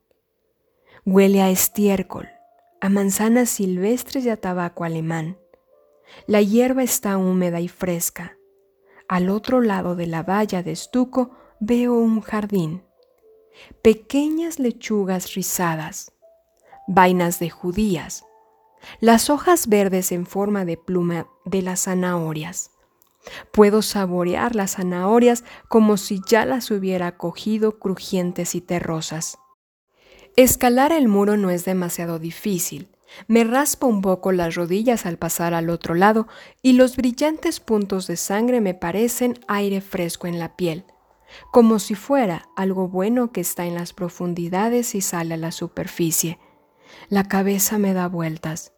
Huele 1.05 1.41
a 1.41 1.49
estiércol, 1.49 2.29
a 2.81 2.89
manzanas 2.89 3.49
silvestres 3.49 4.25
y 4.25 4.29
a 4.29 4.37
tabaco 4.37 4.83
alemán. 4.83 5.39
La 6.27 6.41
hierba 6.41 6.83
está 6.83 7.17
húmeda 7.17 7.61
y 7.61 7.67
fresca. 7.67 8.37
Al 9.07 9.29
otro 9.29 9.61
lado 9.61 9.95
de 9.95 10.05
la 10.05 10.21
valla 10.21 10.61
de 10.61 10.73
estuco 10.73 11.31
veo 11.59 11.95
un 11.95 12.21
jardín. 12.21 12.83
Pequeñas 13.81 14.59
lechugas 14.59 15.33
rizadas, 15.33 16.13
vainas 16.87 17.39
de 17.39 17.49
judías, 17.49 18.23
las 18.99 19.31
hojas 19.31 19.67
verdes 19.67 20.11
en 20.11 20.27
forma 20.27 20.63
de 20.63 20.77
pluma 20.77 21.27
de 21.45 21.63
las 21.63 21.83
zanahorias 21.83 22.71
Puedo 23.51 23.81
saborear 23.81 24.55
las 24.55 24.75
zanahorias 24.75 25.43
como 25.67 25.97
si 25.97 26.21
ya 26.27 26.45
las 26.45 26.71
hubiera 26.71 27.17
cogido 27.17 27.79
crujientes 27.79 28.55
y 28.55 28.61
terrosas. 28.61 29.37
Escalar 30.35 30.91
el 30.91 31.07
muro 31.07 31.37
no 31.37 31.49
es 31.49 31.65
demasiado 31.65 32.17
difícil. 32.17 32.89
Me 33.27 33.43
raspo 33.43 33.87
un 33.87 34.01
poco 34.01 34.31
las 34.31 34.55
rodillas 34.55 35.05
al 35.05 35.17
pasar 35.17 35.53
al 35.53 35.69
otro 35.69 35.93
lado 35.93 36.27
y 36.61 36.73
los 36.73 36.95
brillantes 36.95 37.59
puntos 37.59 38.07
de 38.07 38.15
sangre 38.15 38.61
me 38.61 38.73
parecen 38.73 39.37
aire 39.49 39.81
fresco 39.81 40.27
en 40.27 40.39
la 40.39 40.55
piel, 40.55 40.85
como 41.51 41.79
si 41.79 41.95
fuera 41.95 42.47
algo 42.55 42.87
bueno 42.87 43.33
que 43.33 43.41
está 43.41 43.65
en 43.65 43.75
las 43.75 43.91
profundidades 43.91 44.95
y 44.95 45.01
sale 45.01 45.33
a 45.33 45.37
la 45.37 45.51
superficie. 45.51 46.39
La 47.09 47.25
cabeza 47.25 47.77
me 47.77 47.93
da 47.93 48.07
vueltas. 48.07 48.73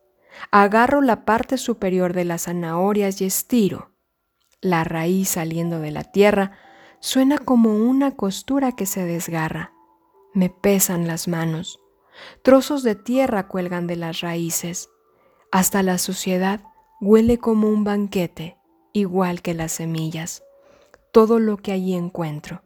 Agarro 0.49 1.01
la 1.01 1.25
parte 1.25 1.59
superior 1.59 2.13
de 2.13 2.25
las 2.25 2.45
zanahorias 2.45 3.21
y 3.21 3.25
estiro 3.25 3.92
la 4.63 4.83
raíz 4.83 5.29
saliendo 5.29 5.79
de 5.79 5.91
la 5.91 6.03
tierra, 6.03 6.53
suena 6.99 7.37
como 7.37 7.75
una 7.75 8.11
costura 8.11 8.71
que 8.71 8.85
se 8.85 9.05
desgarra. 9.05 9.73
Me 10.33 10.49
pesan 10.49 11.05
las 11.05 11.27
manos. 11.27 11.79
Trozos 12.43 12.81
de 12.81 12.95
tierra 12.95 13.47
cuelgan 13.47 13.87
de 13.87 13.97
las 13.97 14.21
raíces. 14.21 14.89
Hasta 15.51 15.83
la 15.83 15.97
suciedad 15.97 16.61
huele 17.01 17.37
como 17.37 17.67
un 17.67 17.83
banquete, 17.83 18.57
igual 18.93 19.41
que 19.41 19.53
las 19.53 19.73
semillas. 19.73 20.43
Todo 21.11 21.39
lo 21.39 21.57
que 21.57 21.73
allí 21.73 21.93
encuentro. 21.93 22.63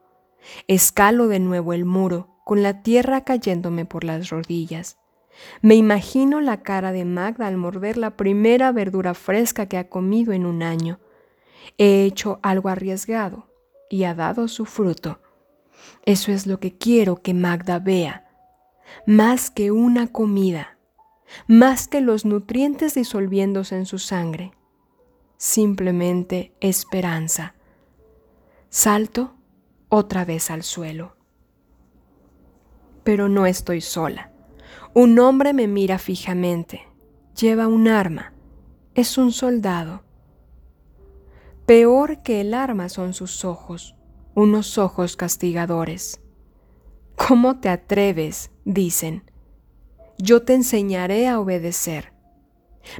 Escalo 0.68 1.28
de 1.28 1.40
nuevo 1.40 1.74
el 1.74 1.84
muro, 1.84 2.38
con 2.46 2.62
la 2.64 2.84
tierra 2.84 3.22
cayéndome 3.22 3.86
por 3.86 4.04
las 4.04 4.30
rodillas. 4.30 4.98
Me 5.62 5.76
imagino 5.76 6.42
la 6.42 6.62
cara 6.62 6.92
de 6.92 7.06
Magda 7.06 7.48
al 7.48 7.58
morder 7.58 7.98
la 7.98 8.16
primera 8.16 8.72
verdura 8.72 9.14
fresca 9.14 9.66
que 9.66 9.78
ha 9.78 9.90
comido 9.90 10.32
en 10.32 10.46
un 10.46 10.64
año 10.64 11.00
He 11.77 12.03
hecho 12.03 12.39
algo 12.41 12.69
arriesgado 12.69 13.47
y 13.89 14.03
ha 14.03 14.15
dado 14.15 14.47
su 14.47 14.65
fruto. 14.65 15.19
Eso 16.06 16.32
es 16.32 16.47
lo 16.47 16.60
que 16.60 16.77
quiero 16.77 17.17
que 17.17 17.34
Magda 17.34 17.80
vea. 17.80 18.27
Más 19.06 19.51
que 19.51 19.71
una 19.71 20.08
comida, 20.08 20.77
más 21.47 21.88
que 21.88 22.01
los 22.01 22.25
nutrientes 22.25 22.93
disolviéndose 22.93 23.75
en 23.75 23.86
su 23.86 23.99
sangre. 23.99 24.51
Simplemente 25.38 26.53
esperanza. 26.62 27.53
Salto 28.69 29.36
otra 29.89 30.25
vez 30.25 30.49
al 30.49 30.63
suelo. 30.63 31.15
Pero 33.03 33.30
no 33.30 33.45
estoy 33.45 33.82
sola. 33.82 34.32
Un 34.93 35.19
hombre 35.19 35.53
me 35.53 35.67
mira 35.67 35.99
fijamente. 35.99 36.88
Lleva 37.39 37.67
un 37.67 37.88
arma. 37.88 38.34
Es 38.95 39.17
un 39.17 39.32
soldado. 39.32 40.03
Peor 41.67 42.21
que 42.23 42.39
el 42.39 42.53
arma 42.53 42.88
son 42.88 43.13
sus 43.13 43.43
ojos, 43.43 43.93
unos 44.36 44.77
ojos 44.77 45.17
castigadores. 45.17 46.21
¿Cómo 47.17 47.60
te 47.60 47.67
atreves? 47.67 48.51
dicen. 48.63 49.30
Yo 50.17 50.43
te 50.43 50.53
enseñaré 50.53 51.27
a 51.27 51.41
obedecer. 51.41 52.13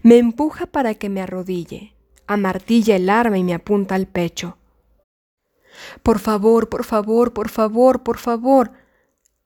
Me 0.04 0.18
empuja 0.18 0.66
para 0.66 0.96
que 0.96 1.08
me 1.08 1.22
arrodille, 1.22 1.96
amartilla 2.28 2.98
el 2.98 3.10
arma 3.10 3.38
y 3.38 3.44
me 3.46 3.54
apunta 3.54 3.96
al 3.96 4.06
pecho. 4.06 4.58
Por 6.04 6.20
favor, 6.20 6.68
por 6.68 6.84
favor, 6.84 7.32
por 7.32 7.48
favor, 7.48 8.04
por 8.04 8.18
favor, 8.18 8.74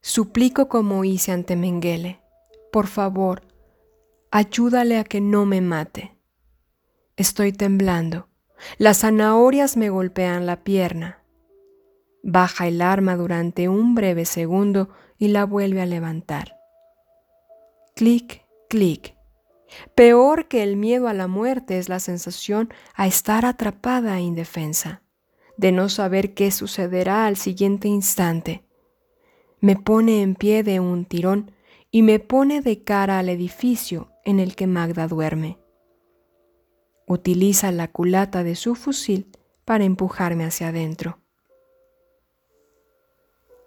suplico 0.02 0.68
como 0.68 1.06
hice 1.06 1.32
ante 1.32 1.56
Mengele. 1.56 2.22
Por 2.72 2.88
favor, 2.88 3.44
ayúdale 4.32 4.98
a 4.98 5.04
que 5.04 5.22
no 5.22 5.46
me 5.46 5.62
mate. 5.62 6.18
Estoy 7.18 7.54
temblando. 7.54 8.31
Las 8.78 9.00
zanahorias 9.00 9.78
me 9.78 9.90
golpean 9.90 10.46
la 10.46 10.64
pierna. 10.64 11.24
Baja 12.24 12.68
el 12.68 12.82
arma 12.82 13.16
durante 13.16 13.68
un 13.68 13.96
breve 13.96 14.26
segundo 14.26 14.90
y 15.18 15.30
la 15.30 15.46
vuelve 15.46 15.82
a 15.82 15.86
levantar. 15.86 16.56
Clic, 17.96 18.46
clic. 18.70 19.16
Peor 19.96 20.48
que 20.48 20.64
el 20.64 20.76
miedo 20.76 21.08
a 21.08 21.14
la 21.14 21.28
muerte 21.28 21.78
es 21.78 21.90
la 21.90 22.00
sensación 22.00 22.74
a 22.94 23.08
estar 23.08 23.46
atrapada 23.46 24.18
e 24.18 24.22
indefensa, 24.22 25.02
de 25.58 25.72
no 25.72 25.90
saber 25.90 26.34
qué 26.34 26.52
sucederá 26.52 27.26
al 27.26 27.38
siguiente 27.38 27.88
instante. 27.88 28.66
Me 29.60 29.76
pone 29.76 30.22
en 30.22 30.36
pie 30.36 30.64
de 30.64 30.80
un 30.80 31.06
tirón 31.06 31.52
y 31.92 32.02
me 32.02 32.20
pone 32.20 32.62
de 32.62 32.84
cara 32.84 33.20
al 33.20 33.30
edificio 33.30 34.12
en 34.26 34.40
el 34.40 34.56
que 34.56 34.68
Magda 34.68 35.08
duerme. 35.08 35.61
Utiliza 37.12 37.74
la 37.74 37.90
culata 37.90 38.42
de 38.42 38.56
su 38.56 38.74
fusil 38.74 39.28
para 39.66 39.84
empujarme 39.84 40.46
hacia 40.46 40.70
adentro. 40.70 41.20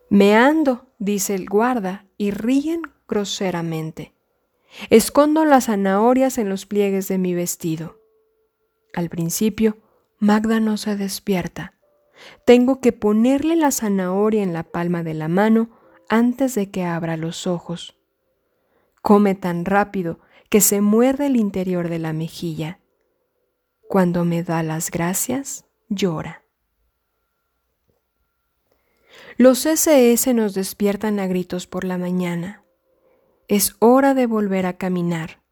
Me 0.09 0.35
ando, 0.35 0.87
dice 0.99 1.35
el 1.35 1.47
guarda, 1.47 2.07
y 2.17 2.31
ríen 2.31 2.81
groseramente. 3.07 4.15
Escondo 4.89 5.45
las 5.45 5.67
zanahorias 5.67 6.39
en 6.39 6.49
los 6.49 6.65
pliegues 6.65 7.07
de 7.09 7.19
mi 7.19 7.35
vestido. 7.35 8.01
Al 8.95 9.11
principio, 9.11 9.77
Magda 10.19 10.59
no 10.59 10.79
se 10.79 10.97
despierta. 10.97 11.75
Tengo 12.47 12.81
que 12.81 12.93
ponerle 12.93 13.57
la 13.57 13.73
zanahoria 13.73 14.43
en 14.43 14.55
la 14.55 14.63
palma 14.63 15.03
de 15.03 15.13
la 15.13 15.29
mano 15.29 15.69
antes 16.09 16.55
de 16.55 16.71
que 16.71 16.85
abra 16.85 17.19
los 17.19 17.47
ojos. 17.47 17.95
Come 19.03 19.35
tan 19.35 19.67
rápido 19.67 20.19
que 20.49 20.63
se 20.63 20.81
muerde 20.81 21.27
el 21.27 21.37
interior 21.37 21.91
de 21.91 21.99
la 21.99 22.15
mejilla. 22.15 22.79
Cuando 23.89 24.25
me 24.25 24.43
da 24.43 24.63
las 24.63 24.91
gracias, 24.91 25.65
llora. 25.89 26.43
Los 29.37 29.67
SS 29.67 30.33
nos 30.35 30.55
despiertan 30.55 31.19
a 31.21 31.27
gritos 31.27 31.67
por 31.67 31.85
la 31.85 31.99
mañana. 31.99 32.65
Es 33.49 33.77
hora 33.79 34.15
de 34.15 34.27
volver 34.27 34.67
a 34.67 34.75
caminar. 34.75 35.43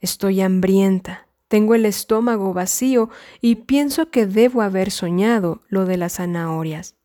Estoy 0.00 0.40
hambrienta, 0.40 1.28
tengo 1.48 1.74
el 1.74 1.84
estómago 1.84 2.54
vacío 2.54 3.10
y 3.42 3.56
pienso 3.56 4.10
que 4.10 4.26
debo 4.26 4.62
haber 4.62 4.90
soñado 4.90 5.60
lo 5.68 5.84
de 5.84 5.98
las 5.98 6.14
zanahorias. 6.14 6.96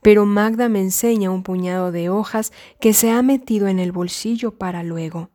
Pero 0.00 0.24
Magda 0.24 0.70
me 0.70 0.80
enseña 0.80 1.30
un 1.30 1.42
puñado 1.42 1.92
de 1.92 2.08
hojas 2.08 2.52
que 2.80 2.94
se 2.94 3.10
ha 3.10 3.20
metido 3.22 3.68
en 3.68 3.78
el 3.78 3.92
bolsillo 3.92 4.52
para 4.56 4.82
luego. 4.82 5.30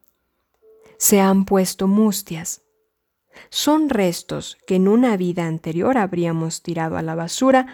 Se 0.98 1.20
han 1.20 1.46
puesto 1.46 1.88
mustias. 1.88 2.63
Son 3.50 3.90
restos 3.90 4.58
que 4.68 4.76
en 4.76 4.88
una 4.88 5.18
vida 5.18 5.46
anterior 5.46 5.98
habríamos 5.98 6.62
tirado 6.62 6.98
a 6.98 7.02
la 7.02 7.16
basura 7.16 7.68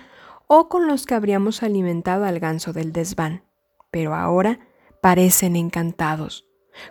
o 0.47 0.67
con 0.69 0.87
los 0.87 1.05
que 1.05 1.13
habríamos 1.13 1.63
alimentado 1.63 2.25
al 2.25 2.39
ganso 2.39 2.73
del 2.73 2.91
desván, 2.91 3.43
pero 3.91 4.15
ahora 4.15 4.59
parecen 5.01 5.55
encantados, 5.55 6.47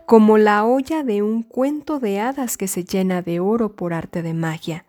como 0.07 0.39
la 0.39 0.65
olla 0.65 1.03
de 1.03 1.23
un 1.23 1.43
cuento 1.43 1.99
de 1.99 2.21
hadas 2.21 2.57
que 2.57 2.69
se 2.69 2.85
llena 2.85 3.23
de 3.23 3.41
oro 3.41 3.75
por 3.75 3.93
arte 3.95 4.23
de 4.23 4.35
magia. 4.35 4.87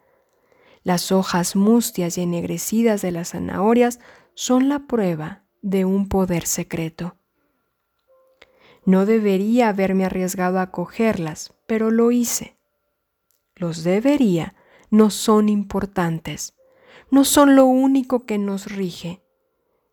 Las 0.84 1.12
hojas 1.12 1.56
mustias 1.56 2.18
y 2.18 2.22
ennegrecidas 2.22 3.02
de 3.02 3.12
las 3.12 3.32
zanahorias 3.32 4.00
son 4.34 4.70
la 4.70 4.88
prueba 4.88 5.44
de 5.62 5.86
un 5.86 6.08
poder 6.08 6.46
secreto. 6.46 7.16
No 8.86 9.06
debería 9.06 9.70
haberme 9.70 10.06
arriesgado 10.06 10.60
a 10.60 10.72
cogerlas, 10.72 11.54
pero 11.68 11.92
lo 11.92 12.12
hice. 12.12 12.59
Los 13.60 13.84
debería 13.84 14.56
no 14.90 15.12
son 15.12 15.50
importantes 15.50 16.56
no 17.12 17.26
son 17.26 17.56
lo 17.56 17.66
único 17.66 18.26
que 18.26 18.38
nos 18.38 18.72
rige. 18.72 19.22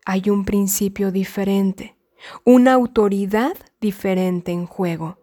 Hay 0.05 0.29
un 0.29 0.45
principio 0.45 1.11
diferente, 1.11 1.97
una 2.43 2.73
autoridad 2.73 3.55
diferente 3.81 4.51
en 4.51 4.65
juego. 4.65 5.17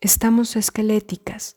Estamos 0.00 0.56
esqueléticas, 0.56 1.56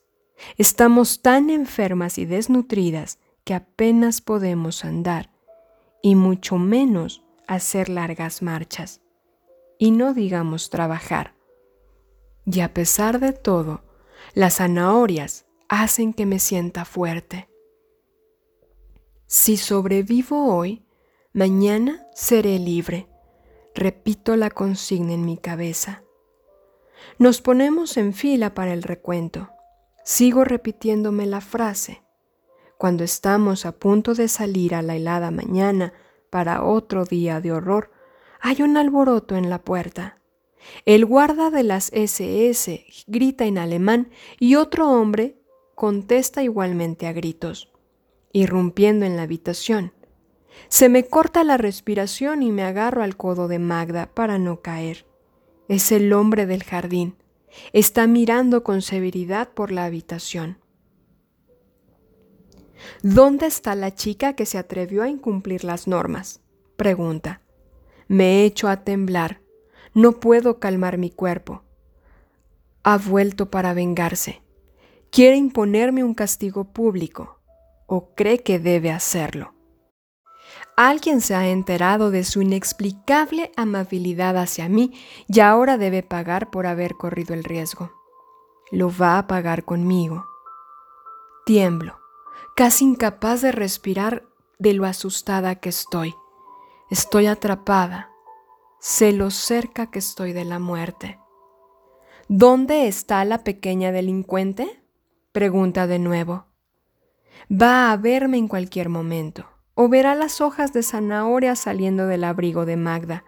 estamos 0.58 1.22
tan 1.22 1.50
enfermas 1.50 2.18
y 2.18 2.26
desnutridas 2.26 3.20
que 3.44 3.54
apenas 3.54 4.22
podemos 4.22 4.86
andar, 4.86 5.32
y 6.02 6.16
mucho 6.16 6.58
menos 6.58 7.24
hacer 7.48 7.90
largas 7.90 8.42
marchas, 8.42 9.02
y 9.78 9.92
no 9.92 10.14
digamos 10.14 10.70
trabajar. 10.70 11.34
Y 12.46 12.62
a 12.62 12.74
pesar 12.74 13.20
de 13.20 13.34
todo, 13.34 13.84
las 14.34 14.58
zanahorias 14.58 15.46
hacen 15.70 16.14
que 16.14 16.26
me 16.26 16.40
sienta 16.40 16.84
fuerte. 16.84 17.48
Si 19.28 19.56
sobrevivo 19.56 20.54
hoy, 20.56 20.84
mañana 21.32 22.08
seré 22.14 22.58
libre. 22.58 23.08
Repito 23.76 24.36
la 24.36 24.50
consigna 24.50 25.14
en 25.14 25.24
mi 25.24 25.38
cabeza. 25.38 26.04
Nos 27.20 27.42
ponemos 27.42 27.96
en 27.98 28.14
fila 28.14 28.56
para 28.56 28.74
el 28.74 28.82
recuento. 28.82 29.50
Sigo 30.04 30.44
repitiéndome 30.44 31.28
la 31.28 31.40
frase. 31.40 32.02
Cuando 32.78 33.04
estamos 33.04 33.66
a 33.66 33.74
punto 33.74 34.16
de 34.16 34.28
salir 34.28 34.74
a 34.74 34.82
la 34.82 34.96
helada 34.96 35.30
mañana 35.30 35.94
para 36.32 36.64
otro 36.64 37.06
día 37.06 37.42
de 37.42 37.52
horror, 37.52 37.92
hay 38.42 38.64
un 38.64 38.76
alboroto 38.76 39.36
en 39.36 39.50
la 39.50 39.62
puerta. 39.62 40.20
El 40.86 41.06
guarda 41.06 41.52
de 41.52 41.64
las 41.64 41.92
SS 41.94 42.86
grita 43.08 43.46
en 43.46 43.58
alemán 43.58 44.10
y 44.40 44.56
otro 44.56 44.90
hombre 44.90 45.39
contesta 45.80 46.44
igualmente 46.44 47.08
a 47.08 47.14
gritos 47.14 47.72
irrumpiendo 48.32 49.06
en 49.06 49.16
la 49.16 49.24
habitación. 49.24 49.94
Se 50.68 50.90
me 50.90 51.06
corta 51.06 51.44
la 51.44 51.58
respiración 51.58 52.44
y 52.44 52.52
me 52.52 52.64
agarro 52.64 53.04
al 53.04 53.16
codo 53.16 53.48
de 53.48 53.60
Magda 53.60 54.14
para 54.14 54.38
no 54.38 54.62
caer. 54.62 55.06
Es 55.68 55.92
el 55.92 56.12
hombre 56.14 56.46
del 56.46 56.64
jardín. 56.64 57.16
Está 57.74 58.08
mirando 58.08 58.64
con 58.64 58.82
severidad 58.82 59.50
por 59.50 59.72
la 59.72 59.86
habitación. 59.86 60.58
¿Dónde 63.02 63.48
está 63.48 63.76
la 63.76 63.94
chica 63.94 64.34
que 64.34 64.46
se 64.46 64.58
atrevió 64.58 65.04
a 65.04 65.10
incumplir 65.10 65.64
las 65.64 65.88
normas? 65.88 66.42
pregunta. 66.76 67.42
Me 68.08 68.46
echo 68.46 68.68
a 68.68 68.84
temblar. 68.84 69.42
No 69.94 70.20
puedo 70.20 70.60
calmar 70.60 70.98
mi 70.98 71.10
cuerpo. 71.10 71.64
Ha 72.84 72.98
vuelto 72.98 73.50
para 73.50 73.74
vengarse. 73.74 74.42
Quiere 75.12 75.38
imponerme 75.38 76.04
un 76.04 76.14
castigo 76.14 76.66
público 76.66 77.40
o 77.88 78.14
cree 78.14 78.44
que 78.44 78.60
debe 78.60 78.92
hacerlo. 78.92 79.56
Alguien 80.76 81.20
se 81.20 81.36
ha 81.36 81.48
enterado 81.50 82.12
de 82.12 82.24
su 82.24 82.42
inexplicable 82.42 83.52
amabilidad 83.58 84.38
hacia 84.38 84.70
mí 84.70 84.94
y 85.28 85.40
ahora 85.40 85.78
debe 85.78 86.04
pagar 86.04 86.52
por 86.52 86.68
haber 86.68 86.94
corrido 86.94 87.34
el 87.34 87.44
riesgo. 87.44 87.92
Lo 88.72 88.90
va 88.96 89.18
a 89.18 89.28
pagar 89.28 89.66
conmigo. 89.66 90.26
Tiemblo, 91.46 92.00
casi 92.56 92.86
incapaz 92.86 93.42
de 93.42 93.52
respirar 93.52 94.24
de 94.60 94.74
lo 94.74 94.86
asustada 94.86 95.56
que 95.56 95.70
estoy. 95.70 96.14
Estoy 96.92 97.26
atrapada. 97.26 98.12
Sé 98.80 99.12
lo 99.12 99.32
cerca 99.32 99.90
que 99.90 100.00
estoy 100.00 100.34
de 100.34 100.46
la 100.46 100.60
muerte. 100.60 101.20
¿Dónde 102.28 102.88
está 102.88 103.26
la 103.26 103.44
pequeña 103.44 103.92
delincuente? 103.92 104.79
Pregunta 105.32 105.86
de 105.86 106.00
nuevo. 106.00 106.48
Va 107.52 107.92
a 107.92 107.98
verme 107.98 108.38
en 108.38 108.48
cualquier 108.48 108.90
momento, 108.90 109.46
o 109.76 109.88
verá 109.88 110.16
las 110.16 110.42
hojas 110.42 110.74
de 110.74 110.82
zanahoria 110.82 111.56
saliendo 111.56 112.08
del 112.08 112.24
abrigo 112.24 112.66
de 112.66 112.78
Magda. 112.78 113.24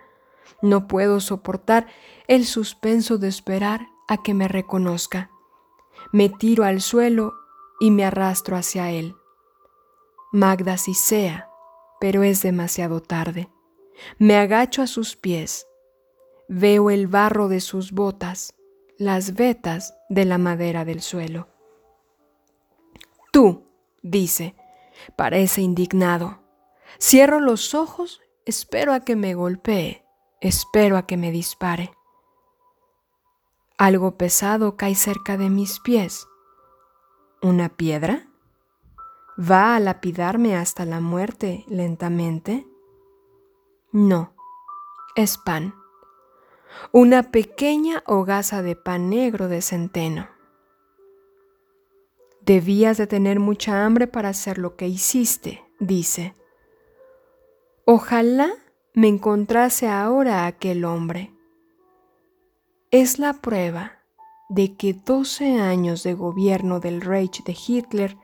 No 0.63 0.87
puedo 0.87 1.19
soportar 1.19 1.85
el 2.27 2.45
suspenso 2.45 3.19
de 3.19 3.27
esperar 3.27 3.87
a 4.07 4.23
que 4.23 4.33
me 4.33 4.47
reconozca. 4.47 5.29
Me 6.11 6.27
tiro 6.27 6.63
al 6.63 6.81
suelo 6.81 7.35
y 7.79 7.91
me 7.91 8.03
arrastro 8.03 8.57
hacia 8.57 8.89
él. 8.89 9.15
Magda 10.31 10.77
sí 10.77 10.95
sea, 10.95 11.51
pero 11.99 12.23
es 12.23 12.41
demasiado 12.41 12.99
tarde. 13.03 13.51
Me 14.17 14.37
agacho 14.37 14.81
a 14.81 14.87
sus 14.87 15.15
pies. 15.15 15.67
Veo 16.49 16.89
el 16.89 17.05
barro 17.05 17.47
de 17.47 17.59
sus 17.59 17.91
botas, 17.91 18.55
las 18.97 19.35
vetas 19.35 19.93
de 20.09 20.25
la 20.25 20.39
madera 20.39 20.83
del 20.83 21.01
suelo. 21.01 21.50
Tú, 23.31 23.67
dice. 24.01 24.55
Parece 25.15 25.61
indignado. 25.61 26.43
Cierro 26.99 27.39
los 27.39 27.73
ojos, 27.73 28.21
espero 28.45 28.93
a 28.93 28.99
que 28.99 29.15
me 29.15 29.33
golpee, 29.33 30.05
espero 30.41 30.97
a 30.97 31.07
que 31.07 31.17
me 31.17 31.31
dispare. 31.31 31.93
Algo 33.77 34.17
pesado 34.17 34.75
cae 34.75 34.93
cerca 34.95 35.37
de 35.37 35.49
mis 35.49 35.79
pies. 35.79 36.27
¿Una 37.41 37.69
piedra? 37.69 38.27
¿Va 39.39 39.75
a 39.75 39.79
lapidarme 39.79 40.55
hasta 40.55 40.85
la 40.85 40.99
muerte 40.99 41.65
lentamente? 41.67 42.67
No, 43.91 44.35
es 45.15 45.37
pan. 45.37 45.73
Una 46.91 47.31
pequeña 47.31 48.03
hogaza 48.05 48.61
de 48.61 48.75
pan 48.75 49.09
negro 49.09 49.47
de 49.47 49.61
centeno. 49.61 50.27
Debías 52.53 52.97
de 52.97 53.07
tener 53.07 53.39
mucha 53.39 53.85
hambre 53.85 54.07
para 54.07 54.27
hacer 54.27 54.57
lo 54.57 54.75
que 54.75 54.85
hiciste, 54.85 55.63
dice. 55.79 56.35
Ojalá 57.85 58.51
me 58.93 59.07
encontrase 59.07 59.87
ahora 59.87 60.45
aquel 60.45 60.83
hombre. 60.83 61.33
Es 62.91 63.19
la 63.19 63.35
prueba 63.35 63.99
de 64.49 64.75
que 64.75 64.91
12 64.91 65.61
años 65.61 66.03
de 66.03 66.13
gobierno 66.13 66.81
del 66.81 66.99
Reich 66.99 67.41
de 67.45 67.55
Hitler 67.55 68.17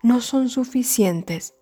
no 0.00 0.20
son 0.20 0.48
suficientes 0.48 1.56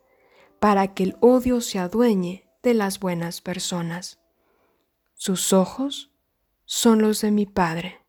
para 0.58 0.92
que 0.92 1.04
el 1.04 1.16
odio 1.20 1.62
se 1.62 1.78
adueñe 1.78 2.46
de 2.62 2.74
las 2.74 3.00
buenas 3.00 3.40
personas. 3.40 4.20
Sus 5.14 5.54
ojos 5.54 6.12
son 6.66 7.00
los 7.00 7.22
de 7.22 7.30
mi 7.30 7.46
padre, 7.46 8.04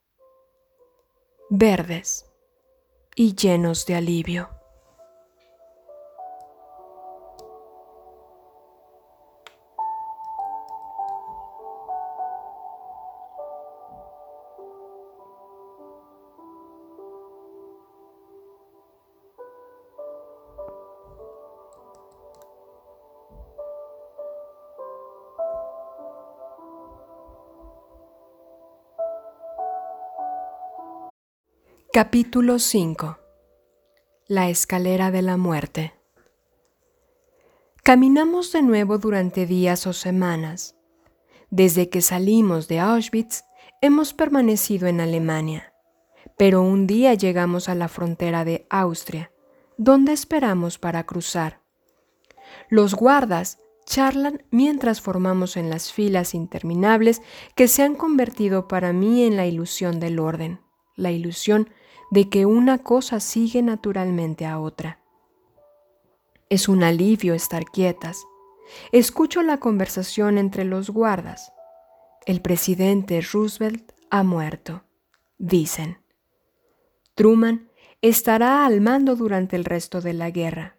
verdes 1.50 2.26
y 3.16 3.36
llenos 3.36 3.86
de 3.86 3.96
alivio. 3.96 4.61
Capítulo 31.94 32.58
5 32.58 33.18
La 34.30 34.48
escalera 34.48 35.12
de 35.12 35.22
la 35.22 35.36
muerte 35.36 35.94
Caminamos 37.84 38.54
de 38.54 38.62
nuevo 38.62 38.98
durante 38.98 39.46
días 39.46 39.86
o 39.86 39.92
semanas. 39.92 40.78
Desde 41.50 41.90
que 41.90 42.00
salimos 42.00 42.70
de 42.70 42.80
Auschwitz, 42.80 43.44
hemos 43.82 44.14
permanecido 44.14 44.88
en 44.88 45.02
Alemania, 45.02 45.74
pero 46.38 46.62
un 46.62 46.88
día 46.88 47.14
llegamos 47.14 47.68
a 47.68 47.76
la 47.76 47.90
frontera 47.90 48.46
de 48.46 48.66
Austria, 48.70 49.34
donde 49.76 50.14
esperamos 50.14 50.78
para 50.78 51.06
cruzar. 51.06 51.60
Los 52.70 52.96
guardas 52.96 53.60
charlan 53.86 54.46
mientras 54.50 55.02
formamos 55.02 55.58
en 55.58 55.70
las 55.70 55.92
filas 55.92 56.36
interminables 56.36 57.22
que 57.54 57.68
se 57.68 57.84
han 57.84 57.96
convertido 57.96 58.70
para 58.70 58.94
mí 58.94 59.26
en 59.26 59.36
la 59.36 59.46
ilusión 59.46 60.00
del 60.00 60.20
orden, 60.20 60.62
la 60.96 61.12
ilusión 61.12 61.70
de 62.12 62.30
que 62.30 62.46
una 62.46 62.78
cosa 62.78 63.20
sigue 63.20 63.64
naturalmente 63.64 64.46
a 64.46 64.60
otra. 64.60 65.00
Es 66.50 66.68
un 66.68 66.84
alivio 66.84 67.34
estar 67.34 67.66
quietas. 67.66 68.26
Escucho 68.92 69.42
la 69.42 69.58
conversación 69.58 70.38
entre 70.38 70.66
los 70.66 70.90
guardas. 70.90 71.54
El 72.26 72.42
presidente 72.42 73.22
Roosevelt 73.22 73.94
ha 74.10 74.24
muerto, 74.24 74.84
dicen. 75.38 76.00
Truman 77.16 77.70
estará 78.02 78.66
al 78.66 78.82
mando 78.82 79.16
durante 79.16 79.56
el 79.56 79.64
resto 79.64 80.02
de 80.02 80.14
la 80.14 80.30
guerra. 80.30 80.76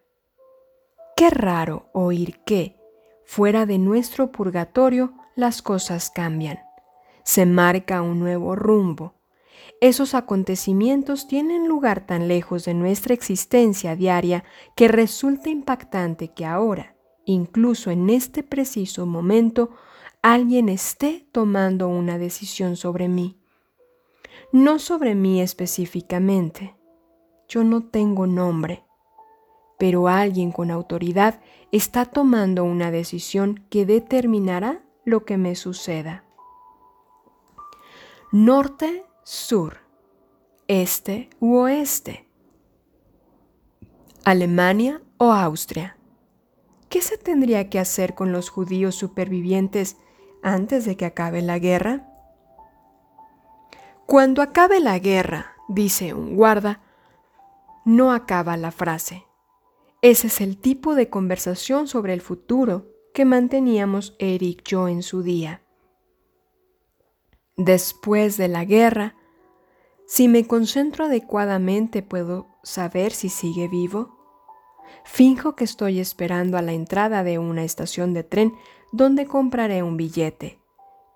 Qué 1.17 1.31
raro 1.31 1.89
oír 1.95 2.41
que, 2.45 2.77
fuera 3.25 3.65
de 3.65 3.79
nuestro 3.79 4.33
purgatorio, 4.33 5.15
las 5.35 5.63
cosas 5.63 6.11
cambian. 6.11 6.59
Se 7.25 7.47
marca 7.47 8.03
un 8.03 8.19
nuevo 8.19 8.55
rumbo. 8.55 9.15
Esos 9.81 10.15
acontecimientos 10.15 11.27
tienen 11.27 11.67
lugar 11.69 12.07
tan 12.07 12.29
lejos 12.29 12.65
de 12.65 12.75
nuestra 12.75 13.15
existencia 13.15 13.97
diaria 13.97 14.45
que 14.77 14.89
resulta 14.89 15.51
impactante 15.51 16.29
que 16.29 16.47
ahora, 16.47 16.97
incluso 17.25 17.91
en 17.91 18.11
este 18.11 18.43
preciso 18.43 19.07
momento, 19.07 19.71
alguien 20.23 20.69
esté 20.69 21.27
tomando 21.33 21.89
una 21.89 22.19
decisión 22.19 22.77
sobre 22.77 23.09
mí. 23.09 23.39
No 24.53 24.79
sobre 24.79 25.15
mí 25.15 25.41
específicamente. 25.41 26.77
Yo 27.49 27.65
no 27.65 27.85
tengo 27.85 28.27
nombre, 28.27 28.85
pero 29.79 30.09
alguien 30.09 30.53
con 30.53 30.71
autoridad 30.71 31.41
está 31.73 32.05
tomando 32.05 32.63
una 32.65 32.91
decisión 32.91 33.67
que 33.69 33.85
determinará 33.85 34.83
lo 35.05 35.25
que 35.25 35.37
me 35.37 35.57
suceda. 35.57 36.25
Norte, 38.31 39.05
sur, 39.25 39.77
este 40.67 41.31
u 41.39 41.57
oeste. 41.57 42.29
Alemania 44.25 45.01
o 45.19 45.33
Austria. 45.33 45.97
¿Qué 46.89 47.01
se 47.03 47.19
tendría 47.19 47.71
que 47.71 47.79
hacer 47.79 48.15
con 48.15 48.33
los 48.33 48.51
judíos 48.51 48.95
supervivientes 48.97 49.97
antes 50.43 50.85
de 50.85 50.97
que 50.97 51.07
acabe 51.07 51.41
la 51.41 51.59
guerra? 51.59 52.09
Cuando 54.07 54.43
acabe 54.43 54.81
la 54.81 54.99
guerra, 54.99 55.57
dice 55.69 56.15
un 56.15 56.37
guarda, 56.37 56.83
no 57.85 58.13
acaba 58.13 58.57
la 58.57 58.73
frase. 58.73 59.25
Ese 60.03 60.27
es 60.27 60.41
el 60.41 60.59
tipo 60.59 60.95
de 60.97 61.09
conversación 61.09 61.87
sobre 61.87 62.13
el 62.13 62.21
futuro 62.21 62.89
que 63.15 63.25
manteníamos 63.25 64.17
Eric 64.19 64.63
yo 64.65 64.89
en 64.89 65.03
su 65.03 65.23
día. 65.23 65.62
Después 67.57 68.37
de 68.37 68.49
la 68.49 68.65
guerra, 68.65 69.15
si 70.07 70.29
me 70.29 70.47
concentro 70.47 71.05
adecuadamente 71.05 72.03
puedo 72.03 72.47
saber 72.63 73.13
si 73.13 73.29
sigue 73.29 73.69
vivo. 73.69 74.19
Finjo 75.05 75.55
que 75.55 75.65
estoy 75.65 76.01
esperando 76.01 76.57
a 76.57 76.63
la 76.63 76.73
entrada 76.73 77.23
de 77.23 77.39
una 77.39 77.65
estación 77.65 78.15
de 78.15 78.25
tren 78.25 78.55
donde 78.93 79.27
compraré 79.27 79.83
un 79.83 79.97
billete, 79.97 80.61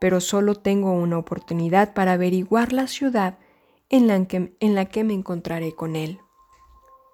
pero 0.01 0.21
solo 0.21 0.55
tengo 0.55 0.93
una 0.93 1.19
oportunidad 1.19 1.95
para 1.95 2.13
averiguar 2.13 2.73
la 2.73 2.87
ciudad 2.87 3.39
en 3.89 4.07
la 4.07 4.25
que, 4.27 4.57
en 4.61 4.75
la 4.75 4.87
que 4.87 5.05
me 5.05 5.15
encontraré 5.15 5.75
con 5.75 5.97
él. 5.97 6.21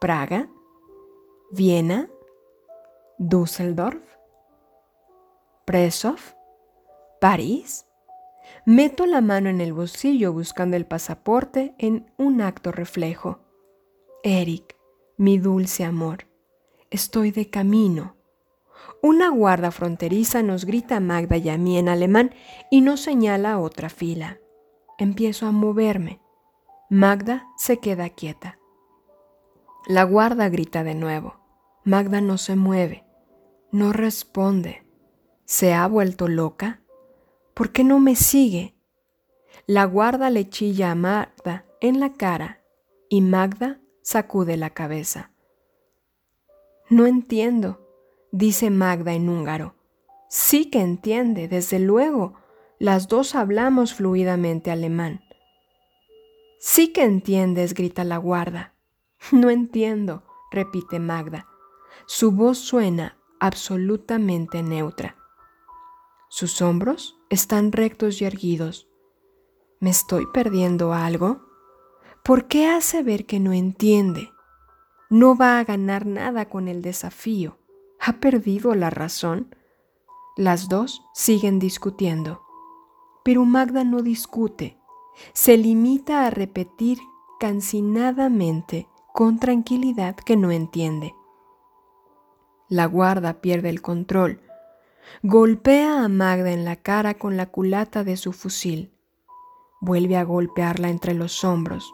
Praga, 0.01 0.49
Viena, 1.51 2.09
Düsseldorf, 3.18 4.03
Presov, 5.64 6.18
París. 7.20 7.87
Meto 8.64 9.07
la 9.07 9.20
mano 9.20 9.49
en 9.49 9.61
el 9.61 9.72
bolsillo 9.72 10.32
buscando 10.32 10.76
el 10.76 10.86
pasaporte 10.86 11.74
en 11.78 12.12
un 12.16 12.40
acto 12.40 12.72
reflejo. 12.72 13.40
Eric, 14.22 14.76
mi 15.16 15.38
dulce 15.38 15.84
amor, 15.84 16.26
estoy 16.90 17.30
de 17.30 17.51
camino. 17.51 18.16
Una 19.03 19.30
guarda 19.30 19.70
fronteriza 19.70 20.43
nos 20.43 20.64
grita 20.64 20.97
a 20.97 21.01
Magda 21.01 21.36
y 21.36 21.49
a 21.49 21.59
mí 21.59 21.78
en 21.78 21.88
alemán 21.88 22.34
y 22.70 22.80
nos 22.80 23.01
señala 23.01 23.59
otra 23.59 23.88
fila. 23.88 24.38
Empiezo 24.99 25.47
a 25.47 25.53
moverme. 25.53 26.20
Magda 26.88 27.47
se 27.57 27.78
queda 27.78 28.11
quieta. 28.11 28.59
La 29.86 30.05
guarda 30.05 30.49
grita 30.49 30.84
de 30.84 30.95
nuevo. 30.95 31.40
Magda 31.84 32.20
no 32.20 32.38
se 32.38 32.55
mueve, 32.55 33.05
no 33.72 33.93
responde. 33.93 34.86
¿Se 35.45 35.74
ha 35.74 35.86
vuelto 35.88 36.28
loca? 36.28 36.82
¿Por 37.55 37.70
qué 37.72 37.84
no 37.84 38.00
me 38.00 38.16
sigue? 38.16 38.74
La 39.66 39.84
guarda 39.84 40.30
le 40.30 40.48
chilla 40.48 40.90
a 40.90 40.94
Magda 40.94 41.66
en 41.80 42.00
la 42.00 42.14
cara 42.14 42.62
y 43.09 43.20
Magda 43.20 43.80
sacude 44.03 44.57
la 44.57 44.70
cabeza. 44.70 45.30
No 46.88 47.07
entiendo, 47.07 47.80
dice 48.32 48.70
Magda 48.70 49.12
en 49.12 49.28
húngaro. 49.28 49.74
Sí 50.28 50.70
que 50.70 50.80
entiende, 50.80 51.46
desde 51.46 51.78
luego. 51.78 52.34
Las 52.78 53.07
dos 53.07 53.34
hablamos 53.34 53.94
fluidamente 53.94 54.70
alemán. 54.70 55.20
Sí 56.59 56.88
que 56.88 57.05
entiendes, 57.05 57.74
grita 57.74 58.03
la 58.03 58.16
guarda. 58.16 58.74
No 59.30 59.50
entiendo, 59.50 60.24
repite 60.50 60.98
Magda. 60.98 61.46
Su 62.07 62.32
voz 62.32 62.59
suena 62.59 63.18
absolutamente 63.40 64.62
neutra. 64.62 65.16
Sus 66.35 66.62
hombros 66.62 67.20
están 67.28 67.72
rectos 67.72 68.22
y 68.22 68.24
erguidos. 68.24 68.89
¿Me 69.80 69.91
estoy 69.91 70.24
perdiendo 70.33 70.95
algo? 70.95 71.43
¿Por 72.24 72.49
qué 72.49 72.68
hace 72.68 73.03
ver 73.03 73.26
que 73.26 73.39
no 73.39 73.53
entiende? 73.53 74.30
No 75.11 75.37
va 75.37 75.59
a 75.59 75.64
ganar 75.64 76.07
nada 76.07 76.49
con 76.49 76.68
el 76.68 76.80
desafío. 76.80 77.59
¿Ha 78.01 78.14
perdido 78.14 78.74
la 78.74 78.89
razón? 78.89 79.55
Las 80.39 80.70
dos 80.70 81.03
siguen 81.12 81.59
discutiendo. 81.59 82.41
Pero 83.24 83.45
Magda 83.45 83.85
no 83.85 84.01
discute. 84.01 84.78
Se 85.35 85.59
limita 85.59 86.26
a 86.26 86.30
repetir 86.30 86.99
cansinadamente, 87.41 88.89
con 89.12 89.39
tranquilidad, 89.39 90.16
que 90.16 90.39
no 90.39 90.51
entiende. 90.51 91.14
La 92.70 92.87
guarda 92.87 93.43
pierde 93.43 93.68
el 93.68 93.83
control. 93.83 94.41
Golpea 95.22 96.05
a 96.05 96.09
Magda 96.09 96.53
en 96.53 96.64
la 96.64 96.76
cara 96.76 97.14
con 97.14 97.36
la 97.36 97.46
culata 97.46 98.05
de 98.05 98.16
su 98.16 98.32
fusil. 98.32 98.92
Vuelve 99.80 100.16
a 100.16 100.24
golpearla 100.24 100.88
entre 100.88 101.14
los 101.14 101.44
hombros. 101.44 101.92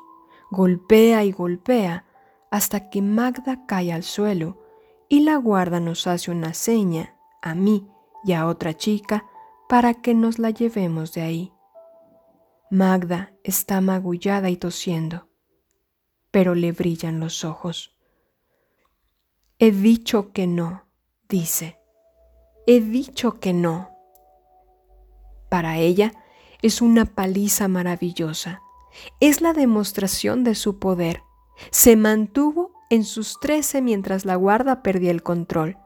Golpea 0.50 1.24
y 1.24 1.32
golpea 1.32 2.04
hasta 2.50 2.90
que 2.90 3.02
Magda 3.02 3.66
cae 3.66 3.92
al 3.92 4.02
suelo 4.02 4.62
y 5.08 5.20
la 5.20 5.36
guarda 5.36 5.80
nos 5.80 6.06
hace 6.06 6.30
una 6.30 6.54
seña 6.54 7.14
a 7.42 7.54
mí 7.54 7.88
y 8.24 8.32
a 8.32 8.46
otra 8.46 8.76
chica 8.76 9.26
para 9.68 9.94
que 9.94 10.14
nos 10.14 10.38
la 10.38 10.50
llevemos 10.50 11.12
de 11.12 11.22
ahí. 11.22 11.52
Magda 12.70 13.32
está 13.44 13.80
magullada 13.80 14.50
y 14.50 14.56
tosiendo, 14.56 15.28
pero 16.30 16.54
le 16.54 16.72
brillan 16.72 17.20
los 17.20 17.44
ojos. 17.44 17.96
He 19.58 19.72
dicho 19.72 20.32
que 20.32 20.46
no, 20.46 20.84
dice. 21.28 21.77
He 22.70 22.82
dicho 22.82 23.40
que 23.40 23.54
no. 23.54 23.96
Para 25.48 25.78
ella 25.78 26.12
es 26.60 26.82
una 26.82 27.06
paliza 27.06 27.66
maravillosa. 27.66 28.60
Es 29.20 29.40
la 29.40 29.54
demostración 29.54 30.44
de 30.44 30.54
su 30.54 30.78
poder. 30.78 31.22
Se 31.70 31.96
mantuvo 31.96 32.72
en 32.90 33.04
sus 33.04 33.40
trece 33.40 33.80
mientras 33.80 34.26
la 34.26 34.36
guarda 34.36 34.82
perdía 34.82 35.12
el 35.12 35.22
control. 35.22 35.78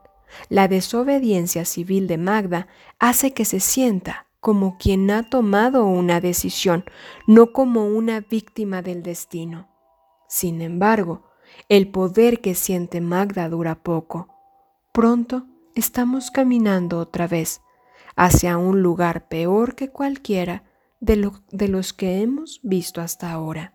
La 0.48 0.66
desobediencia 0.66 1.64
civil 1.66 2.08
de 2.08 2.18
Magda 2.18 2.66
hace 2.98 3.32
que 3.32 3.44
se 3.44 3.60
sienta 3.60 4.26
como 4.40 4.76
quien 4.76 5.08
ha 5.12 5.22
tomado 5.30 5.84
una 5.84 6.20
decisión, 6.20 6.84
no 7.28 7.52
como 7.52 7.86
una 7.86 8.22
víctima 8.22 8.82
del 8.82 9.04
destino. 9.04 9.68
Sin 10.28 10.60
embargo, 10.60 11.30
el 11.68 11.92
poder 11.92 12.40
que 12.40 12.56
siente 12.56 13.00
Magda 13.00 13.48
dura 13.48 13.84
poco. 13.84 14.26
Pronto 14.90 15.46
estamos 15.74 16.30
caminando 16.30 16.98
otra 16.98 17.26
vez 17.26 17.60
hacia 18.16 18.58
un 18.58 18.82
lugar 18.82 19.28
peor 19.28 19.74
que 19.74 19.90
cualquiera 19.90 20.64
de, 21.00 21.16
los 21.68 21.92
que 21.92 22.22
hemos 22.22 22.60
visto 22.62 23.00
hasta 23.00 23.32
ahora. 23.32 23.74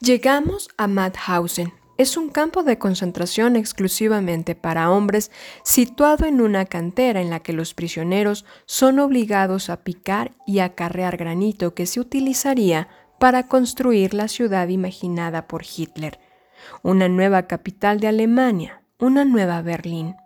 Llegamos 0.00 0.68
a 0.76 0.86
Mauthausen, 0.86 1.72
es 1.98 2.16
un 2.16 2.28
campo 2.28 2.62
de 2.62 2.78
concentración 2.78 3.56
exclusivamente 3.56 4.54
para 4.54 4.90
hombres 4.90 5.30
situado 5.64 6.26
en 6.26 6.40
una 6.40 6.66
cantera 6.66 7.20
en 7.20 7.30
la 7.30 7.40
que 7.40 7.54
los 7.54 7.72
prisioneros 7.72 8.44
son 8.66 8.98
obligados 8.98 9.70
a 9.70 9.82
picar 9.82 10.32
y 10.46 10.58
acarrear 10.58 11.16
granito 11.16 11.74
que 11.74 11.86
se 11.86 12.00
utilizaría 12.00 12.88
para 13.18 13.48
construir 13.48 14.12
la 14.12 14.28
ciudad 14.28 14.68
imaginada 14.68 15.48
por 15.48 15.64
Hitler, 15.64 16.20
una 16.82 17.08
nueva 17.08 17.46
capital 17.46 17.98
de 18.00 18.08
Alemania, 18.08 18.82
una 18.98 19.24
nueva 19.24 19.62
Berlín. 19.62 20.16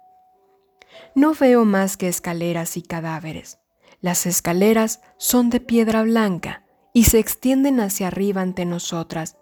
No 1.15 1.35
veo 1.35 1.65
más 1.65 1.97
que 1.97 2.09
escaleras 2.09 2.77
y 2.77 2.83
cadáveres. 2.83 3.59
Las 4.01 4.27
escaleras 4.27 5.01
son 5.19 5.51
de 5.51 5.61
piedra 5.61 6.03
blanca 6.03 6.65
y 6.93 7.05
se 7.05 7.19
extienden 7.19 7.81
hacia 7.81 8.09
arriba 8.09 8.41
ante 8.41 8.65
nosotras, 8.65 9.37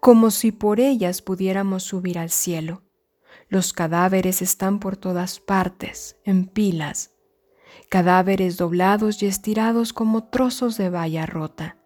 como 0.00 0.30
si 0.30 0.52
por 0.52 0.80
ellas 0.80 1.22
pudiéramos 1.22 1.84
subir 1.84 2.18
al 2.18 2.30
cielo. 2.30 2.82
Los 3.48 3.72
cadáveres 3.72 4.42
están 4.42 4.80
por 4.80 4.96
todas 4.96 5.38
partes, 5.40 6.16
en 6.24 6.46
pilas, 6.46 7.12
cadáveres 7.88 8.56
doblados 8.56 9.22
y 9.22 9.26
estirados 9.26 9.92
como 9.92 10.24
trozos 10.24 10.76
de 10.76 10.90
valla 10.90 11.26
rota, 11.26 11.76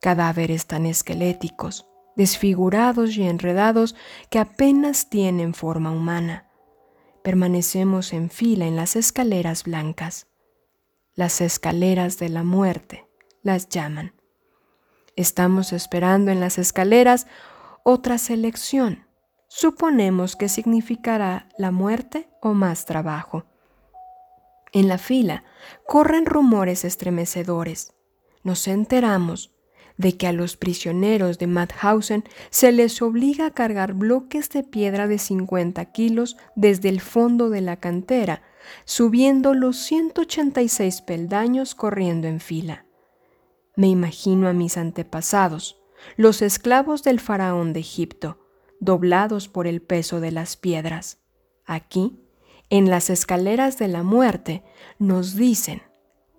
cadáveres 0.00 0.66
tan 0.66 0.86
esqueléticos, 0.86 1.86
desfigurados 2.16 3.16
y 3.16 3.22
enredados 3.22 3.94
que 4.30 4.38
apenas 4.38 5.08
tienen 5.08 5.54
forma 5.54 5.90
humana. 5.90 6.49
Permanecemos 7.22 8.14
en 8.14 8.30
fila 8.30 8.66
en 8.66 8.76
las 8.76 8.96
escaleras 8.96 9.64
blancas. 9.64 10.26
Las 11.14 11.42
escaleras 11.42 12.18
de 12.18 12.30
la 12.30 12.44
muerte 12.44 13.06
las 13.42 13.68
llaman. 13.68 14.14
Estamos 15.16 15.74
esperando 15.74 16.30
en 16.30 16.40
las 16.40 16.56
escaleras 16.56 17.26
otra 17.84 18.16
selección. 18.16 19.06
Suponemos 19.48 20.34
que 20.34 20.48
significará 20.48 21.48
la 21.58 21.70
muerte 21.70 22.30
o 22.40 22.54
más 22.54 22.86
trabajo. 22.86 23.44
En 24.72 24.88
la 24.88 24.96
fila 24.96 25.44
corren 25.86 26.24
rumores 26.24 26.84
estremecedores. 26.84 27.92
Nos 28.44 28.66
enteramos 28.66 29.52
de 30.00 30.16
que 30.16 30.26
a 30.26 30.32
los 30.32 30.56
prisioneros 30.56 31.38
de 31.38 31.46
Mauthausen 31.46 32.24
se 32.48 32.72
les 32.72 33.02
obliga 33.02 33.46
a 33.46 33.50
cargar 33.50 33.92
bloques 33.92 34.48
de 34.48 34.62
piedra 34.62 35.06
de 35.06 35.18
50 35.18 35.84
kilos 35.92 36.38
desde 36.56 36.88
el 36.88 37.02
fondo 37.02 37.50
de 37.50 37.60
la 37.60 37.76
cantera, 37.76 38.42
subiendo 38.86 39.52
los 39.52 39.76
186 39.76 41.02
peldaños 41.02 41.74
corriendo 41.74 42.28
en 42.28 42.40
fila. 42.40 42.86
Me 43.76 43.88
imagino 43.88 44.48
a 44.48 44.54
mis 44.54 44.78
antepasados, 44.78 45.82
los 46.16 46.40
esclavos 46.40 47.02
del 47.02 47.20
faraón 47.20 47.74
de 47.74 47.80
Egipto, 47.80 48.38
doblados 48.80 49.48
por 49.48 49.66
el 49.66 49.82
peso 49.82 50.20
de 50.20 50.30
las 50.30 50.56
piedras. 50.56 51.18
Aquí, 51.66 52.24
en 52.70 52.88
las 52.88 53.10
escaleras 53.10 53.76
de 53.76 53.88
la 53.88 54.02
muerte, 54.02 54.64
nos 54.98 55.34
dicen, 55.34 55.82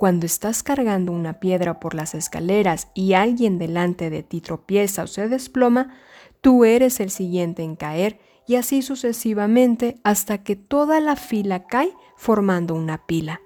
cuando 0.02 0.26
estás 0.26 0.64
cargando 0.64 1.12
una 1.12 1.39
piedra 1.39 1.80
por 1.80 1.93
las 1.93 2.16
escaleras 2.16 2.88
y 2.95 3.14
alguien 3.14 3.60
delante 3.60 4.10
de 4.10 4.24
ti 4.24 4.41
tropieza 4.41 5.04
o 5.04 5.08
se 5.08 5.30
desploma, 5.30 5.93
tú 6.41 6.66
eres 6.66 6.99
el 6.99 7.12
siguiente 7.12 7.62
en 7.62 7.76
caer 7.76 8.20
y 8.47 8.56
así 8.56 8.82
sucesivamente 8.82 10.02
hasta 10.04 10.39
que 10.39 10.56
toda 10.56 10.99
la 11.02 11.16
fila 11.16 11.68
cae 11.68 11.93
formando 12.18 12.74
una 12.74 13.06
pila. 13.06 13.41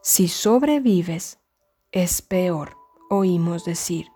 Si 0.00 0.28
sobrevives, 0.28 1.40
es 1.92 2.22
peor 2.22 2.78
oímos 3.10 3.66
decir. 3.66 4.06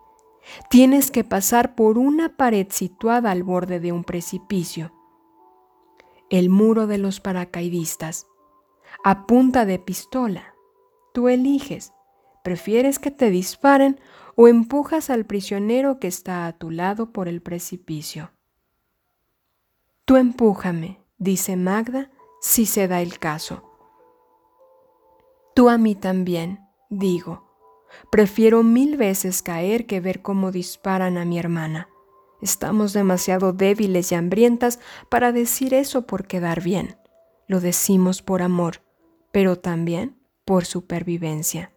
Tienes 0.71 1.11
que 1.11 1.23
pasar 1.23 1.75
por 1.75 1.99
una 1.99 2.37
pared 2.37 2.65
situada 2.71 3.29
al 3.29 3.43
borde 3.43 3.79
de 3.79 3.91
un 3.91 4.03
precipicio. 4.03 4.93
El 6.31 6.49
muro 6.49 6.87
de 6.87 6.97
los 6.97 7.19
paracaidistas. 7.19 8.25
A 9.03 9.27
punta 9.27 9.65
de 9.65 9.77
pistola. 9.77 10.54
Tú 11.15 11.29
eliges. 11.29 11.93
¿Prefieres 12.43 12.99
que 12.99 13.09
te 13.09 13.29
disparen 13.29 14.01
o 14.35 14.49
empujas 14.49 15.09
al 15.09 15.23
prisionero 15.23 15.97
que 15.97 16.07
está 16.09 16.45
a 16.45 16.51
tu 16.51 16.71
lado 16.71 17.13
por 17.13 17.29
el 17.29 17.41
precipicio? 17.41 18.31
Tú 20.03 20.17
empújame, 20.17 20.99
dice 21.17 21.55
Magda, 21.55 22.11
si 22.41 22.65
se 22.65 22.89
da 22.89 23.01
el 23.01 23.17
caso. 23.17 23.63
Tú 25.53 25.69
a 25.69 25.77
mí 25.77 25.95
también, 25.95 26.59
digo. 26.89 27.45
Prefiero 28.11 28.61
mil 28.61 28.97
veces 28.97 29.41
caer 29.41 29.85
que 29.85 30.01
ver 30.01 30.21
cómo 30.21 30.51
disparan 30.51 31.17
a 31.17 31.23
mi 31.23 31.39
hermana. 31.39 31.87
Estamos 32.41 32.91
demasiado 32.91 33.53
débiles 33.53 34.11
y 34.11 34.15
hambrientas 34.15 34.81
para 35.07 35.31
decir 35.31 35.73
eso 35.73 36.07
por 36.07 36.27
quedar 36.27 36.61
bien. 36.61 36.97
Lo 37.47 37.61
decimos 37.61 38.21
por 38.21 38.41
amor, 38.41 38.81
pero 39.31 39.57
también 39.57 40.17
por 40.45 40.65
supervivencia. 40.65 41.71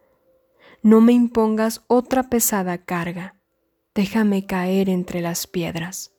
No 0.82 1.00
me 1.00 1.12
impongas 1.12 1.82
otra 1.88 2.30
pesada 2.30 2.78
carga. 2.78 3.34
Déjame 3.94 4.46
caer 4.46 4.88
entre 4.88 5.20
las 5.20 5.46
piedras. 5.46 6.12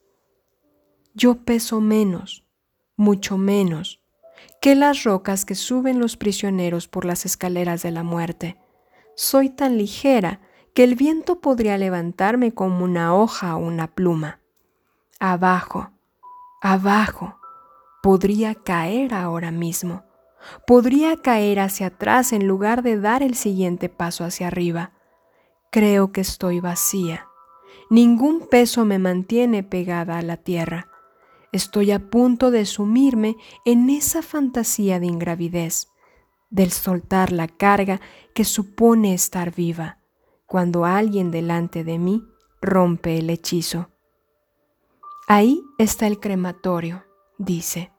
Yo 1.13 1.45
peso 1.45 1.79
menos, 1.79 2.45
mucho 2.97 3.37
menos, 3.37 4.01
que 4.61 4.75
las 4.75 5.03
rocas 5.03 5.45
que 5.45 5.55
suben 5.55 5.99
los 5.99 6.17
prisioneros 6.17 6.87
por 6.87 7.05
las 7.05 7.25
escaleras 7.25 7.81
de 7.83 7.91
la 7.91 8.03
muerte 8.03 8.57
soy 9.15 9.49
tan 9.49 9.77
ligera 9.77 10.41
que 10.73 10.83
el 10.83 10.95
viento 10.95 11.41
podría 11.41 11.77
levantarme 11.77 12.53
como 12.53 12.85
una 12.85 13.15
hoja 13.15 13.55
o 13.55 13.59
una 13.59 13.87
pluma. 13.87 14.39
Abajo, 15.19 15.91
abajo, 16.61 17.37
podría 18.01 18.55
caer 18.55 19.13
ahora 19.13 19.51
mismo. 19.51 20.03
Podría 20.65 21.17
caer 21.17 21.59
hacia 21.59 21.87
atrás 21.87 22.33
en 22.33 22.47
lugar 22.47 22.83
de 22.83 22.99
dar 22.99 23.23
el 23.23 23.35
siguiente 23.35 23.89
paso 23.89 24.23
hacia 24.23 24.47
arriba. 24.47 24.93
Creo 25.71 26.11
que 26.11 26.21
estoy 26.21 26.59
vacía. 26.59 27.27
Ningún 27.89 28.47
peso 28.47 28.85
me 28.85 28.99
mantiene 28.99 29.63
pegada 29.63 30.17
a 30.17 30.21
la 30.21 30.37
tierra. 30.37 30.87
Estoy 31.51 31.91
a 31.91 31.99
punto 32.09 32.51
de 32.51 32.65
sumirme 32.65 33.35
en 33.65 33.89
esa 33.89 34.21
fantasía 34.21 34.99
de 34.99 35.07
ingravidez 35.07 35.87
del 36.49 36.71
soltar 36.71 37.31
la 37.31 37.47
carga 37.47 38.01
que 38.33 38.43
supone 38.43 39.13
estar 39.13 39.53
viva 39.53 39.99
cuando 40.45 40.85
alguien 40.85 41.29
delante 41.29 41.83
de 41.83 41.99
mí 41.99 42.23
rompe 42.61 43.19
el 43.19 43.29
hechizo. 43.29 43.91
Ahí 45.27 45.61
está 45.77 46.07
el 46.07 46.19
crematorio, 46.19 47.05
dice. 47.37 47.91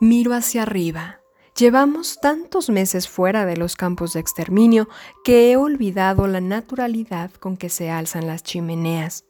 Miro 0.00 0.32
hacia 0.32 0.62
arriba. 0.62 1.22
Llevamos 1.56 2.20
tantos 2.20 2.70
meses 2.70 3.08
fuera 3.08 3.44
de 3.44 3.56
los 3.56 3.74
campos 3.74 4.12
de 4.12 4.20
exterminio 4.20 4.88
que 5.24 5.50
he 5.50 5.56
olvidado 5.56 6.28
la 6.28 6.40
naturalidad 6.40 7.32
con 7.32 7.56
que 7.56 7.68
se 7.68 7.90
alzan 7.90 8.28
las 8.28 8.44
chimeneas. 8.44 9.24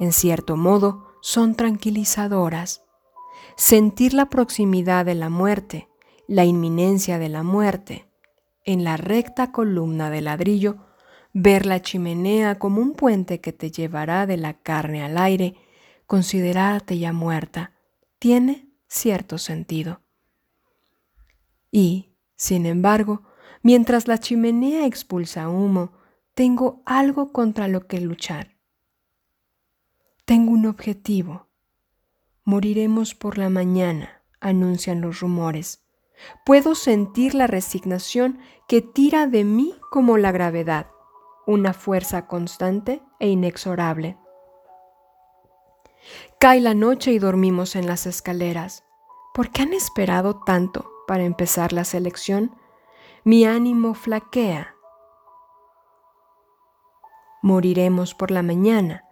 En 0.00 0.12
cierto 0.12 0.56
modo, 0.56 1.14
son 1.20 1.54
tranquilizadoras. 1.54 2.82
Sentir 3.56 4.12
la 4.12 4.28
proximidad 4.28 5.04
de 5.04 5.14
la 5.14 5.28
muerte, 5.28 5.88
la 6.26 6.44
inminencia 6.44 7.20
de 7.20 7.28
la 7.28 7.44
muerte, 7.44 8.08
en 8.64 8.82
la 8.82 8.96
recta 8.96 9.52
columna 9.52 10.10
de 10.10 10.20
ladrillo, 10.20 10.78
ver 11.32 11.64
la 11.64 11.80
chimenea 11.80 12.58
como 12.58 12.80
un 12.80 12.94
puente 12.94 13.40
que 13.40 13.52
te 13.52 13.70
llevará 13.70 14.26
de 14.26 14.36
la 14.36 14.54
carne 14.54 15.04
al 15.04 15.16
aire, 15.16 15.54
considerarte 16.08 16.98
ya 16.98 17.12
muerta, 17.12 17.72
tiene 18.18 18.68
cierto 18.88 19.38
sentido. 19.38 20.00
Y, 21.70 22.16
sin 22.36 22.66
embargo, 22.66 23.22
mientras 23.62 24.08
la 24.08 24.18
chimenea 24.18 24.86
expulsa 24.86 25.48
humo, 25.48 25.92
tengo 26.34 26.82
algo 26.86 27.32
contra 27.32 27.68
lo 27.68 27.86
que 27.86 28.00
luchar. 28.00 28.56
Tengo 30.24 30.52
un 30.52 30.66
objetivo. 30.66 31.48
Moriremos 32.44 33.14
por 33.14 33.38
la 33.38 33.50
mañana, 33.50 34.22
anuncian 34.40 35.00
los 35.00 35.20
rumores. 35.20 35.84
Puedo 36.44 36.74
sentir 36.74 37.34
la 37.34 37.46
resignación 37.46 38.38
que 38.66 38.82
tira 38.82 39.26
de 39.26 39.44
mí 39.44 39.74
como 39.90 40.16
la 40.16 40.32
gravedad, 40.32 40.90
una 41.46 41.72
fuerza 41.72 42.26
constante 42.26 43.02
e 43.20 43.28
inexorable. 43.28 44.16
Cae 46.40 46.60
la 46.60 46.74
noche 46.74 47.12
y 47.12 47.18
dormimos 47.18 47.76
en 47.76 47.86
las 47.86 48.06
escaleras. 48.06 48.84
¿Por 49.34 49.50
qué 49.50 49.62
han 49.62 49.72
esperado 49.72 50.40
tanto 50.44 50.90
para 51.08 51.24
empezar 51.24 51.72
la 51.72 51.84
selección? 51.84 52.54
Mi 53.24 53.46
ánimo 53.46 53.94
flaquea. 53.94 54.76
Moriremos 57.42 58.14
por 58.14 58.30
la 58.30 58.42
mañana, 58.42 59.04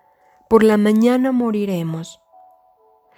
por 0.51 0.63
la 0.63 0.77
mañana 0.77 1.33
moriremos. 1.33 2.21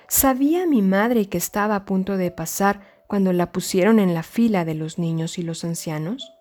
¿Sabía 0.07 0.65
mi 0.65 0.81
madre 0.81 1.29
que 1.29 1.39
estaba 1.39 1.75
a 1.75 1.85
punto 1.85 2.17
de 2.17 2.31
pasar 2.31 2.81
cuando 3.09 3.33
la 3.33 3.51
pusieron 3.51 3.99
en 3.99 4.15
la 4.15 4.23
fila 4.23 4.65
de 4.65 4.75
los 4.75 4.97
niños 4.97 5.39
y 5.39 5.43
los 5.43 5.65
ancianos? 5.65 6.33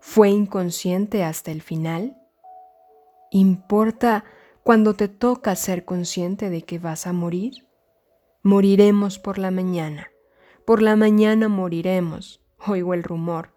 ¿Fue 0.00 0.28
inconsciente 0.28 1.24
hasta 1.24 1.50
el 1.50 1.62
final? 1.62 2.16
¿Importa 3.30 4.24
cuando 4.62 4.94
te 4.94 5.08
toca 5.08 5.56
ser 5.56 5.86
consciente 5.86 6.50
de 6.50 6.60
que 6.60 6.78
vas 6.78 7.06
a 7.06 7.14
morir? 7.14 7.66
Moriremos 8.42 9.18
por 9.18 9.38
la 9.38 9.50
mañana. 9.50 10.08
Por 10.68 10.82
la 10.82 10.96
mañana 10.96 11.48
moriremos, 11.48 12.42
oigo 12.66 12.92
el 12.92 13.02
rumor, 13.02 13.54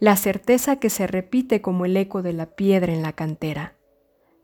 la 0.00 0.16
certeza 0.16 0.76
que 0.76 0.88
se 0.88 1.06
repite 1.06 1.60
como 1.60 1.84
el 1.84 1.94
eco 1.94 2.22
de 2.22 2.32
la 2.32 2.56
piedra 2.56 2.90
en 2.90 3.02
la 3.02 3.12
cantera. 3.12 3.76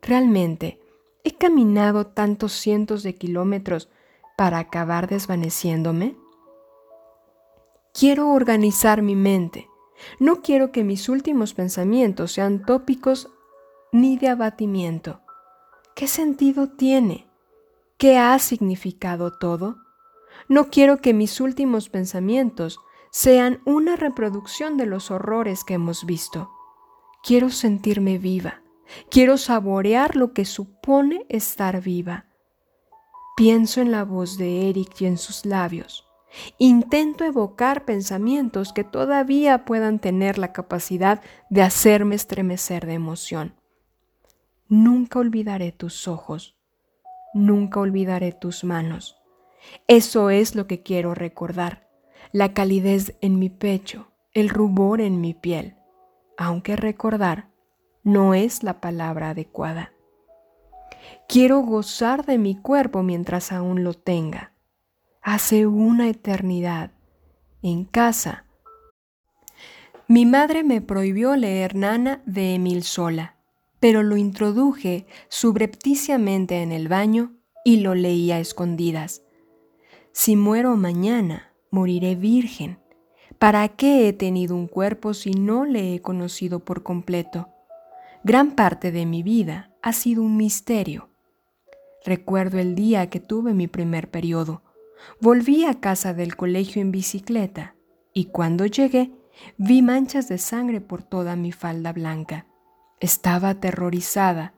Realmente, 0.02 0.82
he 1.24 1.38
caminado 1.38 2.08
tantos 2.08 2.52
cientos 2.52 3.02
de 3.04 3.14
kilómetros 3.14 3.88
para 4.36 4.58
acabar 4.58 5.08
desvaneciéndome. 5.08 6.14
Quiero 7.94 8.28
organizar 8.28 9.00
mi 9.00 9.16
mente. 9.16 9.66
No 10.18 10.42
quiero 10.42 10.72
que 10.72 10.84
mis 10.84 11.08
últimos 11.08 11.54
pensamientos 11.54 12.32
sean 12.32 12.66
tópicos 12.66 13.30
ni 13.92 14.18
de 14.18 14.28
abatimiento. 14.28 15.22
¿Qué 15.94 16.06
sentido 16.06 16.68
tiene? 16.68 17.26
¿Qué 17.96 18.18
ha 18.18 18.38
significado 18.38 19.38
todo? 19.38 19.78
No 20.50 20.68
quiero 20.68 20.96
que 20.96 21.14
mis 21.14 21.40
últimos 21.40 21.88
pensamientos 21.88 22.80
sean 23.12 23.60
una 23.64 23.94
reproducción 23.94 24.76
de 24.76 24.84
los 24.84 25.12
horrores 25.12 25.62
que 25.62 25.74
hemos 25.74 26.04
visto. 26.04 26.50
Quiero 27.22 27.50
sentirme 27.50 28.18
viva. 28.18 28.60
Quiero 29.12 29.38
saborear 29.38 30.16
lo 30.16 30.32
que 30.32 30.44
supone 30.44 31.24
estar 31.28 31.80
viva. 31.80 32.26
Pienso 33.36 33.80
en 33.80 33.92
la 33.92 34.04
voz 34.04 34.38
de 34.38 34.68
Eric 34.68 35.00
y 35.00 35.06
en 35.06 35.18
sus 35.18 35.46
labios. 35.46 36.08
Intento 36.58 37.22
evocar 37.22 37.84
pensamientos 37.84 38.72
que 38.72 38.82
todavía 38.82 39.64
puedan 39.64 40.00
tener 40.00 40.36
la 40.36 40.52
capacidad 40.52 41.22
de 41.48 41.62
hacerme 41.62 42.16
estremecer 42.16 42.86
de 42.86 42.94
emoción. 42.94 43.54
Nunca 44.66 45.20
olvidaré 45.20 45.70
tus 45.70 46.08
ojos, 46.08 46.56
nunca 47.34 47.78
olvidaré 47.78 48.32
tus 48.32 48.64
manos. 48.64 49.19
Eso 49.86 50.30
es 50.30 50.54
lo 50.54 50.66
que 50.66 50.82
quiero 50.82 51.14
recordar, 51.14 51.88
la 52.32 52.52
calidez 52.54 53.16
en 53.20 53.38
mi 53.38 53.50
pecho, 53.50 54.12
el 54.32 54.48
rubor 54.48 55.00
en 55.00 55.20
mi 55.20 55.34
piel, 55.34 55.76
aunque 56.36 56.76
recordar 56.76 57.50
no 58.02 58.34
es 58.34 58.62
la 58.62 58.80
palabra 58.80 59.30
adecuada. 59.30 59.92
Quiero 61.28 61.60
gozar 61.60 62.24
de 62.26 62.38
mi 62.38 62.56
cuerpo 62.56 63.02
mientras 63.02 63.52
aún 63.52 63.84
lo 63.84 63.94
tenga. 63.94 64.52
Hace 65.22 65.66
una 65.66 66.08
eternidad, 66.08 66.92
en 67.62 67.84
casa, 67.84 68.46
mi 70.08 70.26
madre 70.26 70.64
me 70.64 70.80
prohibió 70.80 71.36
leer 71.36 71.76
Nana 71.76 72.22
de 72.24 72.54
Emil 72.54 72.82
Sola 72.82 73.36
pero 73.80 74.02
lo 74.02 74.16
introduje 74.16 75.06
subrepticiamente 75.28 76.62
en 76.62 76.70
el 76.70 76.86
baño 76.86 77.32
y 77.64 77.78
lo 77.78 77.94
leí 77.94 78.30
a 78.30 78.38
escondidas. 78.38 79.22
Si 80.12 80.34
muero 80.34 80.76
mañana, 80.76 81.52
moriré 81.70 82.16
virgen. 82.16 82.78
¿Para 83.38 83.68
qué 83.68 84.08
he 84.08 84.12
tenido 84.12 84.56
un 84.56 84.66
cuerpo 84.66 85.14
si 85.14 85.30
no 85.30 85.64
le 85.64 85.94
he 85.94 86.02
conocido 86.02 86.60
por 86.60 86.82
completo? 86.82 87.48
Gran 88.24 88.52
parte 88.52 88.90
de 88.92 89.06
mi 89.06 89.22
vida 89.22 89.70
ha 89.82 89.92
sido 89.92 90.22
un 90.22 90.36
misterio. 90.36 91.08
Recuerdo 92.04 92.58
el 92.58 92.74
día 92.74 93.08
que 93.08 93.20
tuve 93.20 93.54
mi 93.54 93.68
primer 93.68 94.10
periodo. 94.10 94.62
Volví 95.20 95.64
a 95.64 95.80
casa 95.80 96.12
del 96.12 96.36
colegio 96.36 96.82
en 96.82 96.90
bicicleta 96.90 97.76
y 98.12 98.26
cuando 98.26 98.66
llegué 98.66 99.12
vi 99.56 99.80
manchas 99.80 100.28
de 100.28 100.38
sangre 100.38 100.80
por 100.80 101.02
toda 101.02 101.36
mi 101.36 101.52
falda 101.52 101.92
blanca. 101.92 102.46
Estaba 102.98 103.50
aterrorizada. 103.50 104.54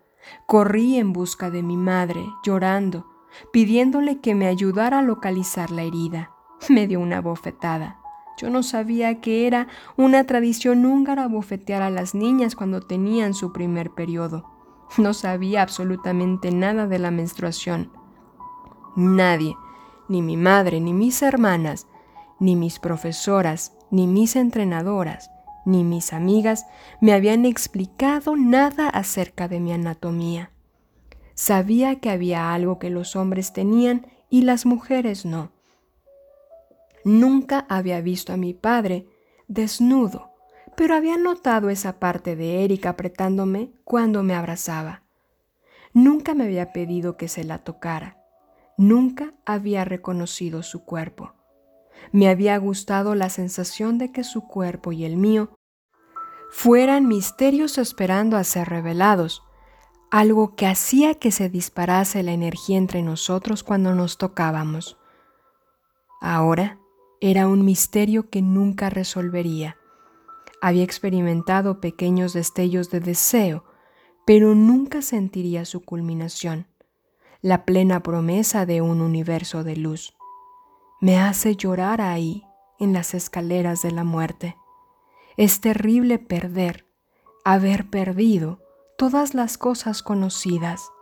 Corrí 0.47 0.97
en 0.97 1.13
busca 1.13 1.51
de 1.51 1.63
mi 1.63 1.77
madre, 1.77 2.25
llorando, 2.45 3.07
pidiéndole 3.53 4.21
que 4.21 4.35
me 4.35 4.47
ayudara 4.47 5.01
a 5.01 5.03
localizar 5.03 5.71
la 5.71 5.83
herida. 5.83 6.31
Me 6.69 6.87
dio 6.87 7.01
una 7.01 7.21
bofetada. 7.21 7.99
Yo 8.39 8.51
no 8.51 8.63
sabía 8.63 9.21
que 9.21 9.47
era 9.47 9.69
una 9.97 10.25
tradición 10.25 10.87
húngara 10.87 11.29
bofetear 11.29 11.83
a 11.83 11.91
las 11.91 12.15
niñas 12.15 12.57
cuando 12.57 12.81
tenían 12.81 13.35
su 13.35 13.53
primer 13.53 13.91
periodo. 13.91 14.45
No 14.99 15.15
sabía 15.15 15.63
absolutamente 15.63 16.51
nada 16.51 16.87
de 16.87 16.99
la 16.99 17.11
menstruación. 17.11 17.91
Nadie, 18.97 19.57
ni 20.09 20.23
mi 20.23 20.37
madre, 20.37 20.81
ni 20.81 20.93
mis 20.93 21.23
hermanas, 21.23 21.87
ni 22.39 22.57
mis 22.57 22.79
profesoras, 22.79 23.73
ni 23.91 24.07
mis 24.07 24.37
entrenadoras, 24.37 25.31
ni 25.65 25.85
mis 25.85 26.13
amigas 26.13 26.67
me 27.01 27.13
habían 27.13 27.45
explicado 27.45 28.37
nada 28.37 28.89
acerca 28.89 29.49
de 29.49 29.61
mi 29.61 29.73
anatomía. 29.73 30.51
Sabía 31.35 32.01
que 32.01 32.11
había 32.11 32.53
algo 32.53 32.79
que 32.79 32.91
los 32.91 33.17
hombres 33.17 33.53
tenían 33.53 34.07
y 34.29 34.43
las 34.43 34.67
mujeres 34.67 35.25
no. 35.25 35.53
Nunca 37.05 37.67
había 37.69 38.01
visto 38.01 38.33
a 38.33 38.37
mi 38.37 38.55
padre 38.55 39.07
desnudo, 39.49 40.31
pero 40.77 40.95
había 40.95 41.17
notado 41.17 41.69
esa 41.69 41.99
parte 41.99 42.37
de 42.37 42.65
Eric 42.65 42.87
apretándome 42.87 43.73
cuando 43.85 44.23
me 44.23 44.35
abrazaba. 44.35 45.03
Nunca 45.93 46.35
me 46.35 46.45
había 46.45 46.73
pedido 46.73 47.17
que 47.17 47.29
se 47.29 47.45
la 47.45 47.59
tocara. 47.59 48.19
Nunca 48.79 49.35
había 49.45 49.85
reconocido 49.85 50.63
su 50.63 50.85
cuerpo. 50.85 51.35
Me 52.11 52.29
había 52.29 52.57
gustado 52.57 53.15
la 53.15 53.29
sensación 53.29 53.99
de 53.99 54.13
que 54.13 54.25
su 54.25 54.47
cuerpo 54.47 54.93
y 54.93 55.05
el 55.05 55.17
mío 55.17 55.55
fueran 56.51 57.07
misterios 57.07 57.79
esperando 57.79 58.37
a 58.37 58.45
ser 58.45 58.69
revelados, 58.69 59.43
algo 60.13 60.55
que 60.55 60.67
hacía 60.67 61.15
que 61.15 61.33
se 61.33 61.49
disparase 61.49 62.23
la 62.23 62.33
energía 62.33 62.79
entre 62.79 63.03
nosotros 63.03 63.65
cuando 63.65 63.95
nos 63.95 64.19
tocábamos. 64.19 64.97
Ahora 66.21 66.79
era 67.21 67.49
un 67.49 67.65
misterio 67.65 68.31
que 68.31 68.43
nunca 68.43 68.91
resolvería. 68.91 69.77
Había 70.61 70.85
experimentado 70.85 71.81
pequeños 71.81 72.33
destellos 72.33 72.91
de 72.91 73.01
deseo, 73.01 73.65
pero 74.25 74.55
nunca 74.55 75.03
sentiría 75.03 75.65
su 75.65 75.81
culminación, 75.81 76.69
la 77.41 77.65
plena 77.65 78.05
promesa 78.05 78.67
de 78.67 78.81
un 78.83 79.01
universo 79.01 79.65
de 79.65 79.75
luz 79.75 80.15
me 81.03 81.19
hace 81.19 81.57
llorar 81.57 82.01
ahí, 82.01 82.45
en 82.79 82.93
las 82.93 83.13
escaleras 83.15 83.83
de 83.83 83.91
la 83.91 84.05
muerte. 84.05 84.57
Es 85.37 85.61
terrible 85.61 86.21
perder, 86.21 86.87
haber 87.45 87.91
perdido 87.91 88.61
todas 89.03 89.35
las 89.35 89.59
cosas 89.59 90.01
conocidas. 90.01 90.93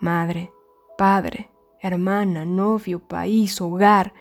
Madre, 0.00 0.54
padre, 0.96 1.50
hermana, 1.82 2.46
novio, 2.46 2.98
país, 2.98 3.60
hogar. 3.60 4.14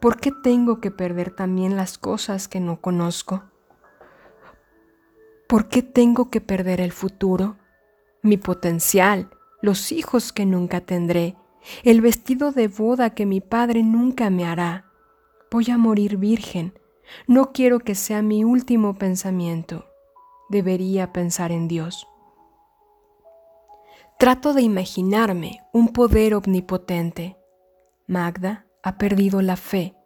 ¿Por 0.00 0.18
qué 0.18 0.32
tengo 0.42 0.80
que 0.80 0.90
perder 0.90 1.36
también 1.36 1.76
las 1.76 1.98
cosas 1.98 2.48
que 2.48 2.60
no 2.60 2.80
conozco? 2.80 3.42
¿Por 5.46 5.68
qué 5.68 5.82
tengo 5.82 6.30
que 6.30 6.40
perder 6.40 6.80
el 6.80 6.92
futuro, 6.92 7.58
mi 8.22 8.38
potencial, 8.38 9.28
los 9.60 9.92
hijos 9.92 10.32
que 10.32 10.46
nunca 10.46 10.80
tendré, 10.80 11.36
el 11.84 12.00
vestido 12.00 12.52
de 12.52 12.68
boda 12.68 13.10
que 13.10 13.26
mi 13.26 13.42
padre 13.42 13.82
nunca 13.82 14.30
me 14.30 14.46
hará. 14.46 14.86
Voy 15.50 15.70
a 15.70 15.76
morir 15.76 16.16
virgen. 16.16 16.72
No 17.26 17.52
quiero 17.52 17.80
que 17.80 17.94
sea 17.94 18.22
mi 18.22 18.44
último 18.44 18.94
pensamiento. 18.94 19.91
Debería 20.52 21.14
pensar 21.14 21.50
en 21.50 21.66
Dios. 21.66 22.06
Trato 24.18 24.52
de 24.52 24.60
imaginarme 24.60 25.62
un 25.72 25.94
poder 25.94 26.34
omnipotente. 26.34 27.38
Magda 28.06 28.66
ha 28.82 28.98
perdido 28.98 29.40
la 29.40 29.56
fe, 29.56 29.96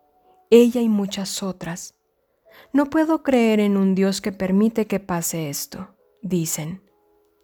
ella 0.51 0.81
y 0.81 0.89
muchas 0.89 1.43
otras. 1.43 1.97
No 2.73 2.89
puedo 2.91 3.25
creer 3.25 3.59
en 3.59 3.77
un 3.77 3.97
Dios 3.97 4.21
que 4.21 4.31
permite 4.31 4.87
que 4.87 5.01
pase 5.01 5.51
esto, 5.51 5.97
dicen. 6.23 6.81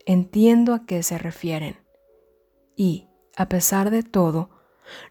Entiendo 0.06 0.72
a 0.72 0.86
qué 0.86 1.02
se 1.02 1.18
refieren. 1.18 1.78
Y, 2.76 3.08
a 3.36 3.48
pesar 3.48 3.90
de 3.90 4.04
todo, 4.04 4.50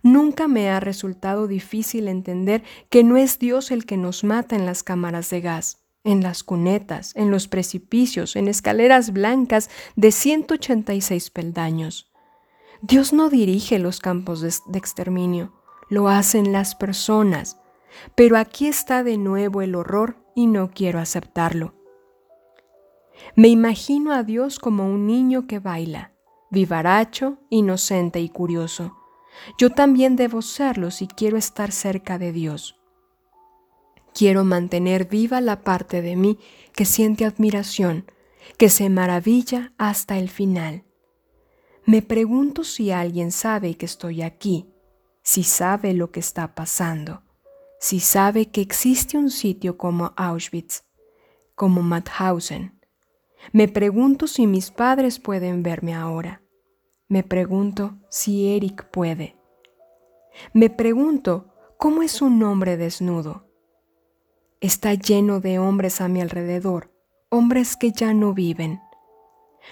nunca 0.01 0.47
me 0.47 0.69
ha 0.69 0.79
resultado 0.79 1.45
difícil 1.45 2.07
entender 2.07 2.63
que 2.89 3.03
no 3.03 3.17
es 3.17 3.37
Dios 3.37 3.69
el 3.69 3.85
que 3.85 3.97
nos 3.97 4.23
mata 4.23 4.55
en 4.55 4.65
las 4.65 4.81
cámaras 4.81 5.29
de 5.29 5.41
gas, 5.41 5.80
en 6.03 6.21
las 6.21 6.43
cunetas, 6.43 7.15
en 7.15 7.31
los 7.31 7.47
precipicios, 7.47 8.35
en 8.35 8.47
escaleras 8.47 9.11
blancas 9.13 9.69
de 9.95 10.11
186 10.11 11.29
peldaños. 11.29 12.11
Dios 12.81 13.13
no 13.13 13.29
dirige 13.29 13.77
los 13.77 13.99
campos 13.99 14.41
de, 14.41 14.77
exterminio, 14.77 15.53
lo 15.89 16.07
hacen 16.07 16.51
las 16.51 16.75
personas. 16.75 17.59
Pero 18.15 18.37
aquí 18.37 18.67
está 18.67 19.03
de 19.03 19.17
nuevo 19.17 19.61
el 19.61 19.75
horror 19.75 20.15
y 20.35 20.47
no 20.47 20.71
quiero 20.71 20.99
aceptarlo. 20.99 21.75
Me 23.35 23.49
imagino 23.49 24.13
a 24.13 24.23
Dios 24.23 24.57
como 24.57 24.85
un 24.85 25.05
niño 25.05 25.45
que 25.45 25.59
baila, 25.59 26.13
vivaracho, 26.49 27.37
inocente 27.49 28.19
y 28.19 28.29
curioso. 28.29 28.97
Yo 29.57 29.69
también 29.69 30.15
debo 30.15 30.41
serlo 30.41 30.89
si 30.89 31.07
quiero 31.07 31.37
estar 31.37 31.71
cerca 31.71 32.17
de 32.17 32.31
Dios. 32.31 32.80
Quiero 34.13 34.43
mantener 34.43 35.05
viva 35.05 35.41
la 35.41 35.61
parte 35.61 36.01
de 36.01 36.15
mí 36.15 36.37
que 36.73 36.85
siente 36.85 37.25
admiración, 37.25 38.05
que 38.57 38.69
se 38.69 38.89
maravilla 38.89 39.73
hasta 39.77 40.17
el 40.17 40.29
final. 40.29 40.83
Me 41.85 42.01
pregunto 42.01 42.63
si 42.63 42.91
alguien 42.91 43.31
sabe 43.31 43.75
que 43.75 43.85
estoy 43.85 44.21
aquí, 44.21 44.67
si 45.23 45.43
sabe 45.43 45.93
lo 45.93 46.11
que 46.11 46.19
está 46.19 46.53
pasando, 46.53 47.23
si 47.79 47.99
sabe 47.99 48.51
que 48.51 48.61
existe 48.61 49.17
un 49.17 49.31
sitio 49.31 49.77
como 49.77 50.13
Auschwitz, 50.15 50.83
como 51.55 51.81
Mauthausen. 51.81 52.79
Me 53.51 53.67
pregunto 53.67 54.27
si 54.27 54.45
mis 54.45 54.69
padres 54.69 55.19
pueden 55.19 55.63
verme 55.63 55.95
ahora. 55.95 56.43
Me 57.07 57.23
pregunto 57.23 57.97
si 58.09 58.55
Eric 58.55 58.89
puede. 58.91 59.35
Me 60.53 60.69
pregunto 60.69 61.53
cómo 61.77 62.03
es 62.03 62.21
un 62.21 62.41
hombre 62.43 62.77
desnudo. 62.77 63.50
Está 64.61 64.93
lleno 64.93 65.39
de 65.39 65.57
hombres 65.57 66.01
a 66.01 66.07
mi 66.07 66.21
alrededor, 66.21 66.91
hombres 67.29 67.75
que 67.75 67.91
ya 67.91 68.13
no 68.13 68.35
viven. 68.35 68.79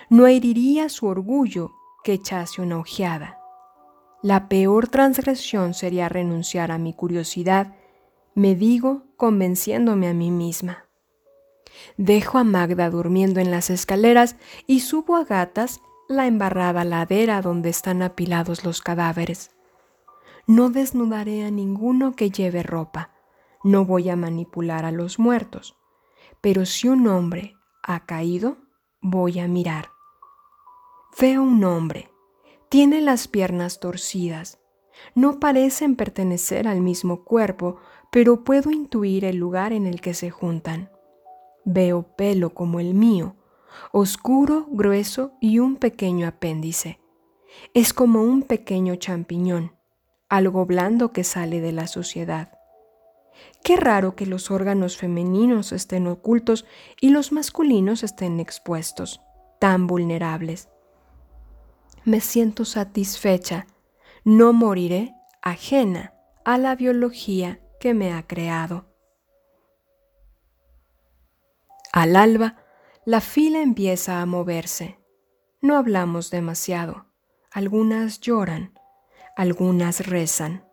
No 0.10 0.26
heriría 0.26 0.90
su 0.90 1.06
orgullo 1.06 1.70
que 2.04 2.14
echase 2.14 2.60
una 2.60 2.80
ojeada. 2.80 3.38
La 4.24 4.50
peor 4.50 4.88
transgresión 4.88 5.76
sería 5.76 6.10
renunciar 6.10 6.72
a 6.72 6.80
mi 6.80 6.96
curiosidad, 6.96 7.76
me 8.34 8.56
digo 8.56 9.04
convenciéndome 9.16 10.08
a 10.08 10.16
mí 10.16 10.32
misma. 10.32 10.86
Dejo 11.98 12.40
a 12.40 12.44
Magda 12.44 12.90
durmiendo 12.90 13.40
en 13.40 13.52
las 13.52 13.70
escaleras 13.70 14.38
y 14.66 14.80
subo 14.80 15.18
a 15.18 15.24
gatas 15.24 15.82
la 16.08 16.26
embarrada 16.26 16.84
ladera 16.84 17.44
donde 17.44 17.70
están 17.70 18.02
apilados 18.02 18.66
los 18.66 18.82
cadáveres. 18.82 19.52
No 20.48 20.72
desnudaré 20.72 21.46
a 21.46 21.52
ninguno 21.52 22.16
que 22.16 22.32
lleve 22.32 22.64
ropa, 22.64 23.12
no 23.64 23.86
voy 23.86 24.10
a 24.10 24.16
manipular 24.16 24.86
a 24.86 24.92
los 24.92 25.20
muertos, 25.20 25.76
pero 26.42 26.66
si 26.66 26.88
un 26.88 27.08
hombre 27.08 27.56
ha 27.84 28.06
caído, 28.06 28.58
voy 29.02 29.40
a 29.40 29.48
mirar. 29.48 29.90
Veo 31.20 31.44
un 31.44 31.64
hombre. 31.64 32.10
Tiene 32.70 33.02
las 33.02 33.28
piernas 33.28 33.80
torcidas. 33.80 34.60
No 35.16 35.40
parecen 35.40 35.96
pertenecer 35.96 36.68
al 36.68 36.82
mismo 36.82 37.24
cuerpo, 37.24 37.78
pero 38.12 38.44
puedo 38.44 38.72
intuir 38.72 39.26
el 39.26 39.38
lugar 39.38 39.74
en 39.74 39.88
el 39.88 40.02
que 40.02 40.14
se 40.14 40.30
juntan. 40.30 40.92
Veo 41.66 42.16
pelo 42.16 42.54
como 42.54 42.80
el 42.80 42.94
mío, 42.94 43.36
oscuro, 43.92 44.68
grueso 44.70 45.34
y 45.42 45.60
un 45.60 45.76
pequeño 45.76 46.28
apéndice. 46.28 47.00
Es 47.74 47.94
como 47.94 48.22
un 48.22 48.44
pequeño 48.44 48.96
champiñón, 48.96 49.76
algo 50.30 50.66
blando 50.66 51.12
que 51.12 51.24
sale 51.24 51.62
de 51.62 51.72
la 51.72 51.88
suciedad. 51.88 52.59
Qué 53.64 53.76
raro 53.76 54.16
que 54.16 54.26
los 54.26 54.52
órganos 54.52 54.98
femeninos 54.98 55.72
estén 55.72 56.08
ocultos 56.08 56.66
y 57.00 57.10
los 57.10 57.32
masculinos 57.32 58.04
estén 58.04 58.40
expuestos, 58.40 59.22
tan 59.60 59.88
vulnerables 59.88 60.70
me 62.10 62.22
siento 62.22 62.66
satisfecha. 62.66 63.68
No 64.24 64.54
moriré 64.54 65.14
ajena 65.42 66.14
a 66.44 66.58
la 66.58 66.76
biología 66.76 67.60
que 67.80 67.94
me 67.94 68.14
ha 68.14 68.26
creado. 68.26 68.86
Al 71.92 72.16
alba, 72.16 72.58
la 73.06 73.22
fila 73.22 73.62
empieza 73.62 74.22
a 74.22 74.26
moverse. 74.26 75.00
No 75.62 75.78
hablamos 75.78 76.30
demasiado. 76.30 77.06
Algunas 77.52 78.20
lloran, 78.20 78.74
algunas 79.36 80.06
rezan. 80.06 80.66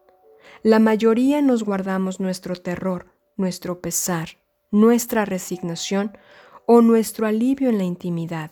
La 0.67 0.81
mayoría 0.81 1.43
nos 1.43 1.63
guardamos 1.63 2.19
nuestro 2.19 2.57
terror, 2.57 3.07
nuestro 3.37 3.81
pesar, 3.81 4.31
nuestra 4.73 5.25
resignación 5.25 6.19
o 6.67 6.83
nuestro 6.83 7.29
alivio 7.29 7.69
en 7.69 7.79
la 7.79 7.85
intimidad. 7.85 8.51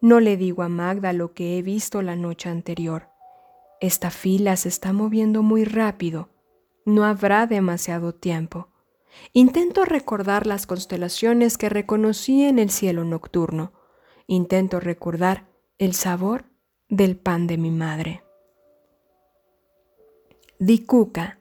No 0.00 0.20
le 0.20 0.38
digo 0.38 0.62
a 0.62 0.70
Magda 0.70 1.12
lo 1.12 1.34
que 1.34 1.58
he 1.58 1.62
visto 1.62 2.00
la 2.00 2.16
noche 2.16 2.48
anterior. 2.48 3.10
Esta 3.82 4.08
fila 4.08 4.56
se 4.56 4.70
está 4.70 4.94
moviendo 4.94 5.42
muy 5.42 5.66
rápido. 5.66 6.30
No 6.86 7.04
habrá 7.04 7.46
demasiado 7.46 8.14
tiempo. 8.14 8.68
Intento 9.34 9.84
recordar 9.84 10.46
las 10.46 10.66
constelaciones 10.66 11.58
que 11.58 11.68
reconocí 11.68 12.44
en 12.44 12.58
el 12.58 12.70
cielo 12.70 13.04
nocturno. 13.04 13.74
Intento 14.28 14.80
recordar 14.80 15.46
el 15.76 15.92
sabor 15.92 16.46
del 16.88 17.18
pan 17.18 17.46
de 17.46 17.58
mi 17.58 17.70
madre. 17.70 18.22
Di 20.60 20.80
cuca, 20.80 21.38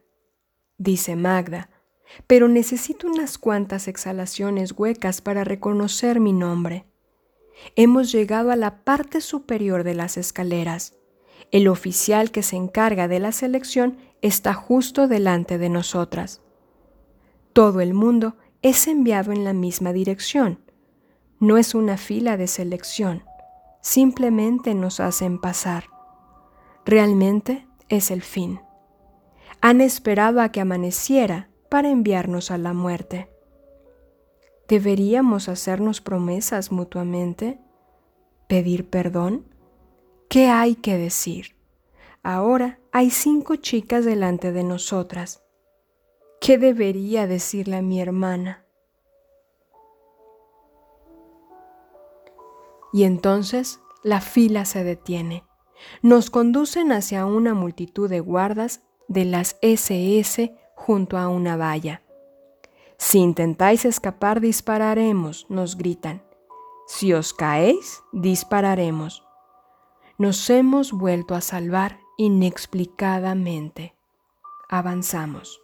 dice 0.77 1.15
Magda, 1.15 1.71
pero 2.27 2.47
necesito 2.47 3.07
unas 3.07 3.39
cuantas 3.39 3.87
exhalaciones 3.87 4.73
huecas 4.77 5.21
para 5.21 5.43
reconocer 5.43 6.19
mi 6.19 6.33
nombre. 6.33 6.85
Hemos 7.75 8.11
llegado 8.11 8.51
a 8.51 8.55
la 8.55 8.83
parte 8.83 9.21
superior 9.21 9.83
de 9.83 9.95
las 9.95 10.17
escaleras. 10.17 10.95
El 11.51 11.67
oficial 11.67 12.29
que 12.29 12.43
se 12.43 12.57
encarga 12.57 13.07
de 13.07 13.19
la 13.19 13.31
selección 13.31 13.97
está 14.21 14.53
justo 14.53 15.07
delante 15.07 15.57
de 15.57 15.69
nosotras. 15.69 16.41
Todo 17.53 17.81
el 17.81 17.95
mundo 17.95 18.35
es 18.61 18.87
enviado 18.87 19.31
en 19.31 19.43
la 19.43 19.53
misma 19.53 19.93
dirección. 19.93 20.59
No 21.39 21.57
es 21.57 21.73
una 21.73 21.97
fila 21.97 22.37
de 22.37 22.45
selección, 22.45 23.23
simplemente 23.81 24.75
nos 24.75 24.99
hacen 24.99 25.39
pasar. 25.39 25.85
Realmente 26.85 27.67
es 27.89 28.11
el 28.11 28.21
fin. 28.21 28.59
Han 29.61 29.81
esperado 29.81 30.41
a 30.41 30.49
que 30.49 30.61
amaneciera 30.61 31.49
para 31.69 31.89
enviarnos 31.89 32.51
a 32.51 32.57
la 32.57 32.73
muerte. 32.73 33.29
¿Deberíamos 34.67 35.49
hacernos 35.49 36.01
promesas 36.01 36.71
mutuamente? 36.71 37.59
¿Pedir 38.47 38.89
perdón? 38.89 39.45
¿Qué 40.29 40.47
hay 40.47 40.75
que 40.75 40.97
decir? 40.97 41.55
Ahora 42.23 42.79
hay 42.91 43.09
cinco 43.09 43.55
chicas 43.55 44.03
delante 44.03 44.51
de 44.51 44.63
nosotras. 44.63 45.43
¿Qué 46.41 46.57
debería 46.57 47.27
decirle 47.27 47.77
a 47.77 47.81
mi 47.81 48.01
hermana? 48.01 48.65
Y 52.91 53.03
entonces 53.03 53.79
la 54.03 54.21
fila 54.21 54.65
se 54.65 54.83
detiene. 54.83 55.43
Nos 56.01 56.29
conducen 56.29 56.91
hacia 56.91 57.25
una 57.25 57.53
multitud 57.53 58.09
de 58.09 58.19
guardas 58.19 58.83
de 59.07 59.25
las 59.25 59.57
SS 59.61 60.53
junto 60.75 61.17
a 61.17 61.27
una 61.27 61.57
valla. 61.57 62.01
Si 62.97 63.19
intentáis 63.19 63.85
escapar, 63.85 64.41
dispararemos, 64.41 65.45
nos 65.49 65.77
gritan. 65.77 66.23
Si 66.87 67.13
os 67.13 67.33
caéis, 67.33 68.01
dispararemos. 68.11 69.23
Nos 70.17 70.49
hemos 70.49 70.91
vuelto 70.93 71.35
a 71.35 71.41
salvar 71.41 71.99
inexplicadamente. 72.17 73.95
Avanzamos. 74.69 75.61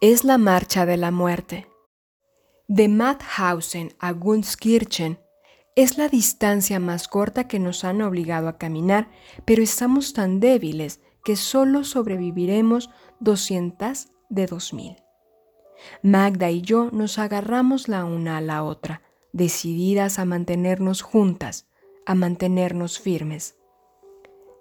Es 0.00 0.24
la 0.24 0.38
marcha 0.38 0.86
de 0.86 0.96
la 0.96 1.10
muerte. 1.10 1.68
De 2.68 2.88
Mauthausen 2.88 3.94
a 3.98 4.12
Gunskirchen 4.12 5.20
es 5.76 5.98
la 5.98 6.08
distancia 6.08 6.80
más 6.80 7.08
corta 7.08 7.46
que 7.48 7.58
nos 7.58 7.84
han 7.84 8.00
obligado 8.00 8.48
a 8.48 8.58
caminar, 8.58 9.10
pero 9.44 9.62
estamos 9.62 10.12
tan 10.12 10.40
débiles 10.40 11.00
que 11.24 11.36
solo 11.36 11.84
sobreviviremos 11.84 12.90
200 13.20 14.08
de 14.28 14.46
2000. 14.46 14.96
Magda 16.02 16.50
y 16.50 16.60
yo 16.62 16.90
nos 16.92 17.18
agarramos 17.18 17.88
la 17.88 18.04
una 18.04 18.36
a 18.36 18.40
la 18.40 18.62
otra, 18.62 19.02
decididas 19.32 20.18
a 20.18 20.24
mantenernos 20.24 21.02
juntas, 21.02 21.68
a 22.06 22.14
mantenernos 22.14 22.98
firmes. 22.98 23.56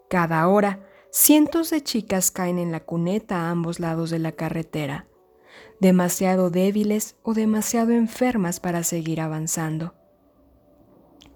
Cada 0.09 0.47
hora, 0.47 0.85
cientos 1.11 1.69
de 1.69 1.83
chicas 1.83 2.31
caen 2.31 2.59
en 2.59 2.71
la 2.71 2.79
cuneta 2.81 3.37
a 3.37 3.51
ambos 3.51 3.79
lados 3.79 4.09
de 4.09 4.19
la 4.19 4.31
carretera, 4.31 5.07
demasiado 5.79 6.49
débiles 6.49 7.15
o 7.23 7.33
demasiado 7.33 7.91
enfermas 7.91 8.59
para 8.59 8.83
seguir 8.83 9.21
avanzando. 9.21 9.93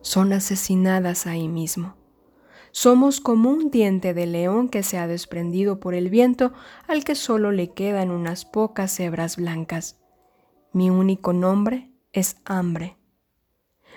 Son 0.02 0.34
asesinadas 0.34 1.28
ahí 1.28 1.48
mismo. 1.48 1.96
Somos 2.76 3.22
como 3.22 3.52
un 3.52 3.70
diente 3.70 4.16
de 4.16 4.26
león 4.26 4.68
que 4.68 4.82
se 4.82 4.98
ha 4.98 5.06
desprendido 5.06 5.80
por 5.80 5.94
el 5.94 6.10
viento 6.10 6.54
al 6.88 7.04
que 7.04 7.14
solo 7.14 7.52
le 7.52 7.72
quedan 7.72 8.10
unas 8.10 8.46
pocas 8.46 9.00
hebras 9.00 9.38
blancas. 9.38 10.00
Mi 10.72 10.90
único 10.90 11.34
nombre 11.34 11.92
es 12.14 12.38
hambre. 12.46 12.98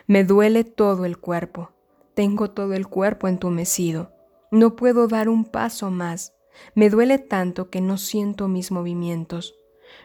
Me 0.07 0.24
duele 0.24 0.62
todo 0.62 1.07
el 1.07 1.16
cuerpo. 1.16 1.70
Tengo 2.12 2.51
todo 2.51 2.74
el 2.74 2.87
cuerpo 2.87 3.29
entumecido. 3.29 4.12
No 4.51 4.77
puedo 4.77 5.09
dar 5.09 5.31
un 5.31 5.47
paso 5.47 5.91
más. 5.91 6.35
Me 6.74 6.91
duele 6.91 7.16
tanto 7.16 7.70
que 7.70 7.81
no 7.81 7.97
siento 7.97 8.47
mis 8.47 8.70
movimientos. 8.70 9.55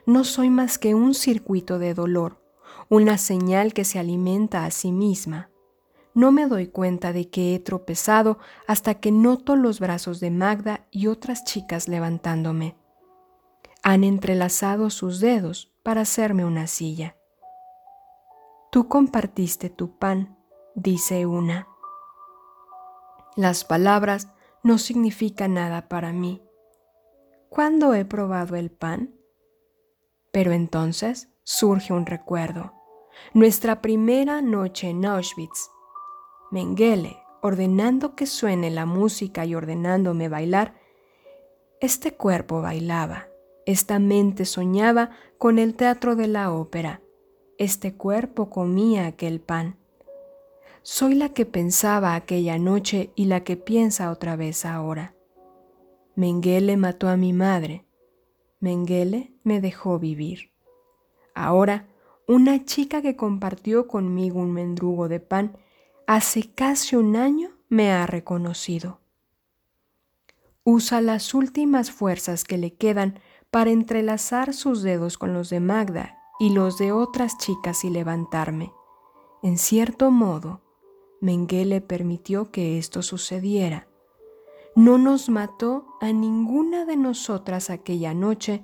No 0.06 0.24
soy 0.24 0.50
más 0.50 0.78
que 0.78 0.96
un 0.96 1.14
circuito 1.14 1.78
de 1.78 1.94
dolor, 1.94 2.42
una 2.88 3.18
señal 3.18 3.74
que 3.74 3.84
se 3.84 4.00
alimenta 4.00 4.64
a 4.64 4.72
sí 4.72 4.94
misma. 4.94 5.51
No 6.14 6.32
me 6.32 6.47
doy 6.47 6.68
cuenta 6.68 7.14
de 7.14 7.30
que 7.30 7.55
he 7.55 7.59
tropezado 7.59 8.38
hasta 8.68 8.95
que 8.95 9.12
noto 9.12 9.55
los 9.55 9.80
brazos 9.80 10.20
de 10.20 10.32
Magda 10.32 10.86
y 10.91 11.07
otras 11.07 11.45
chicas 11.45 11.88
levantándome. 11.88 12.76
Han 13.84 14.03
entrelazado 14.03 14.89
sus 14.89 15.20
dedos 15.20 15.72
para 15.84 16.01
hacerme 16.01 16.45
una 16.45 16.68
silla. 16.68 17.16
Tú 18.72 18.88
compartiste 18.88 19.70
tu 19.70 19.97
pan, 19.97 20.38
dice 20.76 21.26
una. 21.26 21.68
Las 23.36 23.64
palabras 23.64 24.28
no 24.64 24.78
significan 24.78 25.53
nada 25.55 25.88
para 25.88 26.12
mí. 26.12 26.41
¿Cuándo 27.49 27.93
he 27.93 28.05
probado 28.05 28.55
el 28.55 28.70
pan? 28.70 29.16
Pero 30.32 30.51
entonces 30.51 31.30
surge 31.43 31.93
un 31.93 32.05
recuerdo. 32.05 32.74
Nuestra 33.34 33.82
primera 33.82 34.41
noche 34.41 34.89
en 34.89 35.05
Auschwitz. 35.05 35.70
Mengele, 36.52 37.18
ordenando 37.41 38.14
que 38.16 38.26
suene 38.26 38.70
la 38.70 38.86
música 38.86 39.45
y 39.45 39.56
ordenándome 39.56 40.28
bailar, 40.28 40.76
este 41.80 42.14
cuerpo 42.14 42.62
bailaba, 42.62 43.28
esta 43.66 43.99
mente 43.99 44.45
soñaba 44.45 45.12
con 45.38 45.58
el 45.60 45.76
teatro 45.76 46.16
de 46.16 46.28
la 46.28 46.52
ópera, 46.52 47.02
este 47.58 47.95
cuerpo 47.95 48.49
comía 48.49 49.08
aquel 49.08 49.39
pan. 49.39 49.78
Soy 50.84 51.16
la 51.16 51.30
que 51.30 51.45
pensaba 51.45 52.16
aquella 52.16 52.58
noche 52.58 53.12
y 53.16 53.26
la 53.26 53.43
que 53.43 53.56
piensa 53.56 54.12
otra 54.12 54.36
vez 54.36 54.66
ahora. 54.66 55.14
Mengele 56.16 56.76
mató 56.76 57.08
a 57.08 57.18
mi 57.18 57.34
madre. 57.34 57.86
Mengele 58.60 59.32
me 59.43 59.62
dejó 59.62 59.99
vivir. 59.99 60.52
Ahora, 61.34 61.88
una 62.28 62.66
chica 62.66 63.02
que 63.02 63.16
compartió 63.16 63.88
conmigo 63.88 64.39
un 64.39 64.52
mendrugo 64.52 65.08
de 65.08 65.20
pan 65.20 65.58
hace 66.16 66.53
casi 66.53 66.95
un 66.95 67.16
año 67.16 67.51
me 67.70 67.91
ha 67.91 68.05
reconocido. 68.05 68.99
Usa 70.64 71.01
las 71.01 71.34
últimas 71.34 71.91
fuerzas 71.91 72.43
que 72.43 72.57
le 72.57 72.74
quedan 72.76 73.20
para 73.49 73.72
entrelazar 73.72 74.53
sus 74.53 74.84
dedos 74.84 75.18
con 75.18 75.34
los 75.34 75.49
de 75.49 75.59
Magda 75.59 76.18
y 76.39 76.51
los 76.51 76.78
de 76.78 76.91
otras 76.91 77.38
chicas 77.38 77.84
y 77.84 77.89
levantarme. 77.89 78.72
En 79.43 79.57
cierto 79.57 80.12
modo, 80.12 80.62
Mengele 81.20 81.82
permitió 81.82 82.51
que 82.51 82.78
esto 82.78 83.01
sucediera 83.01 83.88
no 84.76 84.97
nos 84.97 85.28
mató 85.28 85.97
a 85.99 86.14
ninguna 86.14 86.86
de 86.86 86.95
nosotras 86.95 87.70
aquella 87.70 88.14
noche, 88.14 88.64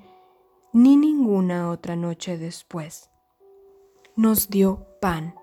ni 0.71 0.95
ninguna 0.95 1.69
otra 1.69 1.97
noche 1.97 2.37
después. 2.37 3.09
Nos 4.15 4.49
dio 4.49 4.87
pan. 5.01 5.35